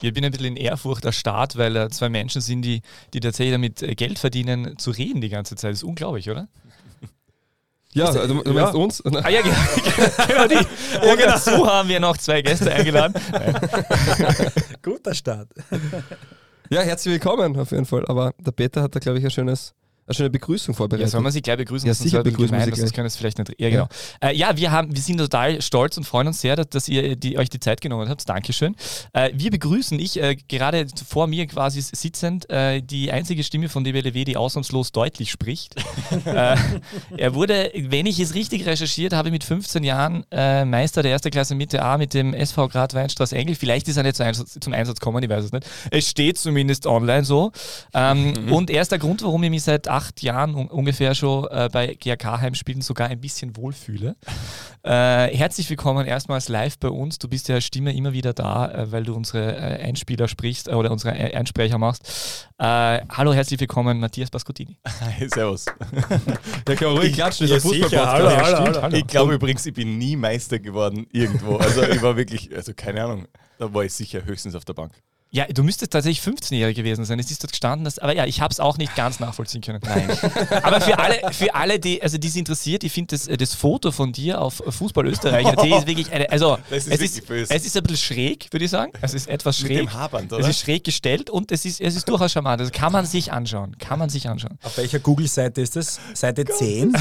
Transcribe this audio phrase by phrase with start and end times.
[0.00, 3.20] Ich bin ein bisschen in Ehrfurcht der Staat, weil äh, zwei Menschen sind, die, die
[3.20, 5.72] tatsächlich damit äh, Geld verdienen, zu reden die ganze Zeit.
[5.72, 6.48] Das ist unglaublich, oder?
[7.94, 8.78] Ja, also, du meinst ja.
[8.78, 9.02] uns?
[9.04, 9.56] Ah ja, genau.
[10.28, 11.08] genau die.
[11.08, 13.14] Und dazu haben wir noch zwei Gäste eingeladen.
[14.82, 15.48] Guter Start.
[16.68, 18.04] Ja, herzlich willkommen auf jeden Fall.
[18.06, 19.74] Aber der Peter hat da, glaube ich, ein schönes
[20.08, 21.06] eine schöne Begrüßung vorbereitet.
[21.06, 21.86] Ja, soll man sich gleich begrüßen?
[21.86, 22.94] Ja, sicher begrüßen wir gemein, sie sonst gleich.
[22.94, 23.54] können wir es vielleicht nicht.
[23.58, 23.88] Ja, genau.
[24.22, 26.88] Ja, äh, ja wir, haben, wir sind total stolz und freuen uns sehr, dass, dass
[26.88, 28.28] ihr die, euch die Zeit genommen habt.
[28.28, 28.76] Dankeschön.
[29.12, 33.84] Äh, wir begrüßen, ich äh, gerade vor mir quasi sitzend, äh, die einzige Stimme von
[33.84, 35.74] DBLW, die ausnahmslos deutlich spricht.
[36.24, 36.56] äh,
[37.16, 41.30] er wurde, wenn ich es richtig recherchiert habe, mit 15 Jahren äh, Meister der ersten
[41.30, 43.54] Klasse Mitte A mit dem SV Grad Weinstraße Engel.
[43.54, 45.66] Vielleicht ist er nicht zum Einsatz, zum Einsatz gekommen, ich weiß es nicht.
[45.90, 47.52] Es steht zumindest online so.
[47.94, 48.52] Ähm, Mhm.
[48.52, 51.68] Und er ist der Grund, warum ich mich seit acht Jahren un ungefähr schon äh,
[51.72, 54.14] bei GRK-Heimspielen sogar ein bisschen wohlfühle.
[54.84, 57.18] Äh, herzlich willkommen erstmals live bei uns.
[57.18, 60.74] Du bist ja Stimme immer wieder da, äh, weil du unsere äh, Einspieler sprichst äh,
[60.74, 62.46] oder unsere Ein- Einsprecher machst.
[62.58, 64.78] Äh, hallo, herzlich willkommen, Matthias Bascottini.
[65.00, 65.64] Hi, servus.
[66.68, 68.06] Der kann ruhig klatschen, das ist Ja, sicher.
[68.08, 68.96] Hallo, hallo, stimmt, hallo.
[68.96, 71.56] Ich glaube übrigens, ich bin nie Meister geworden irgendwo.
[71.56, 73.26] Also ich war wirklich, also keine Ahnung,
[73.58, 74.92] da war ich sicher höchstens auf der Bank.
[75.30, 77.18] Ja, du müsstest tatsächlich 15-jährig gewesen sein.
[77.18, 79.80] Es ist dort gestanden, dass, aber ja, ich habe es auch nicht ganz nachvollziehen können.
[79.84, 80.08] Nein.
[80.62, 83.52] aber für alle, für alle, die, also die es interessiert, ich finde das, äh, das
[83.52, 87.10] Foto von dir auf Fußball Österreich, die ist wirklich eine, also Das ist es, wirklich
[87.10, 87.54] ist, böse.
[87.54, 88.92] es ist ein bisschen schräg, würde ich sagen.
[89.02, 89.78] Es ist etwas Mit schräg.
[89.80, 90.40] dem Haarband, oder?
[90.42, 92.60] Es ist schräg gestellt und es ist, es ist durchaus charmant.
[92.62, 93.76] Also kann man sich anschauen.
[93.78, 94.58] Kann man sich anschauen.
[94.62, 96.00] Auf welcher Google-Seite ist das?
[96.14, 96.94] Seite 10?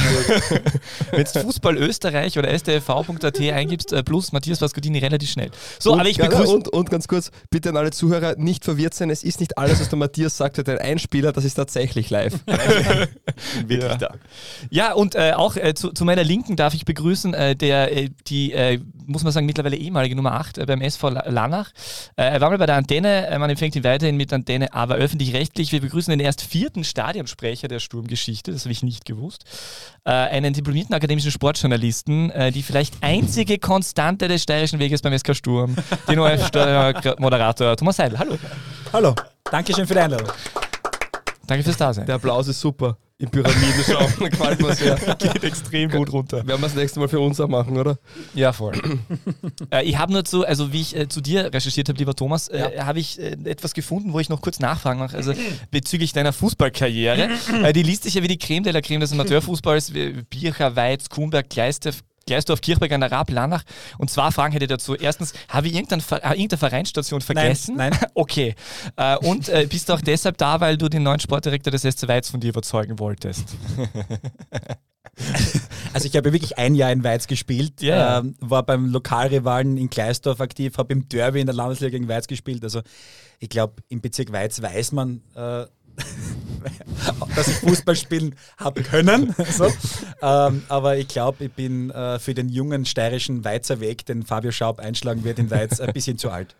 [1.11, 5.49] Wenn du Fußball Österreich oder stv.at eingibst, äh, plus Matthias Pascodini relativ schnell.
[5.79, 6.53] So, und, aber ich ja, begrüße.
[6.53, 9.09] und, und ganz kurz, bitte an alle Zuhörer nicht verwirrt sein.
[9.09, 12.33] Es ist nicht alles, was der Matthias sagt, wird ein Einspieler, das ist tatsächlich live.
[13.67, 13.95] Wirklich Ja.
[13.97, 14.15] da.
[14.69, 18.09] Ja, und äh, auch äh, zu, zu meiner Linken darf ich begrüßen, äh, der, äh,
[18.27, 21.71] die, äh, muss man sagen, mittlerweile ehemalige Nummer 8 äh, beim SV La- Lanach.
[22.15, 24.95] Äh, er war mal bei der Antenne, äh, man empfängt ihn weiterhin mit Antenne, aber
[24.95, 25.71] öffentlich-rechtlich.
[25.71, 29.45] Wir begrüßen den erst vierten Stadionsprecher der Sturmgeschichte, das habe ich nicht gewusst.
[30.03, 35.75] Einen diplomierten akademischen Sportjournalisten, die vielleicht einzige Konstante des steirischen Weges beim SK Sturm,
[36.07, 38.19] den OF-Moderator Thomas Seidel.
[38.19, 38.37] Hallo.
[38.93, 39.15] Hallo.
[39.51, 40.27] Dankeschön für die Einladung.
[41.45, 42.05] Danke fürs Dasein.
[42.05, 42.97] Der Applaus ist super.
[43.19, 44.95] In Pyramiden schauen, gefällt mir sehr.
[44.95, 46.45] geht extrem gut runter.
[46.45, 47.97] Werden wir das nächste Mal für uns auch machen, oder?
[48.35, 48.79] Ja, voll.
[49.71, 52.47] äh, ich habe nur zu, also wie ich äh, zu dir recherchiert habe, lieber Thomas,
[52.47, 55.17] äh, habe ich äh, etwas gefunden, wo ich noch kurz nachfragen mache.
[55.17, 55.33] Also
[55.71, 57.29] bezüglich deiner Fußballkarriere.
[57.63, 59.93] äh, die liest sich ja wie die Creme de la Creme des Amateurfußballs.
[60.29, 63.63] Bircher, Weiz, Kuhnberg, Gleistev, Gleisdorf, Kirchberg an der Raab, Lanach.
[63.97, 64.93] Und zwar Fragen hätte ich dazu.
[64.95, 67.75] Erstens, habe ich irgendein, äh, irgendeine Vereinsstation vergessen?
[67.77, 67.97] nein.
[68.13, 68.53] Okay.
[68.95, 72.07] Äh, und äh, bist du auch deshalb da, weil du den neuen Sportdirektor des SC
[72.07, 73.45] Weiz von dir überzeugen wolltest?
[75.93, 78.19] Also ich habe wirklich ein Jahr in Weiz gespielt, Ja.
[78.19, 82.27] ähm, war beim Lokalrivalen in Gleisdorf aktiv, habe im Derby in der Landesliga gegen Weiz
[82.27, 82.63] gespielt.
[82.63, 82.81] Also
[83.39, 85.65] ich glaube, im Bezirk Weiz weiß man, äh,
[87.35, 89.35] dass ich Fußball spielen habe können.
[89.51, 89.65] so.
[90.21, 94.51] ähm, aber ich glaube, ich bin äh, für den jungen steirischen Weizer Weg, den Fabio
[94.51, 96.55] Schaub einschlagen wird in Weiz, ein bisschen zu alt.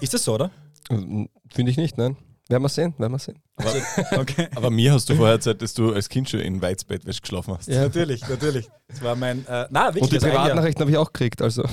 [0.00, 0.50] Ist das so, oder?
[0.88, 2.16] Finde ich nicht, nein.
[2.50, 3.38] Werden wir sehen, werden wir sehen.
[4.18, 4.48] Okay.
[4.54, 7.68] Aber mir hast du vorher erzählt, dass du als Kind schon in Weizbettwäsche geschlafen hast.
[7.68, 8.68] Ja, natürlich, natürlich.
[8.88, 9.46] Das war mein.
[9.46, 10.04] Äh, na, wirklich.
[10.04, 10.18] Und die.
[10.18, 11.64] Privatnachrichten habe ich auch gekriegt, also.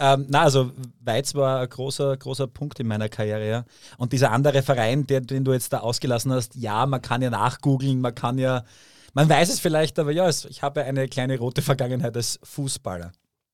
[0.00, 0.70] Ähm, na, also
[1.00, 3.48] Weiz war ein großer, großer Punkt in meiner Karriere.
[3.48, 3.64] Ja.
[3.96, 7.30] Und dieser andere Verein, der, den du jetzt da ausgelassen hast, ja, man kann ja
[7.30, 8.62] nachgoogeln, man kann ja,
[9.14, 13.10] man weiß es vielleicht, aber ja, ich habe eine kleine rote Vergangenheit als Fußballer.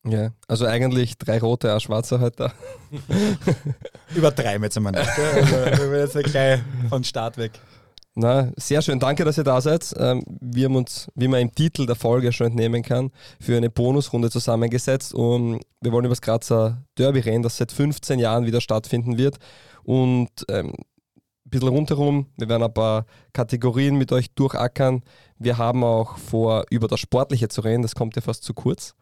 [0.07, 2.53] Ja, also eigentlich drei rote, ein schwarzer halt da.
[4.15, 5.17] Übertreiben jetzt einmal nicht.
[5.17, 5.43] gell?
[5.43, 6.61] Also, wir werden jetzt nicht gleich
[6.91, 7.53] von Start weg.
[8.17, 9.93] Na, sehr schön, danke, dass ihr da seid.
[9.99, 13.11] Ähm, wir haben uns, wie man im Titel der Folge schon entnehmen kann,
[13.41, 18.21] für eine Bonusrunde zusammengesetzt und wir wollen über das Grazer Derby reden, das seit 15
[18.21, 19.39] Jahren wieder stattfinden wird.
[19.83, 20.69] Und ähm,
[21.47, 25.03] ein bisschen rundherum, wir werden ein paar Kategorien mit euch durchackern.
[25.39, 28.95] Wir haben auch vor, über das Sportliche zu reden, das kommt ja fast zu kurz.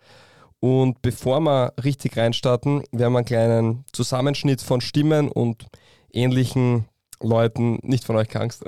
[0.65, 5.67] Und bevor wir richtig reinstarten, werden wir einen kleinen Zusammenschnitt von Stimmen und
[6.13, 6.85] ähnlichen
[7.21, 8.65] Leuten, nicht von euch keine Angst,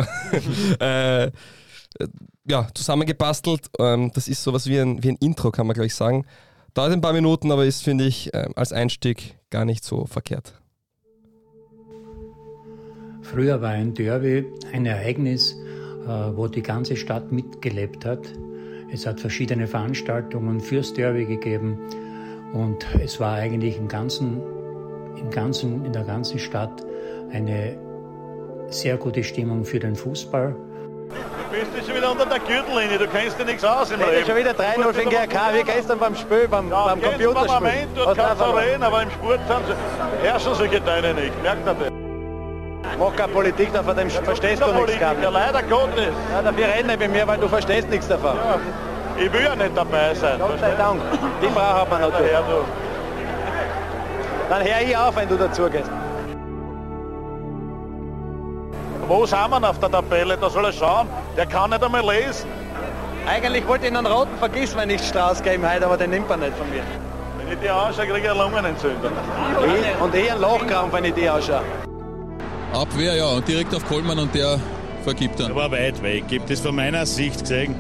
[0.81, 1.27] äh,
[2.01, 2.09] äh,
[2.49, 3.71] ja, zusammengebastelt.
[3.79, 6.27] Ähm, das ist sowas wie ein, wie ein Intro, kann man gleich sagen.
[6.75, 10.61] Dauert ein paar Minuten, aber ist, finde ich, äh, als Einstieg gar nicht so verkehrt.
[13.23, 18.27] Früher war ein Derby ein Ereignis, äh, wo die ganze Stadt mitgelebt hat.
[18.93, 21.79] Es hat verschiedene Veranstaltungen fürs Derby gegeben
[22.53, 24.41] und es war eigentlich im ganzen,
[25.17, 26.85] im ganzen, in der ganzen Stadt
[27.33, 27.77] eine
[28.69, 30.55] sehr gute Stimmung für den Fußball.
[31.51, 34.27] bist du schon wieder unter der Gürtellinie, du kennst dir nichts aus im Leben.
[34.27, 37.47] schon wieder 3-0 für den GRK, wie gestern beim Spiel, beim, Ja, beim im Computerspiel.
[37.47, 41.67] Parlament, dort kannst du reden, aber im Sport sind sie, herrschen solche Teile nicht, merkt
[41.67, 41.94] ihr das?
[42.99, 45.27] Mach keine Politik davon, dem verstehst du nichts, Ja, Gabi.
[45.33, 46.13] leider Gottes.
[46.33, 48.37] Ja, dafür reden nicht mit mir, weil du verstehst nichts davon.
[48.37, 48.59] Ja,
[49.23, 50.39] ich will ja nicht dabei sein.
[50.39, 51.01] Gott sei Dank.
[51.43, 52.33] Die braucht man natürlich.
[52.33, 52.65] Ja, du.
[54.49, 55.91] Dann hör ich auf, wenn du dazugehst.
[59.09, 60.37] Wo sind wir auf der Tabelle?
[60.37, 61.09] Da soll er schauen.
[61.37, 62.49] Der kann nicht einmal lesen.
[63.27, 66.41] Eigentlich wollte ich einen roten Vergiss, wenn ich Strauß geben heute, aber den nimmt man
[66.41, 66.83] nicht von mir.
[67.39, 69.13] Wenn ich die anschaue, kriege ich eine Lungenentzündung.
[69.65, 71.63] Ich, und ich einen Lochkrampf, wenn ich die ausschaue.
[72.75, 74.59] Abwehr, ja, und direkt auf Kollmann und der
[75.05, 75.51] vergibt dann.
[75.51, 77.75] Er war weit weg, gibt es von meiner Sicht gesehen.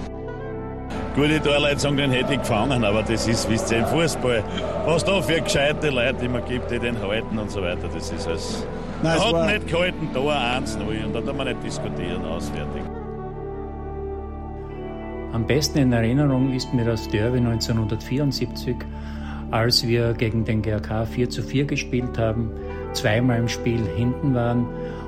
[1.17, 4.43] Gute Torleitung, den hätte ich gefangen, aber das ist, wisst ihr, im Fußball,
[4.85, 8.27] was da für gescheite Leute immer gibt, die den halten und so weiter, das ist
[8.27, 8.67] alles.
[9.03, 12.83] Nein, es hat war- nicht gehalten, da 1-0 und da kann man nicht diskutieren, auswärtig.
[15.33, 18.77] Am besten in Erinnerung ist mir das Derby 1974,
[19.51, 22.51] als wir gegen den GRK 4 zu 4 gespielt haben,
[22.95, 24.67] zweimal im Spiel hinten waren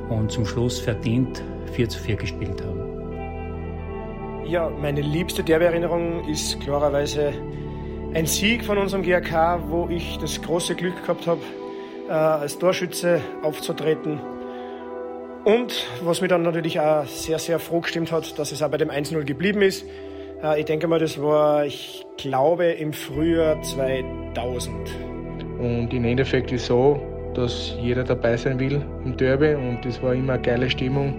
[0.09, 1.43] und zum Schluss verdient
[1.73, 2.87] 4 zu 4 gespielt haben.
[4.47, 7.33] Ja, meine liebste Derby-Erinnerung ist klarerweise
[8.15, 11.41] ein Sieg von unserem GRK, wo ich das große Glück gehabt habe,
[12.09, 14.21] äh, als Torschütze aufzutreten.
[15.45, 18.79] Und was mich dann natürlich auch sehr, sehr froh gestimmt hat, dass es auch bei
[18.79, 19.85] dem 1-0 geblieben ist.
[20.43, 24.73] Äh, ich denke mal, das war, ich glaube, im Frühjahr 2000.
[25.59, 27.01] Und im Endeffekt ist so,
[27.37, 31.15] dass jeder dabei sein will im Derby und es war immer eine geile Stimmung.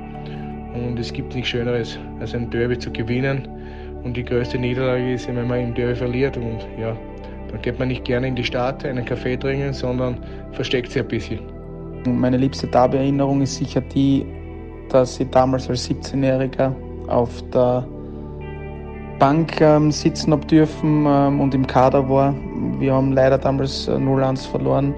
[0.74, 3.48] Und es gibt nichts Schöneres, als ein Derby zu gewinnen.
[4.04, 6.38] Und die größte Niederlage ist, wenn man im Derby verliert.
[6.38, 6.96] Und ja,
[7.52, 10.18] dann geht man nicht gerne in die Stadt, einen Kaffee trinken, sondern
[10.52, 11.40] versteckt sich ein bisschen.
[12.06, 14.26] Meine liebste Derby-Erinnerung ist sicher die,
[14.90, 16.74] dass ich damals als 17-Jähriger
[17.08, 17.86] auf der
[19.20, 22.34] Bank ähm, sitzen habe dürfen ähm, und im Kader war.
[22.80, 24.94] Wir haben leider damals äh, 0-1 verloren.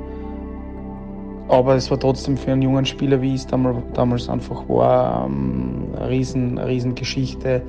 [1.49, 6.09] Aber es war trotzdem für einen jungen Spieler, wie es damals, einfach war, ähm, eine
[6.09, 7.63] riesen, riesen Geschichte.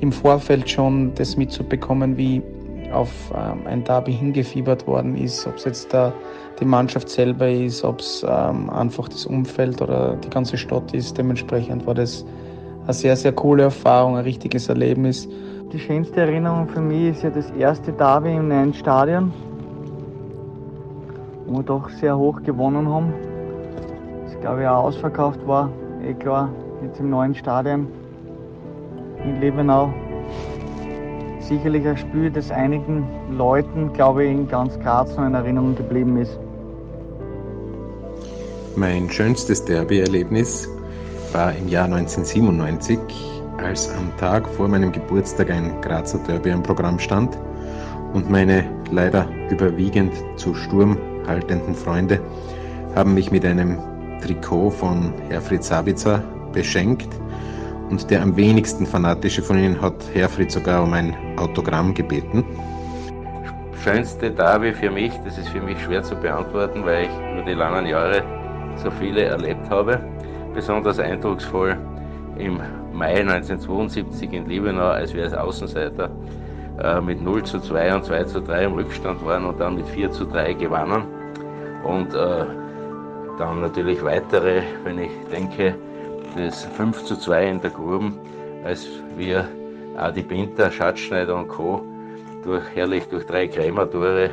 [0.00, 2.42] Im Vorfeld schon das mitzubekommen, wie
[2.92, 6.12] auf ähm, ein Derby hingefiebert worden ist, ob es jetzt der,
[6.58, 11.16] die Mannschaft selber ist, ob es ähm, einfach das Umfeld oder die ganze Stadt ist.
[11.16, 12.26] Dementsprechend war das
[12.82, 15.28] eine sehr, sehr coole Erfahrung, ein richtiges Erlebnis.
[15.72, 19.32] Die schönste Erinnerung für mich ist ja das erste Derby im neuen Stadion,
[21.50, 23.12] wo wir doch sehr hoch gewonnen haben.
[24.24, 25.68] Das glaube ich auch ausverkauft war,
[26.06, 26.48] eh klar,
[26.82, 27.88] jetzt im neuen Stadion
[29.24, 29.92] in Lebenau.
[31.40, 33.04] Sicherlich ein Spiel, das einigen
[33.36, 36.38] Leuten, glaube ich, in ganz Graz noch in Erinnerung geblieben ist.
[38.76, 40.68] Mein schönstes Derby-Erlebnis
[41.32, 43.00] war im Jahr 1997,
[43.58, 47.36] als am Tag vor meinem Geburtstag ein Grazer Derby am Programm stand
[48.14, 50.96] und meine leider überwiegend zu Sturm
[51.30, 52.20] haltenden Freunde
[52.94, 53.78] haben mich mit einem
[54.20, 56.22] Trikot von Herfried Sabitzer
[56.52, 57.08] beschenkt
[57.88, 62.44] und der am wenigsten fanatische von ihnen hat Herfried sogar um ein Autogramm gebeten.
[63.82, 67.54] Schönste Derby für mich, das ist für mich schwer zu beantworten, weil ich über die
[67.54, 68.22] langen Jahre
[68.76, 70.00] so viele erlebt habe.
[70.54, 71.78] Besonders eindrucksvoll
[72.36, 72.60] im
[72.92, 76.10] Mai 1972 in Liebenau, als wir als Außenseiter
[76.82, 79.88] äh, mit 0 zu 2 und 2 zu 3 im Rückstand waren und dann mit
[79.88, 81.04] 4 zu 3 gewannen.
[81.84, 82.44] Und äh,
[83.38, 85.74] dann natürlich weitere, wenn ich denke,
[86.36, 88.18] das 5 zu 2 in der Gruben,
[88.64, 89.48] als wir
[89.96, 91.82] Adi Binter, Schatzschneider und Co.
[92.44, 94.30] Durch, herrlich durch drei Krämer-Tore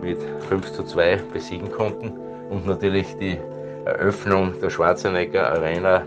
[0.00, 0.18] mit
[0.48, 2.12] 5 zu 2 besiegen konnten.
[2.50, 3.38] Und natürlich die
[3.84, 6.02] Eröffnung der Schwarzenegger Arena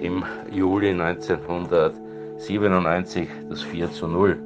[0.00, 4.36] im Juli 1997, das 4 zu 0.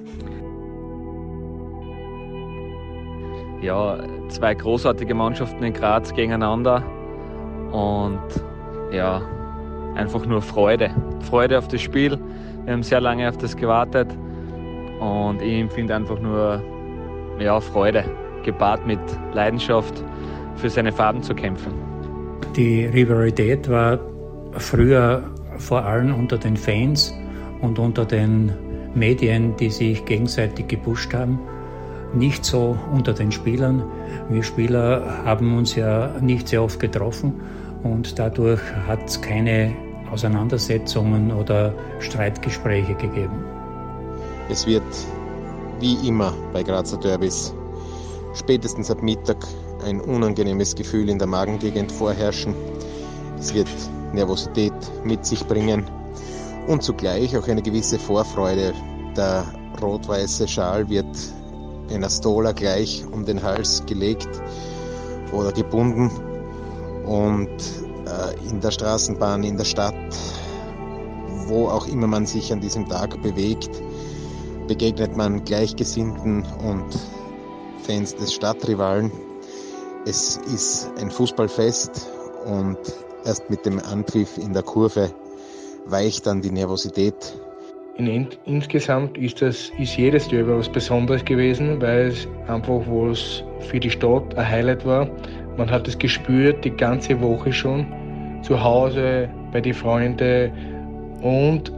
[3.60, 3.98] ja,
[4.28, 6.82] zwei großartige Mannschaften in Graz gegeneinander
[7.72, 8.20] und
[8.92, 9.22] ja,
[9.94, 10.90] einfach nur Freude.
[11.20, 12.18] Freude auf das Spiel.
[12.64, 14.08] Wir haben sehr lange auf das gewartet
[15.00, 16.62] und ich empfinde einfach nur
[17.38, 18.04] ja, Freude,
[18.44, 19.00] gepaart mit
[19.32, 20.02] Leidenschaft
[20.56, 21.72] für seine Farben zu kämpfen.
[22.56, 23.98] Die Rivalität war
[24.52, 25.22] früher
[25.58, 27.14] vor allem unter den Fans
[27.60, 28.52] und unter den
[28.94, 31.38] Medien, die sich gegenseitig gepusht haben
[32.14, 33.82] nicht so unter den Spielern.
[34.28, 37.40] Wir Spieler haben uns ja nicht sehr oft getroffen
[37.82, 39.74] und dadurch hat es keine
[40.10, 43.44] Auseinandersetzungen oder Streitgespräche gegeben.
[44.48, 44.82] Es wird
[45.80, 47.54] wie immer bei Grazer Derbys
[48.34, 49.36] spätestens ab Mittag
[49.84, 52.54] ein unangenehmes Gefühl in der Magengegend vorherrschen.
[53.38, 53.68] Es wird
[54.12, 54.72] Nervosität
[55.04, 55.84] mit sich bringen
[56.66, 58.72] und zugleich auch eine gewisse Vorfreude.
[59.16, 59.44] Der
[59.80, 61.06] rot-weiße Schal wird
[61.88, 64.28] in Astola gleich um den Hals gelegt
[65.32, 66.10] oder gebunden
[67.04, 69.94] und äh, in der Straßenbahn, in der Stadt,
[71.46, 73.70] wo auch immer man sich an diesem Tag bewegt,
[74.66, 76.86] begegnet man Gleichgesinnten und
[77.82, 79.10] Fans des Stadtrivalen.
[80.04, 82.08] Es ist ein Fußballfest
[82.44, 82.78] und
[83.24, 85.10] erst mit dem Anpfiff in der Kurve
[85.86, 87.14] weicht dann die Nervosität.
[87.98, 93.80] In, insgesamt ist, das, ist jedes Derby was Besonderes gewesen, weil es einfach was für
[93.80, 95.10] die Stadt ein Highlight war.
[95.56, 97.92] Man hat es gespürt die ganze Woche schon,
[98.42, 100.52] zu Hause, bei den Freunden
[101.22, 101.72] und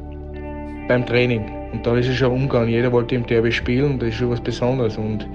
[0.89, 1.43] beim Training.
[1.73, 2.69] Und da ist es schon umgegangen.
[2.69, 4.99] Jeder wollte im Derby spielen, das ist schon was Besonderes.
[4.99, 5.27] Und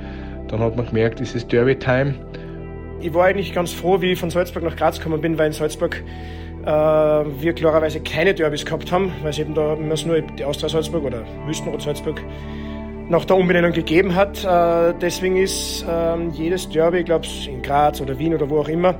[0.49, 2.13] dann hat man gemerkt, es ist Derby-Time.
[3.01, 5.53] Ich war eigentlich ganz froh, wie ich von Salzburg nach Graz gekommen bin, weil in
[5.53, 6.03] Salzburg
[6.65, 11.03] wir klarerweise keine Derbys gehabt haben, weil es eben da immer nur die Austria Salzburg
[11.03, 12.19] oder Wüstenrot Salzburg
[13.09, 14.43] nach der Umbenennung gegeben hat.
[14.43, 18.67] Äh, deswegen ist äh, jedes Derby, ich glaube in Graz oder Wien oder wo auch
[18.67, 18.95] immer,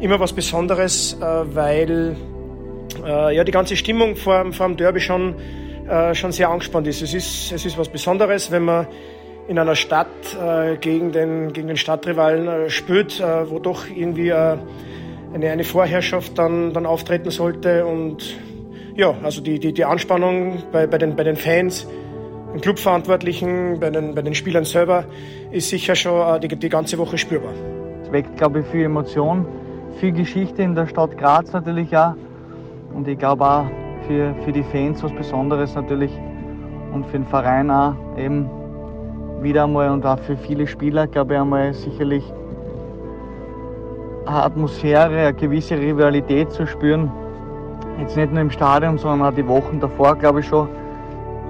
[0.00, 1.24] immer was Besonderes, äh,
[1.54, 2.16] weil
[3.04, 5.34] äh, ja die ganze Stimmung vor, vor dem Derby schon,
[6.12, 7.02] schon sehr angespannt ist.
[7.02, 7.50] Es, ist.
[7.50, 8.86] es ist was Besonderes, wenn man
[9.48, 10.06] in einer Stadt
[10.80, 14.32] gegen, den, gegen den Stadtrivalen spielt, wo doch irgendwie
[15.32, 17.86] eine, eine Vorherrschaft dann, dann auftreten sollte.
[17.86, 18.36] Und
[18.96, 21.86] ja, also die, die, die Anspannung bei, bei, den, bei den Fans,
[22.52, 25.04] den Clubverantwortlichen, bei den, bei den Spielern selber
[25.52, 27.52] ist sicher schon äh, die, die ganze Woche spürbar.
[28.02, 29.46] Es weckt, glaube ich, viel Emotion,
[29.98, 32.14] viel Geschichte in der Stadt Graz natürlich auch.
[32.92, 33.66] Und ich glaube auch
[34.06, 36.12] für, für die Fans was Besonderes natürlich
[36.92, 38.50] und für den Verein auch eben
[39.42, 42.24] wieder einmal und auch für viele Spieler, glaube ich, einmal sicherlich
[44.32, 47.10] Atmosphäre, eine gewisse Rivalität zu spüren.
[47.98, 50.68] Jetzt nicht nur im Stadion, sondern auch die Wochen davor, glaube ich schon.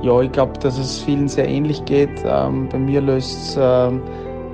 [0.03, 2.25] Ja, ich glaube, dass es vielen sehr ähnlich geht.
[2.25, 4.03] Ähm, bei mir löst ähm,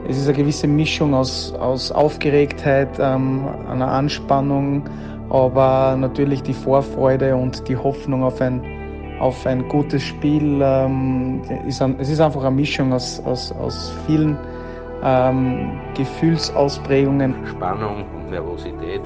[0.09, 4.89] es ist eine gewisse Mischung aus, aus Aufgeregtheit, ähm, einer Anspannung,
[5.31, 8.63] aber natürlich die Vorfreude und die Hoffnung auf ein
[9.19, 10.61] auf ein gutes Spiel.
[10.63, 14.37] Ähm, ist ein, es ist einfach eine Mischung aus, aus, aus vielen
[15.03, 17.35] ähm, Gefühlsausprägungen.
[17.47, 19.03] Spannung und Nervosität,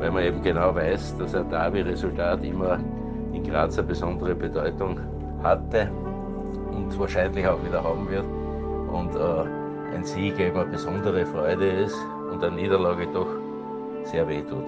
[0.00, 2.78] weil man eben genau weiß, dass ein Derby-Resultat immer
[3.32, 4.98] in Graz eine besondere Bedeutung
[5.42, 5.90] hatte
[6.72, 8.24] und wahrscheinlich auch wieder haben wird.
[8.92, 11.96] Und äh, ein Sieg eben eine besondere Freude ist
[12.32, 13.28] und eine Niederlage doch
[14.04, 14.64] sehr wehtut.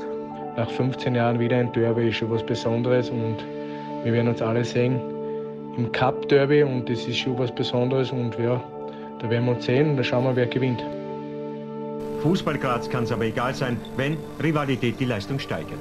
[0.57, 3.37] Nach 15 Jahren wieder ein Derby ist schon was Besonderes und
[4.05, 5.01] wir werden uns alle sehen
[5.77, 8.61] im Cup Derby und das ist schon was Besonderes und ja,
[9.21, 10.83] da werden wir uns sehen und dann schauen wir, wer gewinnt.
[12.23, 15.79] Fußball Graz kann es aber egal sein, wenn Rivalität die Leistung steigert.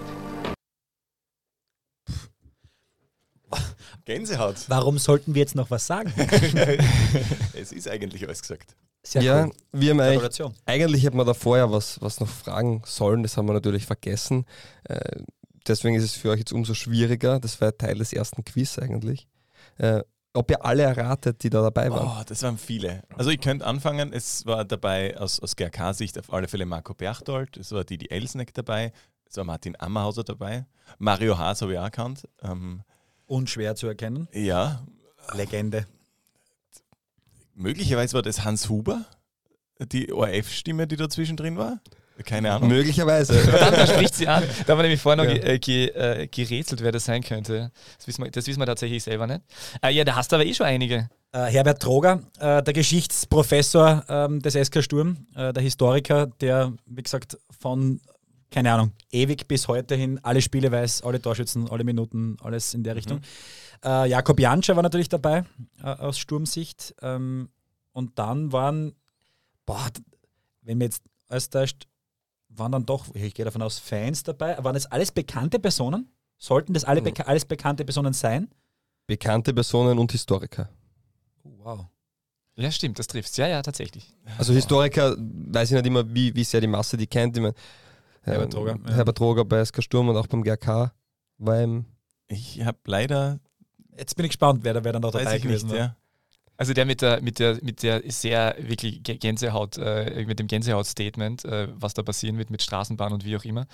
[4.05, 4.55] Gänsehaut.
[4.67, 6.12] Warum sollten wir jetzt noch was sagen?
[7.53, 8.75] es ist eigentlich alles gesagt.
[9.03, 9.51] Sehr ja, cool.
[9.72, 13.46] wir haben eigentlich, eigentlich hätten wir da vorher was, was noch fragen sollen, das haben
[13.46, 14.46] wir natürlich vergessen.
[14.84, 15.00] Äh,
[15.67, 17.39] deswegen ist es für euch jetzt umso schwieriger.
[17.39, 19.27] Das war Teil des ersten Quiz eigentlich.
[19.77, 20.01] Äh,
[20.33, 22.07] ob ihr alle erratet, die da dabei waren?
[22.07, 23.03] Oh, das waren viele.
[23.15, 24.13] Also ich könnte anfangen.
[24.13, 28.53] Es war dabei aus, aus GRK-Sicht auf alle Fälle Marco Berchtold, es war Didi Elsneck
[28.53, 28.91] dabei,
[29.25, 30.65] es war Martin Ammerhauser dabei,
[30.98, 32.27] Mario Haas habe ich auch erkannt.
[32.41, 32.83] Ähm,
[33.25, 34.27] Unschwer zu erkennen.
[34.33, 34.81] Ja.
[35.33, 35.86] Legende.
[37.53, 39.05] Möglicherweise war das Hans Huber,
[39.91, 41.81] die ORF-Stimme, die da zwischendrin war.
[42.25, 42.69] Keine Ahnung.
[42.69, 43.33] Möglicherweise.
[43.39, 44.43] Verdammt, da spricht sie an.
[44.65, 45.38] Da haben wir nämlich vorher noch ja.
[45.38, 47.71] ge, ge, äh, gerätselt, wer das sein könnte.
[47.97, 49.41] Das wissen wir, das wissen wir tatsächlich selber nicht.
[49.83, 51.09] Äh, ja, da hast du aber eh schon einige.
[51.31, 57.03] Äh, Herbert Troger, äh, der Geschichtsprofessor ähm, des SK Sturm, äh, der Historiker, der, wie
[57.03, 58.01] gesagt, von,
[58.51, 62.83] keine Ahnung, ewig bis heute hin alle Spiele weiß, alle Torschützen, alle Minuten, alles in
[62.83, 63.19] der Richtung.
[63.19, 63.89] Mhm.
[63.89, 65.45] Äh, Jakob Janscher war natürlich dabei,
[65.81, 66.95] aus Sturmsicht.
[67.01, 67.49] Ähm,
[67.93, 68.93] und dann waren,
[69.65, 69.88] boah,
[70.61, 71.88] wenn mir jetzt alles täuscht,
[72.59, 74.61] waren dann doch, ich gehe davon aus, Fans dabei.
[74.63, 76.11] Waren das alles bekannte Personen?
[76.37, 78.49] Sollten das alle beka alles bekannte Personen sein?
[79.07, 80.69] Bekannte Personen und Historiker.
[81.43, 81.85] Oh, wow.
[82.55, 84.15] Ja, stimmt, das trifft Ja, ja, tatsächlich.
[84.37, 87.35] Also Historiker, weiß ich nicht immer, wie, wie sehr die Masse die kennt.
[87.37, 87.53] Ich mein,
[88.21, 88.71] Herbert Droger.
[88.73, 90.93] Ähm, Herbert Droger bei SK Sturm und auch beim GRK
[91.37, 91.85] war im
[92.27, 93.39] Ich habe leider.
[93.97, 95.95] Jetzt bin ich gespannt, wer da wer dann noch dabei gewesen nicht, ja.
[96.59, 101.45] Also der mit der, mit der, mit der sehr wirklich Gänsehaut, äh, mit dem Gänsehaut-Statement,
[101.45, 103.65] äh, was da passieren wird mit Straßenbahn und wie auch immer.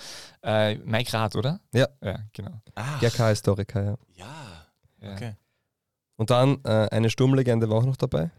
[0.43, 1.59] Äh, Mike Rath, oder?
[1.73, 1.87] Ja.
[2.03, 2.61] Ja, genau.
[2.99, 3.97] GRK-Historiker, ja.
[5.01, 5.13] Ja.
[5.13, 5.33] Okay.
[6.15, 8.29] Und dann äh, eine Sturmlegende war auch noch dabei.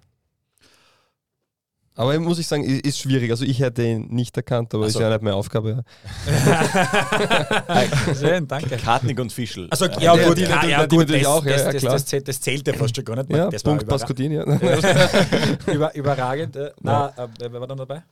[1.96, 3.30] Aber muss ich sagen, i- ist schwierig.
[3.30, 5.00] Also ich hätte ihn nicht erkannt, aber Ach ist so.
[5.00, 5.82] ja nicht meine Aufgabe.
[8.18, 8.76] Schön, danke.
[8.76, 9.66] Kartnig und Fischl.
[9.70, 11.92] Also, ja, Ja, gut, die ja, natürlich- ja, gut das, auch, das, ja, klar.
[11.94, 13.30] das, zählt- das zählt ja fast schon gar nicht.
[13.30, 14.36] Ja, das Punkt Pascodini.
[14.36, 14.44] Ja.
[15.72, 16.56] Über, überragend.
[16.56, 18.02] äh, Na, äh, wer war dann dabei?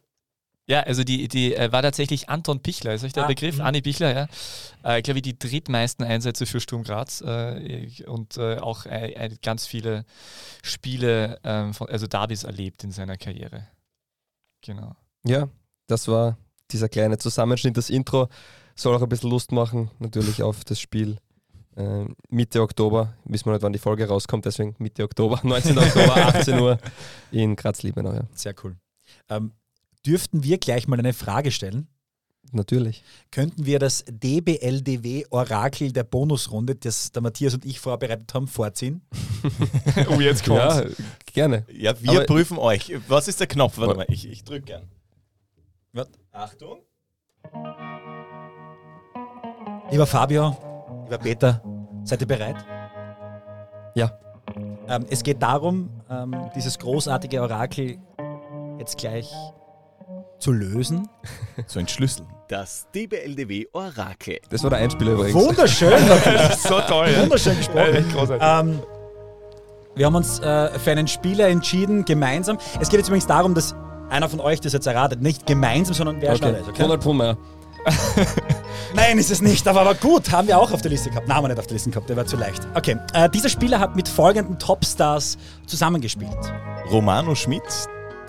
[0.66, 3.56] Ja, also die, die äh, war tatsächlich Anton Pichler, ist euch der Ah, Begriff?
[3.56, 3.60] mhm.
[3.66, 4.26] Anni Pichler, ja.
[4.82, 9.30] Äh, glaube ich, die drittmeisten Einsätze für Sturm Graz äh, und äh, auch äh, äh,
[9.42, 10.06] ganz viele
[10.62, 13.66] Spiele, ähm, von, also Derbys erlebt in seiner Karriere.
[14.64, 14.96] Genau.
[15.26, 15.48] ja,
[15.86, 16.38] das war
[16.70, 17.76] dieser kleine Zusammenschnitt.
[17.76, 18.28] Das Intro
[18.74, 21.18] soll auch ein bisschen Lust machen, natürlich auf das Spiel.
[21.76, 25.76] ähm, Mitte Oktober, wissen wir nicht, wann die Folge rauskommt, deswegen Mitte Oktober, 19.
[25.78, 26.78] Oktober, 18 Uhr
[27.30, 28.12] in Graz-Liebenau.
[28.14, 28.22] Ja.
[28.34, 28.76] Sehr cool.
[29.28, 29.52] Ähm,
[30.06, 31.88] dürften wir gleich mal eine Frage stellen?
[32.52, 33.02] Natürlich.
[33.30, 39.02] Könnten wir das DBLDW-Orakel der Bonusrunde, das der Matthias und ich vorbereitet haben, vorziehen?
[40.08, 40.76] oh, jetzt kommt's.
[40.76, 40.84] Ja,
[41.32, 41.66] gerne.
[41.72, 42.92] Ja, wir Aber- prüfen euch.
[43.08, 43.78] Was ist der Knopf?
[43.78, 44.88] Warte mal, ich, ich drücke gern.
[45.92, 46.08] Was?
[46.32, 46.78] Achtung.
[49.90, 50.56] Lieber Fabio,
[51.04, 51.62] lieber Peter,
[52.04, 52.56] seid ihr bereit?
[53.94, 54.18] Ja.
[54.88, 57.98] Ähm, es geht darum, ähm, dieses großartige Orakel
[58.78, 59.30] jetzt gleich
[60.38, 61.08] zu lösen.
[61.66, 62.28] Zu entschlüsseln.
[62.48, 64.38] Das DBLDW Orakel.
[64.50, 65.34] Das war der Einspieler übrigens.
[65.34, 66.54] Wunderschön, natürlich.
[66.56, 67.22] So toll, ja.
[67.22, 67.94] Wunderschön gesprochen.
[67.94, 68.46] Echt großartig.
[68.46, 68.82] Ähm,
[69.96, 72.58] wir haben uns äh, für einen Spieler entschieden, gemeinsam.
[72.80, 73.74] Es geht jetzt übrigens darum, dass
[74.10, 75.22] einer von euch das jetzt erratet.
[75.22, 76.68] Nicht gemeinsam, sondern wer schneller ist.
[76.68, 76.82] Okay?
[76.82, 77.38] Ronald Pummer.
[78.94, 81.28] Nein, ist es nicht, aber, aber gut, haben wir auch auf der Liste gehabt.
[81.28, 82.66] Nein, haben wir nicht auf der Liste gehabt, der war zu leicht.
[82.74, 85.36] Okay, äh, dieser Spieler hat mit folgenden Topstars
[85.66, 86.36] zusammengespielt.
[86.90, 87.62] Romano Schmidt,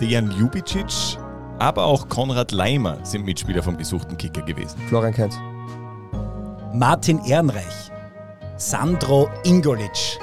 [0.00, 1.18] Dejan Ljubicic,
[1.58, 4.78] aber auch Konrad Leimer sind Mitspieler vom gesuchten Kicker gewesen.
[4.88, 5.38] Florian Kainz.
[6.72, 7.90] Martin Ehrenreich,
[8.56, 10.18] Sandro Ingolic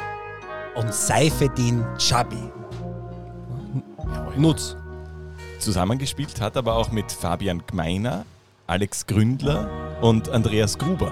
[0.76, 2.38] und Seifedin Chabi.
[4.36, 4.76] Nutz.
[5.60, 8.26] Zusammengespielt hat aber auch mit Fabian Gmeiner,
[8.68, 9.70] Alex Gründler
[10.02, 11.12] und Andreas Gruber.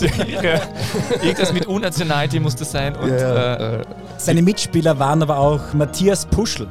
[0.00, 0.60] Ja irre.
[1.22, 2.94] Irgendwas mit Unnationality muss das sein.
[2.96, 3.82] Und, Ja, äh,
[4.18, 6.66] Seine Mitspieler waren aber auch Matthias Puschl,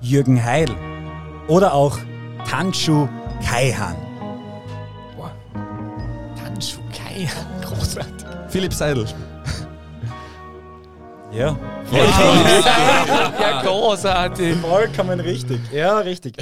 [0.00, 0.68] Jürgen Heil
[1.48, 1.98] oder auch
[2.48, 3.08] Tanschu
[3.46, 3.96] Kaihan.
[6.36, 7.28] Tanshu Kai,
[7.64, 8.26] großartig.
[8.48, 9.06] Philipp Seidel.
[11.32, 11.56] Ja.
[11.92, 14.56] Ja, großartig.
[14.58, 15.60] Vollkommen richtig.
[15.72, 16.36] Ja, richtig.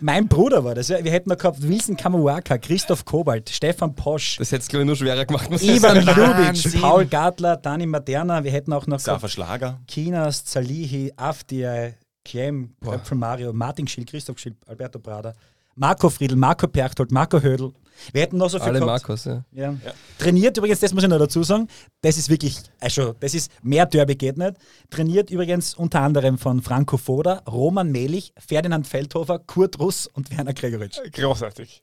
[0.00, 0.88] Mein Bruder war das.
[0.88, 1.02] Ja.
[1.02, 4.86] Wir hätten noch gehabt Wilson Kamuaka, Christoph Kobalt, Stefan Posch, Das hätte es, glaube ich,
[4.86, 5.50] nur schwerer gemacht.
[5.50, 5.96] muss ich Ivan.
[5.96, 6.80] Ljubic, Wahnsinn.
[6.80, 8.44] Paul Gartler, Dani Materna.
[8.44, 9.80] Wir hätten auch noch Safa gehabt Schlager.
[9.88, 11.94] Kinas, Zalihi, Afdiay,
[12.26, 15.32] Clem, Köpfel Mario, Martin Schill, Christoph Schill, Alberto Prada,
[15.76, 17.72] Marco Friedl, Marco Perchtold, Marco Hödel.
[18.12, 19.06] Wir hätten noch so viel Alle gehabt.
[19.08, 19.44] Marcos, ja.
[19.52, 19.74] Ja.
[20.18, 21.68] Trainiert übrigens, das muss ich noch dazu sagen,
[22.02, 24.54] das ist wirklich, also das ist mehr Derby geht nicht.
[24.90, 30.52] Trainiert übrigens unter anderem von Franco Foda, Roman Melich, Ferdinand Feldhofer, Kurt Russ und Werner
[30.52, 30.98] Gregoritsch.
[31.12, 31.82] Großartig.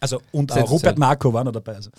[0.00, 0.70] Also und auch.
[0.70, 1.76] Rupert Marco waren noch dabei.
[1.76, 1.90] Also.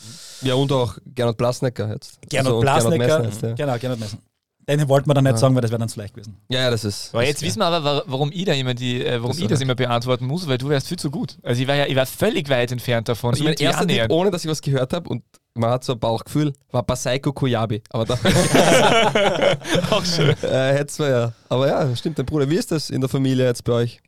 [0.42, 2.20] Ja, und auch Gernot Blasnecker jetzt.
[2.30, 3.54] Gernot Also, Blasnecker, Messner jetzt, ja.
[3.54, 4.20] genau, Gernot Messner.
[4.68, 5.38] Den wollten wir dann nicht Ja.
[5.38, 6.38] sagen, weil das wäre dann zu leicht gewesen.
[6.50, 7.10] ja, ja, das ist.
[7.14, 9.48] Aber jetzt wissen wir aber, wa- warum ich da immer die, äh, warum Das ich
[9.48, 11.38] das immer beantworten muss, weil du wärst viel zu gut.
[11.44, 13.32] Also ich war ja, ich war völlig weit entfernt davon.
[13.32, 15.24] Also mein erster Tipp, ohne dass ich was gehört habe und
[15.56, 17.82] man hat so ein Bauchgefühl, war Basaiko Koyabi.
[17.90, 18.14] Aber da
[19.92, 20.30] Auch schön.
[20.44, 21.34] äh, hätte zwar ja.
[21.50, 22.50] Aber ja, stimmt, dein Bruder.
[22.50, 24.00] Wie ist das in der Familie jetzt bei euch?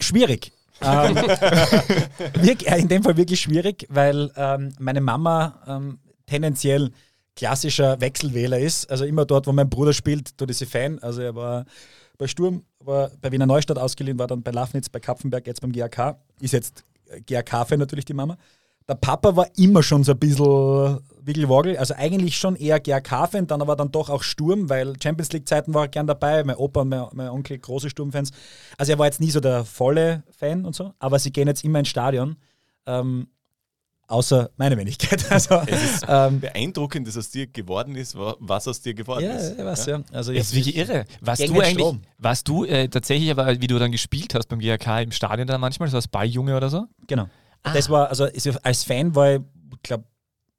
[0.00, 0.52] Schwierig.
[0.82, 1.16] ähm,
[2.66, 6.90] äh, in dem Fall wirklich schwierig, weil ähm, meine Mama ähm, tendenziell
[7.36, 8.90] klassischer Wechselwähler ist.
[8.90, 10.98] Also immer dort, wo mein Bruder spielt, dort ist Fan.
[10.98, 11.64] Also er war
[12.18, 15.72] bei Sturm, war bei Wiener Neustadt ausgeliehen, war dann bei Lafnitz, bei Kapfenberg, jetzt beim
[15.72, 16.16] GAK.
[16.40, 16.84] Ist jetzt
[17.26, 18.36] GAK-Fan natürlich die Mama.
[18.88, 23.60] Der Papa war immer schon so ein bisschen Wiggelwoggel, also eigentlich schon eher GAK-Fan, dann
[23.60, 26.88] aber dann doch auch Sturm, weil Champions League-Zeiten war er gern dabei, mein Opa und
[26.88, 28.30] mein, mein Onkel große Sturmfans.
[28.78, 31.64] Also er war jetzt nie so der volle Fan und so, aber sie gehen jetzt
[31.64, 32.36] immer ins Stadion,
[32.86, 33.26] ähm,
[34.08, 35.24] außer meine Wenigkeit.
[35.30, 39.24] Also, Es ist ähm, beeindruckend, dass aus dir geworden ist, wa- was aus dir geworden
[39.24, 39.58] ja, ist.
[39.58, 40.00] ja, was, ja.
[40.12, 41.04] Also Das ist wirklich irre.
[41.36, 42.02] Gegen du den eigentlich, Strom.
[42.18, 45.60] warst du äh, tatsächlich aber, wie du dann gespielt hast beim GRK im Stadion dann
[45.60, 46.86] manchmal, so als Balljunge oder so?
[47.06, 47.28] Genau.
[47.62, 49.40] Das war, also ja- als Fan war ich,
[49.82, 50.04] glaube,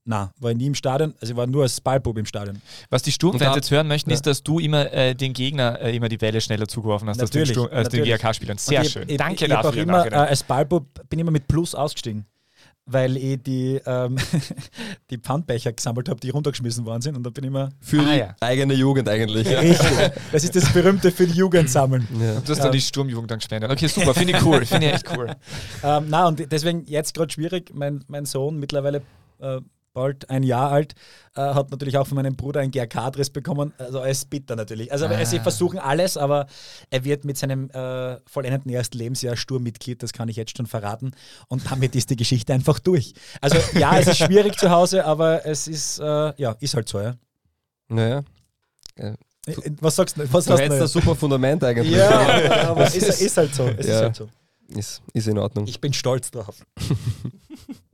[0.09, 2.61] na, war ich nie im Stadion, also ich war nur als Ballbub im Stadion.
[2.89, 4.13] Was die Sturmfans jetzt hören möchten, Ja.
[4.13, 7.29] ist, dass du immer äh, den Gegner äh, immer die Welle schneller zugeworfen hast als
[7.29, 8.21] den, Natürlich, als den natürlich.
[8.21, 8.57] GRK-Spielern.
[8.57, 9.03] Sehr ich, schön.
[9.09, 9.81] Ich, Danke ich, dafür.
[9.83, 12.25] Immer, äh, als Ballbub bin ich immer mit Plus ausgestiegen,
[12.87, 14.17] weil ich die, ähm,
[15.09, 18.13] die Pfandbecher gesammelt habe, die runtergeschmissen worden sind und dann bin ich immer Für Ah,
[18.13, 18.35] die ja.
[18.39, 19.47] eigene Jugend eigentlich.
[19.49, 19.59] Ja.
[19.59, 19.87] richtig.
[20.31, 22.07] Das ist das berühmte für die Jugend sammeln.
[22.19, 22.39] Ja.
[22.39, 23.69] du hast dann die Sturmjugend dann gespendet.
[23.69, 24.13] Okay, super.
[24.13, 24.65] Finde ich cool.
[24.65, 25.35] Finde ich echt cool.
[25.83, 27.71] Ähm, na, und deswegen jetzt gerade schwierig.
[27.73, 29.01] Mein, mein Sohn mittlerweile
[29.39, 29.59] äh,
[29.97, 30.93] bald ein Jahr alt,
[31.35, 33.73] äh, hat natürlich auch von meinem Bruder ein GRK-Adress bekommen.
[33.79, 34.91] Also er ist bitter natürlich.
[34.91, 35.25] Also Ah.
[35.25, 36.45] sie versuchen alles, aber
[36.89, 41.11] er wird mit seinem äh, vollendeten ersten Lebensjahr Sturmmitglied, das kann ich jetzt schon verraten.
[41.47, 43.13] Und damit ist die Geschichte einfach durch.
[43.41, 46.99] Also ja, es ist schwierig zu Hause, aber es ist, äh, ja, ist halt so,
[47.01, 47.15] ja.
[47.89, 48.23] Naja.
[48.95, 49.13] Äh,
[49.47, 50.21] Äh, Was sagst du?
[50.33, 50.73] Was du hast du?
[50.73, 51.95] ein super Fundament eigentlich.
[51.95, 53.63] Ja, aber es ist, ist halt so.
[53.67, 54.01] Es ist Ja.
[54.01, 54.27] halt so.
[54.75, 55.65] Ist, ist in Ordnung.
[55.67, 56.57] Ich bin stolz drauf.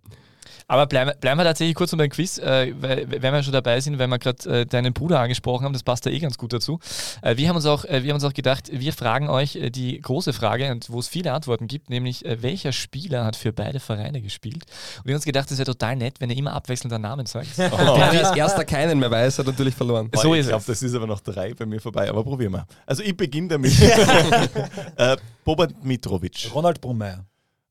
[0.74, 3.80] Aber bleiben, bleiben wir tatsächlich kurz um den Quiz, äh, weil, wenn wir schon dabei
[3.80, 6.52] sind, weil wir gerade äh, deinen Bruder angesprochen haben, das passt da eh ganz gut
[6.52, 6.80] dazu.
[7.22, 9.70] Äh, wir, haben uns auch, äh, wir haben uns auch gedacht, wir fragen euch äh,
[9.70, 13.54] die große Frage, und wo es viele Antworten gibt, nämlich äh, welcher Spieler hat für
[13.54, 14.64] beide Vereine gespielt?
[14.98, 17.28] Und wir haben uns gedacht, das wäre total nett, wenn ihr immer abwechselnd einen Namen
[17.28, 17.50] sagt.
[17.56, 20.10] Wer als erster keinen mehr weiß, hat natürlich verloren.
[20.10, 22.54] Boah, So ich ist glaube, das ist aber noch drei bei mir vorbei, aber probieren
[22.54, 22.66] wir.
[22.88, 23.80] Also ich beginne damit.
[24.96, 26.50] äh, Boban Mitrovic.
[26.52, 27.26] Ronald Brummeier.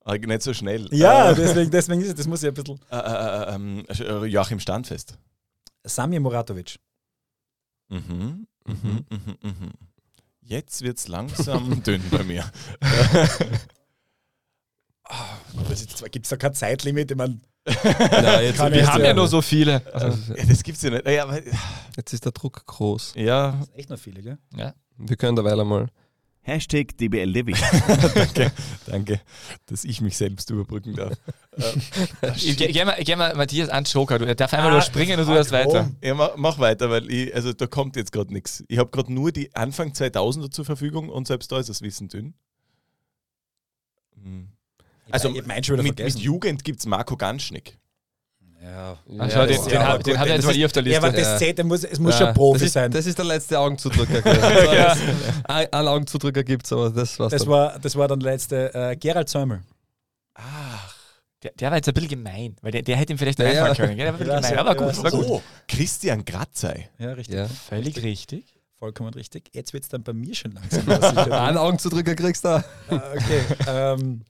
[0.05, 0.89] Ah, nicht so schnell.
[0.93, 2.81] Ja, Äh, deswegen, deswegen ist es, das muss ich ein bisschen.
[2.91, 3.55] äh, äh,
[3.89, 5.17] äh, Joachim Standfest.
[5.85, 6.77] Sami Muratovic.
[7.89, 8.47] Mhm.
[8.67, 9.05] Mhm.
[9.11, 9.37] Mhm.
[9.43, 9.71] Mhm.
[10.41, 12.45] Jetzt wird es langsam dünn bei mir.
[16.11, 17.11] Gibt es da kein Zeitlimit?
[17.11, 17.41] Ich mein,
[17.85, 19.83] Na, jetzt Kann Wir haben ja nur so viele.
[19.95, 21.07] Also, Ja, das gibt's ja nicht.
[21.07, 21.41] Ja, aber,
[21.97, 23.15] Jetzt ist der Druck groß.
[23.17, 23.53] ja.
[23.53, 24.39] das ist echt noch viele, gell?
[24.57, 24.75] ja.
[24.97, 25.89] Wir können derweil einmal.
[26.45, 27.55] Hashtag DBL Living.
[28.15, 28.51] danke,
[28.87, 29.21] danke,
[29.67, 31.13] dass ich mich selbst überbrücken darf.
[32.37, 34.81] Ich ge- Geh mal, geh mal Matthias an Joker, du er darf einmal Ah, nur
[34.83, 35.91] springen und du darfst weiter.
[36.03, 38.65] Ja, mach, mach weiter, weil ich, also da kommt jetzt gerade nichts.
[38.69, 42.09] Ich habe gerade nur die Anfang 2000er zur Verfügung und selbst da ist das Wissen
[42.09, 42.35] dünn.
[44.21, 44.49] Hm.
[45.11, 46.19] Also ich mein schon wieder mit, mit.
[46.19, 47.79] Jugend gibt es Marco Ganschnick.
[48.63, 48.97] Ja.
[49.29, 50.89] Schau, den, das- den, ja, gut, den haben wir jetzt mal hier auf der Ja,
[50.91, 51.07] Liste.
[51.07, 51.37] aber das Ja.
[51.39, 52.91] zählt, der muss, es muss Ja, schon Profi das ist, sein.
[52.91, 54.23] Das ist der letzte Augenzudrücker.
[54.75, 54.97] Ja.
[55.45, 57.51] Ein, einen Augenzudrücker gibt es, aber das war's Das dann.
[57.51, 59.63] war, das war dann der letzte äh, Gerald Säumel.
[60.35, 60.95] Ach.
[61.43, 63.75] Der, der war jetzt ein bisschen gemein, weil der, der hätte ihm vielleicht Ja, reinfallen
[63.75, 63.75] ja.
[63.85, 63.97] können.
[63.99, 65.27] Der war ein bisschen Ja, gemein, aber ja, gut, war gut.
[65.29, 66.89] Oh, Christian Gratzei.
[66.99, 67.35] Ja, richtig.
[67.35, 67.49] Ja.
[67.49, 68.45] Völlig richtig.
[68.79, 69.51] Vollkommen richtig.
[69.53, 70.89] Jetzt wird es dann bei mir schon langsam.
[71.33, 72.49] Einen Augenzudrücker kriegst du.
[72.91, 73.41] Äh, okay.
[73.69, 74.23] ähm,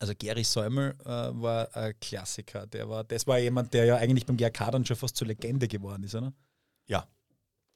[0.00, 2.66] also Gary Säumel äh, war ein Klassiker.
[2.66, 5.68] Der war, das war jemand, der ja eigentlich beim GRK dann schon fast zur Legende
[5.68, 6.32] geworden ist, oder?
[6.86, 7.06] Ja.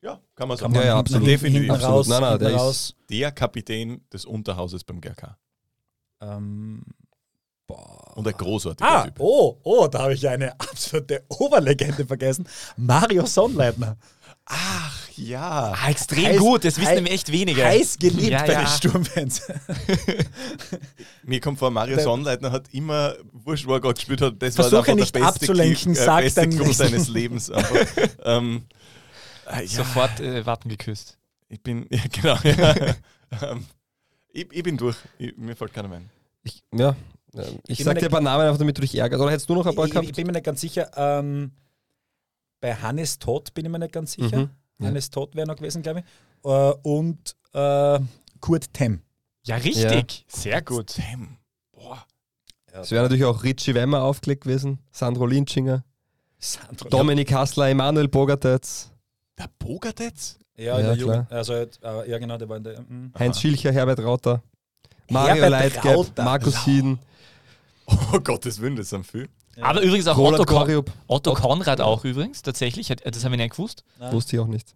[0.03, 0.73] Ja, kann man Kann sagen.
[0.75, 1.27] man Ja, ja, absolut.
[1.29, 1.71] Definitiv.
[1.83, 2.95] raus, Nein, nein, der ist- raus.
[3.09, 5.39] Der Kapitän des Unterhauses beim GRK.
[6.21, 6.83] Ähm,
[7.67, 8.17] boah.
[8.17, 9.15] Und ein großartiger Ah, Typ.
[9.21, 12.47] oh, oh, da habe ich eine absolute Oberlegende vergessen.
[12.77, 13.97] Mario Sonnleitner.
[14.47, 15.73] Ach ja.
[15.75, 17.65] Ah, extrem Heiß- gut, das wissen heiß- nämlich echt wenige.
[17.65, 18.59] Heiß geliebt Ja, bei ja.
[18.63, 19.43] den Sturmfans.
[21.23, 24.73] Mir kommt vor, Mario Sonnleitner hat immer, wurscht, wo er gerade gespielt hat, das Versuche
[24.73, 27.51] war einfach nicht der beste abzulenken, Kick, äh, beste Clou seines Lebens.
[27.51, 27.87] einfach.
[28.25, 28.65] ähm,
[29.51, 31.17] äh, ja, Sofort äh, Wappen geküsst.
[31.49, 32.37] Ich bin, ja, genau.
[32.43, 33.51] Ja.
[33.51, 33.65] ähm,
[34.33, 34.97] ich, ich bin durch.
[35.19, 36.11] Ich, mir fällt keiner mehr ein.
[36.43, 36.97] Ich, ja.
[37.35, 39.23] ähm, Ich bin sag dir ein paar Namen, einfach damit du dich ärgerst.
[39.23, 40.07] Oder hättest du noch ein paar ich, gehabt?
[40.07, 40.91] ich bin mir nicht ganz sicher.
[40.97, 41.53] Ähm,
[42.65, 44.39] bei Hannes Todt bin ich mir nicht ganz sicher.
[44.39, 44.87] Mhm, ja.
[44.87, 46.51] Hannes Todt wäre noch gewesen, glaube ich.
[46.51, 48.01] Äh, und äh,
[48.41, 49.03] Kurt Temm.
[49.45, 50.25] Ja, richtig.
[50.29, 50.89] Sehr gut.
[50.89, 51.37] Sam.
[51.73, 52.07] Boah.
[52.73, 55.85] Es wäre natürlich auch Richie Wemmer aufgelegt gewesen, Sandro Linschinger,
[56.39, 56.89] Sandro.
[56.89, 58.91] Dominik Hassler, Emanuel Bogartetz,
[59.39, 60.39] Der Bogartetz?
[60.57, 61.29] Ja, Ja, der Jugend.
[61.29, 61.39] klar.
[61.39, 61.69] Also, äh,
[62.11, 62.81] ja, genau, der war in der.
[62.81, 63.13] mm.
[63.19, 64.43] Heinz Schilcher, Herbert Rauter,
[65.11, 66.25] Mario Herbert Leitgeb, Rauter.
[66.25, 66.99] Markus Sieden,
[67.87, 69.29] Oh Gottes Willen, das sind viel.
[69.61, 70.85] Aber übrigens auch Roland Otto, Kon.
[71.07, 72.89] Otto Konrad auch übrigens, tatsächlich.
[72.89, 73.85] Das haben wir nicht gewusst.
[74.11, 74.75] Wusste ich auch nicht.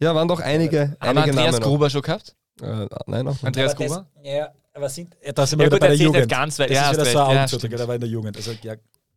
[0.00, 1.68] Ja, waren doch einige, Haben wir einige Andreas Namen noch.
[1.68, 2.36] Gruber schon gehabt?
[2.62, 3.44] Äh, nein, auch nicht.
[3.44, 4.06] Andreas Aber das- Gruber?
[4.22, 6.30] Ja, aber sind, ja, da sind Ja wir gut, wieder bei der erzählt nicht Jugend.
[6.30, 7.78] ganz, weil- das ja, ist wieder so ein Ja, Augenzug, stimmt.
[7.78, 8.36] der war in der Jugend.
[8.36, 8.74] Also, ja,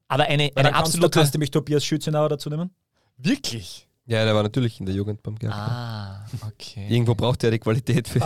[0.08, 1.20] Aber eine, eine kannst, absolute...
[1.20, 2.72] kannst du mich Tobias Schützenauer dazu nehmen?
[3.18, 3.88] Wirklich?
[4.08, 5.54] Ja, der war natürlich in der Jugend beim GRK.
[5.56, 6.88] Ah, okay.
[6.90, 8.20] Irgendwo braucht er die Qualität für.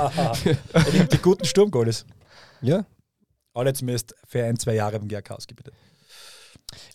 [1.12, 2.06] Die, guten Sturmgoalies.
[2.62, 2.86] ja,
[3.54, 5.74] Alle zumindest für ein, zwei Jahre beim GRK ausgebildet.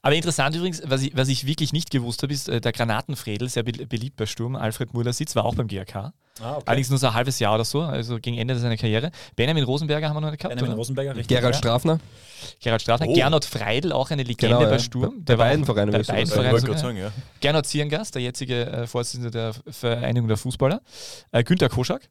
[0.03, 3.49] Aber interessant übrigens, was ich, was ich wirklich nicht gewusst habe, ist äh, der Granatenfredel,
[3.49, 4.55] sehr be beliebt bei Sturm.
[4.57, 6.13] Alfred Muller-Sitz war auch beim GRK.
[6.41, 6.63] Ah, okay.
[6.67, 9.11] Allerdings nur so ein halbes Jahr oder so, also gegen Ende seiner Karriere.
[9.37, 10.55] Benjamin Rosenberger haben wir noch nicht gehabt.
[10.55, 10.79] Benjamin oder?
[10.79, 11.29] Rosenberger, richtig.
[11.37, 11.59] Gerald ja.
[11.59, 11.99] Strafner.
[12.61, 13.09] Gerhard Strafner.
[13.09, 13.15] Oh.
[13.15, 14.79] Gernot Freidl, auch eine Legende Genau, bei ja.
[14.79, 15.19] Sturm.
[15.19, 16.79] Bei- Der bei war beiden Vereinen Bei beiden Vereinen sogar.
[16.79, 17.13] sagen, ja.
[17.41, 20.81] Gernot Zierngast, der jetzige äh, Vorsitzende der Vereinigung der Fußballer.
[21.33, 22.09] Äh, Günter Koschak.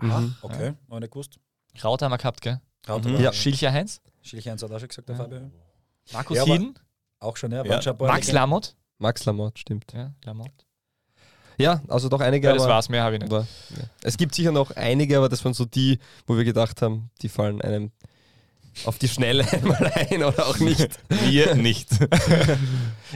[0.00, 0.34] Mhm.
[0.42, 1.38] Okay, habe ich nicht gewusst.
[1.76, 2.60] Krauter haben wir gehabt, gell?
[2.88, 3.20] Rauter Mhm.
[3.20, 3.32] Ja.
[3.32, 4.00] Schilcher Heinz.
[4.22, 5.22] Schilchheinz hat auch schon gesagt, der Ja.
[5.22, 5.50] Fabio.
[6.12, 6.74] Markus Ja, Hieden.
[7.20, 7.64] Auch schon, ja.
[7.64, 7.94] Ja.
[7.98, 8.32] Max.
[8.32, 8.70] Lamotte.
[8.98, 9.92] Max Lamotte, stimmt.
[9.92, 10.50] Ja, Lamotte.
[11.58, 12.46] Ja, also doch einige.
[12.48, 13.32] Ja, das aber- war's, mehr habe ich nicht.
[13.32, 13.46] aber,
[13.76, 13.84] ja.
[14.02, 17.28] Es gibt sicher noch einige, aber das waren so die, wo wir gedacht haben, die
[17.28, 17.92] fallen einem
[18.86, 20.88] auf die Schnelle einmal ein oder auch nicht.
[21.08, 21.88] Wir nicht.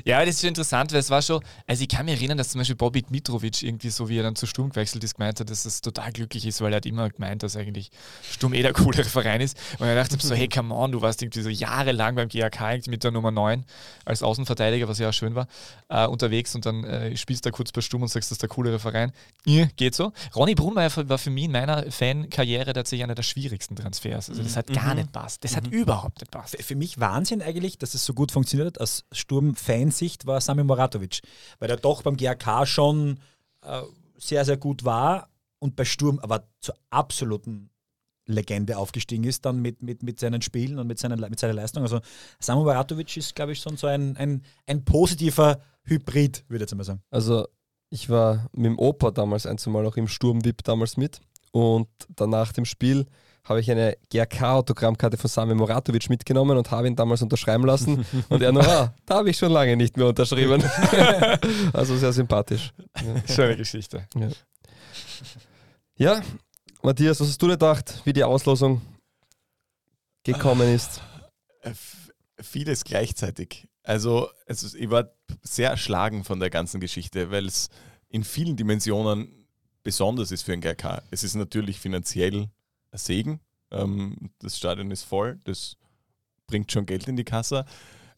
[0.05, 2.51] Ja, das ist schon interessant, weil es war schon, also ich kann mich erinnern, dass
[2.51, 5.51] zum Beispiel Bobby Dmitrovic irgendwie so, wie er dann zu Sturm gewechselt ist, gemeint hat,
[5.51, 7.91] dass es total glücklich ist, weil er hat immer gemeint, dass eigentlich
[8.31, 9.57] Sturm eh der coolere Verein ist.
[9.79, 13.05] Und er dachte so, hey, come on, du warst irgendwie so jahrelang beim GAK mit
[13.05, 13.65] der Nummer 9
[14.05, 15.49] als Außenverteidiger, was ja auch schön war,
[15.89, 18.43] äh, unterwegs und dann äh, spielst du da kurz bei Sturm und sagst, das ist
[18.43, 19.13] der coolere Verein.
[19.45, 20.13] Ja, geht so.
[20.35, 24.31] Ronny Brunmeier war für mich in meiner Fankarriere tatsächlich einer der schwierigsten Transfers.
[24.31, 25.01] Also das hat gar Mhm.
[25.01, 25.43] nicht passt.
[25.45, 26.57] Das hat überhaupt nicht passt.
[26.63, 28.81] Für- mich Wahnsinn eigentlich, dass es so gut funktioniert hat.
[28.83, 29.05] Aus
[29.87, 31.20] Sturm-Fansicht war Sami Moratovic,
[31.59, 33.18] weil er doch beim GAK schon
[33.62, 33.83] äh,
[34.18, 37.70] sehr, sehr gut war und bei Sturm aber zur absoluten
[38.27, 41.83] Legende aufgestiegen ist, dann mit, mit, mit seinen Spielen und mit, seinen, mit seiner Leistung.
[41.83, 42.01] Also
[42.40, 46.77] Sami Moratovic ist, glaube ich, schon so ein, ein, ein positiver Hybrid, würde ich jetzt
[46.77, 47.03] mal sagen.
[47.11, 47.46] Also
[47.88, 51.20] ich war mit dem Opa damals ein, Mal auch im Sturm-VIP damals mit
[51.53, 53.07] und danach dem Spiel
[53.49, 58.43] habe ich eine GRK-Autogrammkarte von Sami Moratovic mitgenommen und habe ihn damals unterschreiben lassen und
[58.43, 60.63] er noch, ah, da habe ich schon lange nicht mehr unterschrieben.
[61.73, 62.73] also sehr sympathisch.
[63.33, 64.07] Schöne Geschichte.
[64.17, 64.29] Ja.
[65.97, 66.23] ja,
[66.83, 68.83] Matthias, was hast du dir gedacht, wie die Auslosung
[70.25, 71.01] gekommen ist?
[71.63, 71.73] Äh,
[72.43, 73.67] Vieles gleichzeitig.
[73.83, 75.11] Also, also ich war
[75.43, 77.69] sehr erschlagen von der ganzen Geschichte, weil es
[78.09, 79.47] in vielen Dimensionen
[79.85, 81.03] besonders ist für ein GRK.
[81.11, 82.51] Es ist natürlich finanziell
[82.99, 83.41] Segen.
[83.71, 85.77] Ähm, das Stadion ist voll, das
[86.47, 87.65] bringt schon Geld in die Kasse.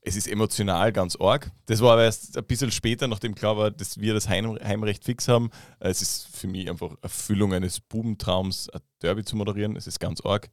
[0.01, 1.51] Es ist emotional ganz arg.
[1.67, 5.05] Das war aber erst ein bisschen später, nachdem klar war, dass wir das Heim Heimrecht
[5.05, 5.51] fix haben.
[5.81, 9.77] Äh, Es ist für mich einfach Erfüllung eines Bubentraums, ein Derby zu moderieren.
[9.77, 10.51] Es ist ganz arg.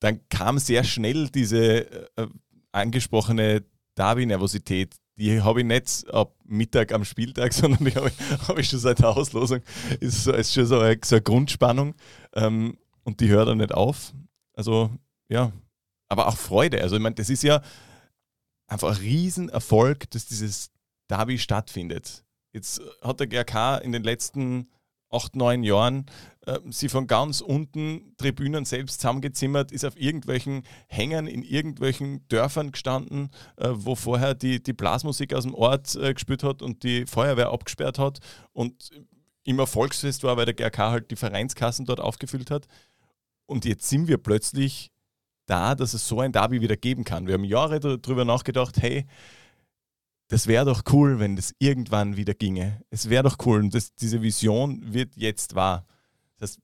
[0.00, 2.26] Dann kam sehr schnell diese äh,
[2.72, 3.64] angesprochene
[3.94, 4.96] Derby-Nervosität.
[5.16, 8.80] Die habe ich nicht ab Mittag am Spieltag, sondern die habe ich, habe ich schon
[8.80, 9.60] seit der Auslosung.
[10.00, 11.94] Ist, ist schon so eine, so eine Grundspannung
[12.34, 14.12] ähm, und die hört dann nicht auf.
[14.54, 14.90] Also,
[15.28, 15.52] ja,
[16.08, 16.82] aber auch Freude.
[16.82, 17.62] Also, ich meine, das ist ja
[18.66, 20.70] einfach ein Riesenerfolg, dass dieses
[21.08, 22.24] Derby stattfindet.
[22.52, 24.68] Jetzt hat der GRK in den letzten
[25.10, 26.06] acht, neun Jahren
[26.46, 32.72] äh, sie von ganz unten Tribünen selbst zusammengezimmert, ist auf irgendwelchen Hängern in irgendwelchen Dörfern
[32.72, 37.06] gestanden, äh, wo vorher die, die Blasmusik aus dem Ort äh, gespielt hat und die
[37.06, 38.18] Feuerwehr abgesperrt hat
[38.52, 38.90] und
[39.44, 42.66] immer Volksfest war, weil der GRK halt die Vereinskassen dort aufgefüllt hat.
[43.46, 44.90] Und jetzt sind wir plötzlich
[45.46, 47.26] da, dass es so ein Derby wieder geben kann.
[47.26, 49.06] Wir haben Jahre darüber nachgedacht, hey,
[50.28, 52.82] das wäre doch cool, wenn das irgendwann wieder ginge.
[52.90, 55.86] Es wäre doch cool und das, diese Vision wird jetzt wahr.
[56.38, 56.60] Das heißt,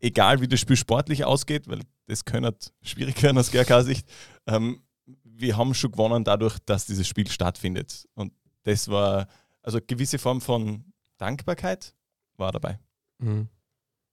[0.00, 4.08] egal wie das Spiel sportlich ausgeht, weil das könnte halt schwierig werden aus GRK-Sicht,
[4.46, 4.82] ähm,
[5.22, 8.08] wir haben schon gewonnen dadurch, dass dieses Spiel stattfindet.
[8.14, 8.32] Und
[8.62, 9.26] das war,
[9.62, 10.84] also eine gewisse Form von
[11.18, 11.94] Dankbarkeit
[12.36, 12.78] war dabei.
[13.18, 13.48] Mhm.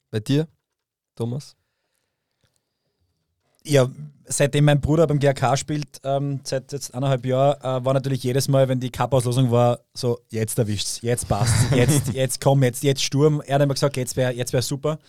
[0.10, 0.48] Bei dir,
[1.16, 1.56] Thomas?
[3.64, 3.90] Ja,
[4.26, 8.48] seitdem mein Bruder beim GRK spielt, ähm, seit jetzt eineinhalb Jahren, äh, war natürlich jedes
[8.48, 13.04] Mal, wenn die Cup-Auslosung war, so, jetzt erwischt's, jetzt passt's, jetzt, jetzt komm, jetzt, jetzt
[13.04, 13.42] Sturm.
[13.46, 15.00] Er hat immer gesagt, jetzt wäre jetzt wär super.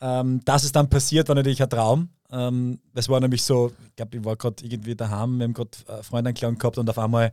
[0.00, 2.10] Ähm, dass es dann passiert, war natürlich ein Traum.
[2.30, 5.70] Ähm, es war nämlich so, ich glaube, ich war gerade irgendwie daheim, wir haben gerade
[5.88, 7.32] äh, Freunde eingeladen gehabt und auf einmal,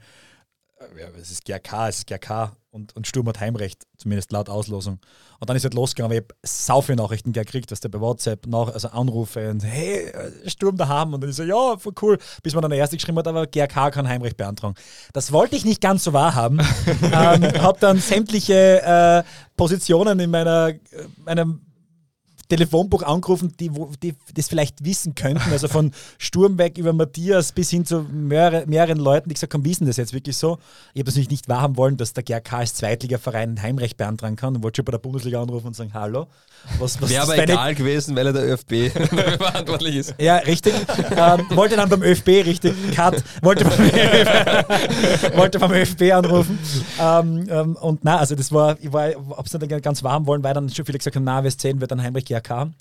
[0.79, 4.49] äh, ja, es ist GRK, es ist GRK und, und Sturm hat Heimrecht, zumindest laut
[4.49, 4.97] Auslosung.
[5.39, 7.99] Und dann ist halt losgegangen, aber ich habe sau viele Nachrichten gekriegt, was der bei
[7.99, 11.13] WhatsApp, nach, also Anrufe und hey, äh, Sturm daheim.
[11.13, 12.17] Und dann ist so, ja, voll cool.
[12.41, 14.73] Bis man dann der erste geschrieben hat, aber GRK kann Heimrecht beantragen.
[15.13, 16.59] Das wollte ich nicht ganz so wahrhaben.
[17.03, 19.23] ähm, habe dann sämtliche äh,
[19.55, 20.79] Positionen in meiner, äh,
[21.23, 21.61] meinem
[22.49, 25.51] Telefonbuch angerufen, die, die das vielleicht wissen könnten.
[25.51, 29.65] Also von Sturm weg über Matthias bis hin zu mehrere, mehreren Leuten, die gesagt haben,
[29.65, 30.57] wissen das jetzt wirklich so?
[30.93, 34.35] Ich habe das natürlich nicht wahrhaben wollen, dass der GRK als Zweitligaverein ein Heimrecht beantragen
[34.35, 36.27] kann und wollte schon bei der Bundesliga anrufen und sagen, hallo.
[36.79, 38.89] Was, was Wäre aber deine- egal gewesen, weil er der ÖFB
[39.37, 40.15] verantwortlich ist.
[40.17, 40.73] ja, richtig.
[41.17, 43.79] ähm, wollte dann beim ÖFB, richtig, Cut, wollte beim,
[45.35, 46.57] wollte beim ÖFB anrufen.
[46.99, 50.53] Ähm, ähm, und na, also das war, ich war, hab's nicht ganz warm wollen, weil
[50.53, 52.01] dann schon viele gesagt haben, na, West 10 wird dann
[52.33, 52.71] Heinrich GRK.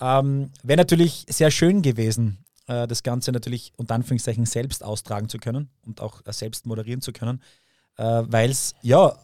[0.00, 5.38] Ähm, Wäre natürlich sehr schön gewesen, äh, das Ganze natürlich unter Anführungszeichen selbst austragen zu
[5.38, 7.42] können und auch äh, selbst moderieren zu können,
[7.96, 9.14] äh, weil es ja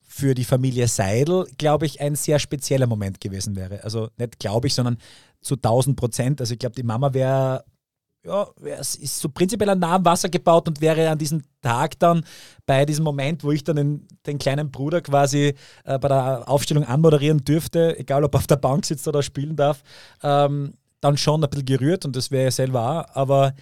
[0.00, 3.82] für die Familie Seidel, glaube ich, ein sehr spezieller Moment gewesen wäre.
[3.84, 4.98] Also nicht glaube ich, sondern
[5.40, 6.40] zu 1000 Prozent.
[6.40, 7.64] Also ich glaube, die Mama wäre,
[8.24, 12.24] ja, es ist so prinzipiell an nahem Wasser gebaut und wäre an diesem Tag dann
[12.66, 15.54] bei diesem Moment, wo ich dann den, den kleinen Bruder quasi
[15.84, 19.56] äh, bei der Aufstellung anmoderieren dürfte, egal ob er auf der Bank sitzt oder spielen
[19.56, 19.82] darf,
[20.22, 23.54] ähm, dann schon ein bisschen gerührt und das wäre ja selber auch, aber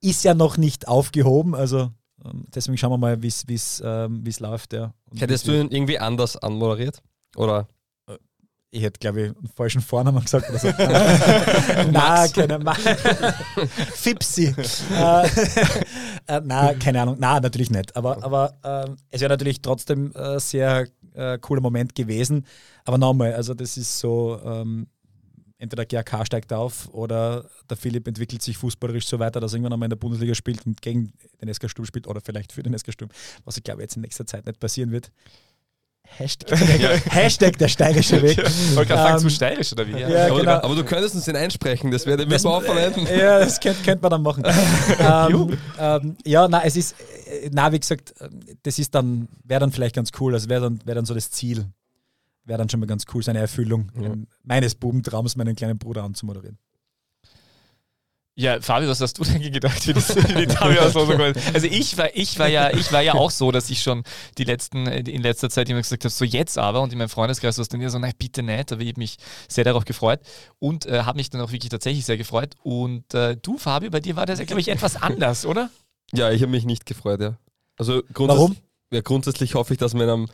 [0.00, 1.54] ist ja noch nicht aufgehoben.
[1.54, 1.90] Also
[2.24, 4.72] ähm, deswegen schauen wir mal, wie es ähm, wie's läuft.
[4.72, 4.94] Ja.
[5.14, 7.02] Hättest du ihn irgendwie anders anmoderiert?
[7.36, 7.68] Oder?
[8.70, 10.68] Ich hätte, glaube ich, einen falschen Vornamen gesagt oder so.
[11.90, 12.74] Nein, keine Ma
[13.94, 14.54] Fipsi.
[14.92, 15.26] äh,
[16.26, 17.16] äh, na, keine Ahnung.
[17.18, 17.96] Na, natürlich nicht.
[17.96, 22.44] Aber, aber ähm, es wäre natürlich trotzdem äh, sehr äh, cooler Moment gewesen.
[22.84, 24.88] Aber nochmal, also das ist so, ähm,
[25.58, 29.56] entweder der GAK steigt auf oder der Philipp entwickelt sich fußballerisch so weiter, dass er
[29.56, 32.62] irgendwann einmal in der Bundesliga spielt und gegen den SK Sturm spielt oder vielleicht für
[32.62, 33.10] den SK Sturm,
[33.44, 35.10] was ich glaube jetzt in nächster Zeit nicht passieren wird.
[36.06, 36.58] Hashtag,
[37.10, 38.38] Hashtag der steirische Weg.
[38.46, 39.92] Ich wollte gerade sagen, zu steirisch oder wie?
[39.92, 40.52] Ja, aber, genau.
[40.52, 43.06] aber du könntest uns den einsprechen, das werden wir auch verwenden.
[43.16, 44.44] Ja, das könnte könnt man dann machen.
[44.98, 46.94] ähm, ähm, ja, na, es ist,
[47.26, 48.28] äh, na, wie gesagt, äh,
[48.62, 51.30] das ist dann, wäre dann vielleicht ganz cool, also wäre dann, wär dann so das
[51.30, 51.66] Ziel.
[52.44, 54.12] Wäre dann schon mal ganz cool, seine Erfüllung Ja.
[54.44, 56.58] meines Bubentraums, meinen kleinen Bruder anzumoderieren.
[58.38, 61.32] Ja, Fabio, was hast du denn gedacht, wie, das, wie Derby-Auslosung war?
[61.54, 64.02] Also ich war, ich war ja, ich war ja auch so, dass ich schon
[64.36, 67.56] die letzten, in letzter Zeit immer gesagt habe, so jetzt aber und in meinem Freundeskreis
[67.56, 69.16] war es dann wieder so, nein, bitte nicht, aber ich habe mich
[69.48, 70.20] sehr darauf gefreut
[70.58, 72.54] und äh, habe mich dann auch wirklich tatsächlich sehr gefreut.
[72.62, 75.70] Und äh, du, Fabio, bei dir war das, glaube ich, etwas anders, oder?
[76.12, 77.38] Ja, ich habe mich nicht gefreut, ja.
[77.78, 78.56] Also grundsätzlich, Warum?
[78.92, 80.28] Ja, grundsätzlich hoffe ich, dass man am,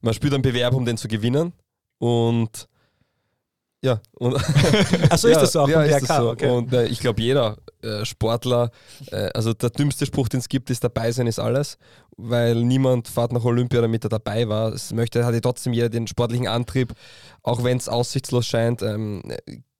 [0.00, 1.52] man spielt einen Bewerb, um den zu gewinnen.
[1.98, 2.68] Und
[3.84, 4.00] ja.
[4.12, 4.34] Und
[5.10, 6.30] Ach so, ist das so auch ja, DRK, das so.
[6.30, 6.50] okay.
[6.50, 8.70] Und äh, ich glaube, jeder äh, Sportler,
[9.10, 11.76] äh, also der dümmste Spruch, den es gibt, ist dabei sein ist alles,
[12.16, 14.72] weil niemand fährt nach Olympia, damit er dabei war.
[14.72, 16.94] Es möchte, hatte trotzdem jeder den sportlichen Antrieb,
[17.42, 19.22] auch wenn es aussichtslos scheint, ähm,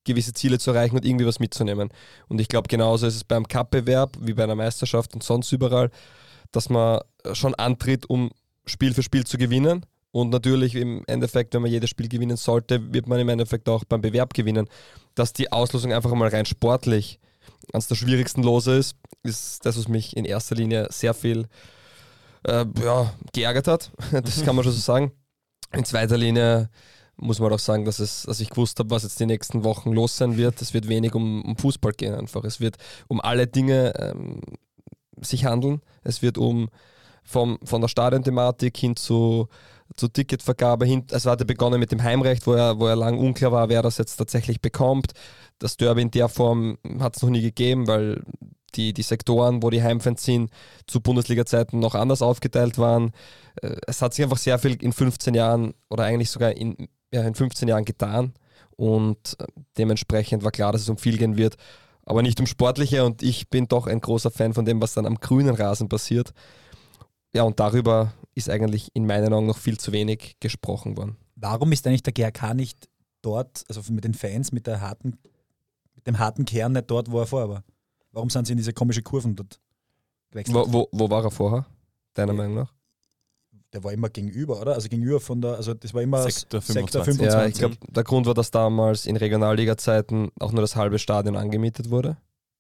[0.05, 1.89] gewisse Ziele zu erreichen und irgendwie was mitzunehmen.
[2.29, 5.91] Und ich glaube, genauso ist es beim Cup-Bewerb wie bei einer Meisterschaft und sonst überall,
[6.53, 7.01] dass man
[7.33, 8.31] schon antritt, um
[8.67, 9.87] Spiel für Spiel zu gewinnen.
[10.15, 13.83] Und natürlich im Endeffekt, wenn man jedes Spiel gewinnen sollte, wird man im Endeffekt auch
[13.83, 14.69] beim Bewerb gewinnen.
[15.17, 17.19] Dass die Auslosung einfach mal rein sportlich
[17.73, 21.49] eines der schwierigsten Lose ist, ist das, was mich in erster Linie sehr viel
[22.45, 23.91] äh, ja, geärgert hat.
[24.13, 25.11] Das kann man schon so sagen.
[25.73, 26.71] In zweiter Linie
[27.17, 29.91] muss man auch sagen, dass, es, dass ich gewusst habe, was jetzt die nächsten Wochen
[29.91, 30.63] los sein wird.
[30.63, 32.45] Es wird wenig um, um Fußball gehen einfach.
[32.45, 32.77] Es wird
[33.09, 34.41] um alle Dinge ähm,
[35.21, 35.81] sich handeln.
[36.05, 36.69] Es wird um
[37.25, 39.49] vom, von der Stadionthematik hin zu,
[39.97, 41.07] zur Ticketvergabe hin.
[41.11, 43.99] Es hatte begonnen mit dem Heimrecht, wo er, wo er lang unklar war, wer das
[43.99, 45.13] jetzt tatsächlich bekommt.
[45.59, 48.23] Das Derby in der Form hat es noch nie gegeben, weil
[48.75, 50.51] die, die Sektoren, wo die Heimfans sind,
[50.87, 53.13] zu Bundesliga-Zeiten noch anders aufgeteilt waren.
[53.63, 57.23] Äh, Es hat sich einfach sehr viel in 15 Jahren oder eigentlich sogar in, ja,
[57.23, 58.35] in 15 Jahren getan
[58.77, 59.47] und äh,
[59.79, 61.57] dementsprechend war klar, dass es um viel gehen wird,
[62.05, 65.07] aber nicht um Sportliche und ich bin doch ein großer Fan von dem, was dann
[65.07, 66.33] am grünen Rasen passiert.
[67.33, 71.17] Ja, und darüber ist eigentlich in meinen Augen noch viel zu wenig gesprochen worden.
[71.37, 72.89] Warum ist eigentlich der GRK nicht
[73.23, 75.19] dort, also mit den Fans, mit, der harten,
[75.95, 77.65] mit dem harten Kern nicht dort, wo er vorher war?
[78.13, 79.61] Warum sind sie in diese komische Kurven dort
[80.31, 80.57] gewechselt?
[80.57, 81.67] Wo, wo, wo war er vorher,
[82.15, 82.73] deiner Meinung nach?
[83.73, 84.75] Der war immer gegenüber, oder?
[84.75, 87.17] Also gegenüber von der, also das war immer Sektor Sektor 25.
[87.17, 87.35] 25.
[87.35, 91.35] Ja, ich glaube, der Grund war, dass damals in Regionalliga-Zeiten auch nur das halbe Stadion
[91.35, 92.17] angemietet wurde.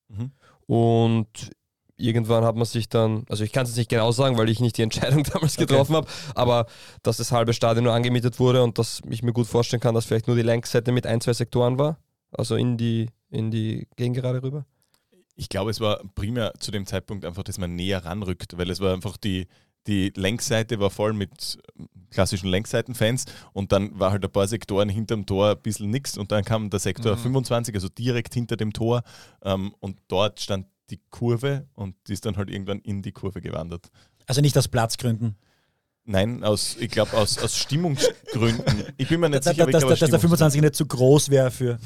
[0.08, 0.32] Mhm.
[0.66, 1.50] Und
[1.96, 4.60] irgendwann hat man sich dann, also ich kann es jetzt nicht genau sagen, weil ich
[4.60, 5.66] nicht die Entscheidung damals Okay.
[5.66, 6.66] getroffen habe, aber
[7.02, 10.04] dass das halbe Stadion nur angemietet wurde und dass ich mir gut vorstellen kann, dass
[10.06, 11.98] vielleicht nur die Längsseite mit ein, zwei Sektoren war,
[12.32, 14.66] also in die, in die Gegengerade rüber.
[15.36, 18.80] Ich glaube, es war primär zu dem Zeitpunkt einfach, dass man näher ranrückt, weil es
[18.80, 19.46] war einfach die,
[19.86, 21.58] die Längsseite war voll mit
[22.10, 26.30] klassischen Längsseitenfans und dann war halt ein paar Sektoren hinterm Tor ein bisschen nix und
[26.32, 27.20] dann kam der Sektor Mhm.
[27.20, 29.02] 25, also direkt hinter dem Tor
[29.42, 33.40] ähm, und dort stand die Kurve und die ist dann halt irgendwann in die Kurve
[33.40, 33.86] gewandert.
[34.26, 35.36] Also nicht aus Platzgründen.
[36.06, 38.84] Nein, aus, ich glaube aus, aus Stimmungsgründen.
[38.98, 41.30] Ich bin mir nicht Dass, sicher, ich dass, glaube, dass, der 25 nicht zu groß
[41.30, 41.78] wäre für.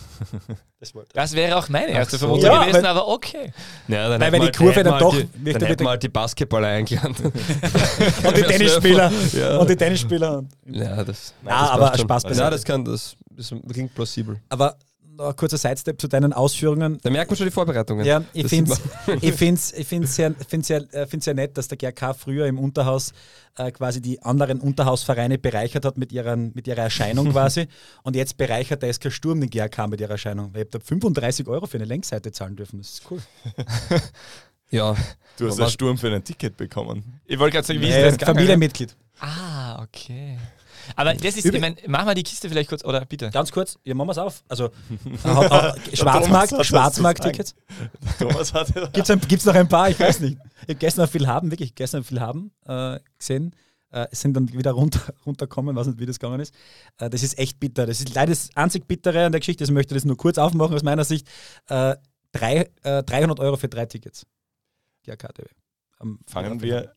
[0.80, 2.18] Das Das wäre auch meine erste.
[2.18, 3.52] Vermutung Ja, gewesen, aber okay.
[3.86, 6.02] Ja, dann Weil hätten wenn die Kurve dann doch die, dann hätten bitte- wir halt
[6.02, 7.14] die Basketballer eingeladen.
[8.26, 9.12] Und die Tennisspieler.
[9.34, 9.58] Ja.
[9.58, 10.44] Und die Tennisspieler.
[10.66, 11.98] Ja, das, Ah, das aber.
[11.98, 12.40] Spaß beiseite.
[12.40, 14.40] Ja, das kann, das, das klingt plausibel.
[14.48, 14.76] Aber
[15.18, 16.98] ein kurzer Sidestep zu deinen Ausführungen.
[17.02, 18.04] Da merkt man schon die Vorbereitungen.
[18.04, 21.56] Ja, ich finde es ich find's, ich find's sehr, find's sehr, äh, find's sehr nett,
[21.56, 23.12] dass der GRK früher im Unterhaus
[23.56, 27.66] äh, quasi die anderen Unterhausvereine bereichert hat mit, ihren, mit ihrer Erscheinung quasi.
[28.02, 30.54] Und jetzt bereichert der SK Sturm den GRK mit ihrer Erscheinung.
[30.54, 32.78] Weil ich habe da 35 Euro für eine Längsseite zahlen dürfen.
[32.78, 33.20] Das ist cool.
[34.70, 34.94] Ja.
[35.38, 37.20] Du hast einen Sturm für ein Ticket bekommen.
[37.26, 38.28] Ich wollte gerade sagen, wie ist das?
[38.28, 38.94] Familienmitglied.
[39.20, 40.36] Ah, okay.
[40.96, 43.30] Aber das ist, Übrig- ich meine, mach mal die Kiste vielleicht kurz, oder bitte.
[43.30, 44.42] Ganz kurz, ja, machen wir es auf.
[44.48, 44.66] Also,
[45.24, 47.54] äh, äh, Schwarzmarkt, hat Schwarzmarkt-Tickets.
[48.18, 49.88] Thomas hatte Gibt es gibt's noch ein paar?
[49.90, 50.38] Ich weiß nicht.
[50.62, 53.54] Ich habe gestern viel haben, wirklich gestern viel haben äh, gesehen.
[53.90, 56.54] Äh, sind dann wieder runter, runtergekommen, weiß nicht, wie das gegangen ist.
[56.98, 57.86] Äh, das ist echt bitter.
[57.86, 59.64] Das ist leider das einzig Bittere an der Geschichte.
[59.64, 61.26] Ich möchte das nur kurz aufmachen aus meiner Sicht.
[61.68, 61.96] Äh,
[62.32, 64.26] drei, äh, 300 Euro für drei Tickets.
[65.06, 65.46] Ja, KTW.
[66.00, 66.88] Am fangen wir, äh,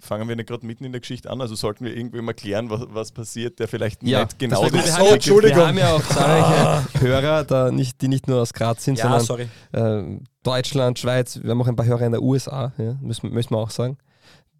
[0.00, 1.40] fangen wir nicht gerade mitten in der Geschichte an?
[1.40, 5.06] Also sollten wir irgendwem erklären, was, was passiert, der vielleicht Ja, nicht genau das haben,
[5.06, 5.58] ja- Entschuldigung.
[5.58, 9.20] wir haben ja auch zahlreiche Hörer, da nicht, die nicht nur aus Graz sind, Ja,
[9.20, 13.30] sondern äh, Deutschland, Schweiz, wir haben auch ein paar Hörer in der USA, ja, müssen,
[13.32, 13.98] müssen wir auch sagen,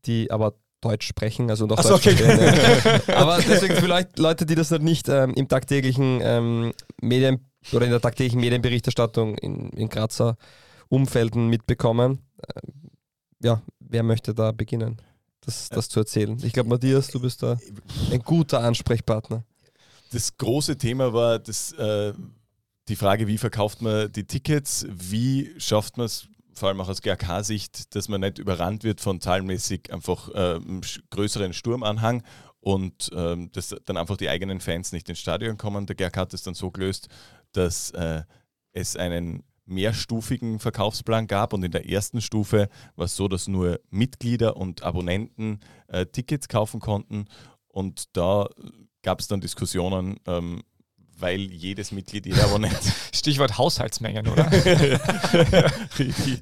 [0.06, 2.16] die aber Deutsch sprechen, also Ach so, Deutsch okay.
[2.16, 3.00] verstehen.
[3.06, 3.14] Ja.
[3.16, 7.38] Aber deswegen für Leut- Leute, die das noch nicht ähm, im tagtäglichen ähm, Medien
[7.72, 10.36] oder in der tagtäglichen Medienberichterstattung in, in Grazer
[10.88, 12.60] Umfelden mitbekommen, äh,
[13.42, 15.00] ja, wer möchte da beginnen,
[15.40, 16.38] das, das zu erzählen?
[16.42, 17.58] Ich glaube, Matthias, du bist da
[18.10, 19.44] ein guter Ansprechpartner.
[20.12, 22.12] Das große Thema war das, äh,
[22.88, 27.00] die Frage, wie verkauft man die Tickets, wie schafft man es, vor allem auch aus
[27.00, 30.60] GRK-Sicht, dass man nicht überrannt wird von zahlenmäßig einfach äh,
[31.10, 32.22] größeren Sturmanhang
[32.60, 35.86] und ähm, dass dann einfach die eigenen Fans nicht ins Stadion kommen.
[35.86, 37.08] Der GRK hat es dann so gelöst,
[37.52, 38.22] dass äh,
[38.72, 43.80] es einen mehrstufigen Verkaufsplan gab und in der ersten Stufe war es so, dass nur
[43.90, 47.26] Mitglieder und Abonnenten äh, Tickets kaufen konnten
[47.68, 48.48] und da
[49.02, 50.62] gab es dann Diskussionen, ähm,
[51.18, 52.78] weil jedes Mitglied, jeder Abonnent.
[53.14, 54.50] Stichwort Haushaltsmengen, oder?
[55.98, 56.40] Richtig.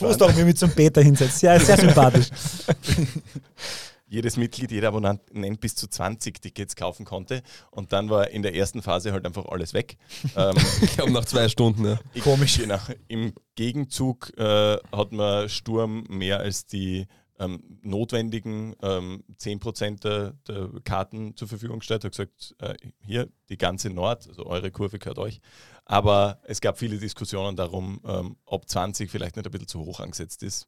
[0.00, 1.46] Musst doch mir mit so einem Peter hinsetzen.
[1.46, 2.28] Ja, sehr sympathisch.
[4.06, 5.22] jedes Mitglied, jeder Abonnent
[5.60, 7.42] bis zu 20 Tickets kaufen konnte.
[7.70, 9.96] Und dann war in der ersten Phase halt einfach alles weg.
[10.36, 11.98] Ähm, Ich glaube, nach zwei Stunden, ja.
[12.22, 12.58] Komisch.
[12.58, 12.78] Genau.
[13.08, 17.06] Im Gegenzug äh, hat man Sturm mehr als die
[17.38, 22.04] ähm, notwendigen ähm, 10% der, der Karten zur Verfügung gestellt.
[22.04, 25.40] Hat gesagt, äh, hier die ganze Nord, also eure Kurve gehört euch.
[25.84, 30.00] Aber es gab viele Diskussionen darum, ähm, ob 20 vielleicht nicht ein bisschen zu hoch
[30.00, 30.66] angesetzt ist.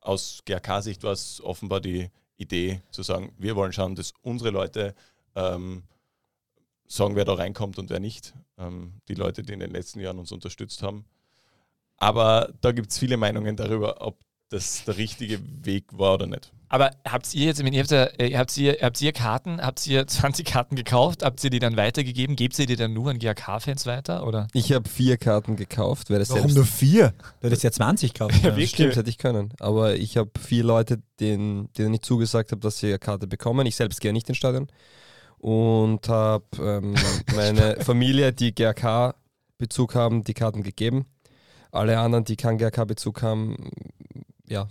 [0.00, 4.94] Aus GRK-Sicht war es offenbar die Idee zu sagen, wir wollen schauen, dass unsere Leute
[5.34, 5.82] ähm,
[6.86, 8.34] sagen, wer da reinkommt und wer nicht.
[8.56, 11.04] Ähm, die Leute, die in den letzten Jahren uns unterstützt haben.
[11.98, 14.18] Aber da gibt es viele Meinungen darüber, ob
[14.48, 16.52] das der richtige Weg war oder nicht.
[16.68, 19.60] Aber habt ihr jetzt, ich meine, ihr habt, ja, äh, habt, ihr, habt ihr Karten,
[19.60, 22.36] habt ihr 20 Karten gekauft, habt ihr die dann weitergegeben?
[22.36, 24.26] Gebt ihr die dann nur an GAK-Fans weiter?
[24.26, 24.48] Oder?
[24.52, 27.14] Ich habe vier Karten gekauft, weil das Warum selbst nur vier?
[27.40, 28.66] Du hättest ja 20 kaufen können.
[28.66, 29.52] Stimmt, hätte ich können.
[29.60, 33.66] Aber ich habe vier Leute, denen, denen ich zugesagt habe, dass sie eine Karte bekommen.
[33.66, 34.68] Ich selbst gehe nicht ins Stadion.
[35.38, 36.94] Und habe ähm,
[37.34, 41.06] meine Familie, die GRK-Bezug haben, die Karten gegeben.
[41.70, 43.70] Alle anderen, die keinen GRK-Bezug haben,
[44.48, 44.68] ja,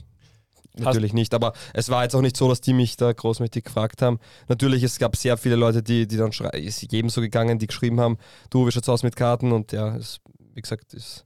[0.80, 1.34] natürlich nicht.
[1.34, 4.20] Aber es war jetzt auch nicht so, dass die mich da großmächtig gefragt haben.
[4.48, 8.00] Natürlich, es gab sehr viele Leute, die, die dann ist jedem so gegangen, die geschrieben
[8.00, 8.18] haben,
[8.50, 9.52] du, wie schaut's aus mit Karten?
[9.52, 10.20] Und ja, es,
[10.54, 11.26] wie gesagt, ist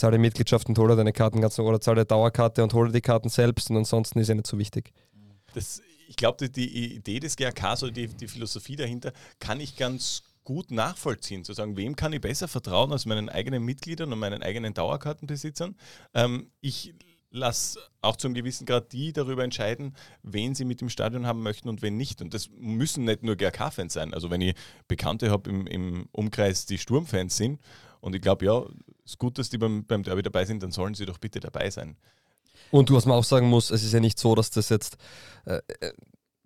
[0.00, 3.70] zahle Mitgliedschaft und hole deine Karten ganz oder zahle Dauerkarte und hole die Karten selbst
[3.70, 4.92] und ansonsten ist ja nicht so wichtig.
[5.54, 9.76] Das, ich glaube, die, die Idee des GRKs oder die, die Philosophie dahinter kann ich
[9.76, 11.44] ganz gut nachvollziehen.
[11.44, 15.76] Zu sagen, wem kann ich besser vertrauen als meinen eigenen Mitgliedern und meinen eigenen Dauerkartenbesitzern?
[16.14, 16.94] Ähm, ich
[17.30, 21.68] lasse auch zum gewissen Grad die darüber entscheiden, wen sie mit im Stadion haben möchten
[21.68, 22.20] und wen nicht.
[22.22, 24.14] Und das müssen nicht nur GRK-Fans sein.
[24.14, 24.54] Also wenn ich
[24.88, 27.60] Bekannte habe im, im Umkreis, die Sturmfans sind
[28.00, 28.64] und ich glaube, ja,
[29.04, 31.70] ist gut, dass die beim, beim Derby dabei sind, dann sollen sie doch bitte dabei
[31.70, 31.96] sein.
[32.70, 34.96] Und was man auch sagen muss, es ist ja nicht so, dass das jetzt
[35.44, 35.92] äh, äh,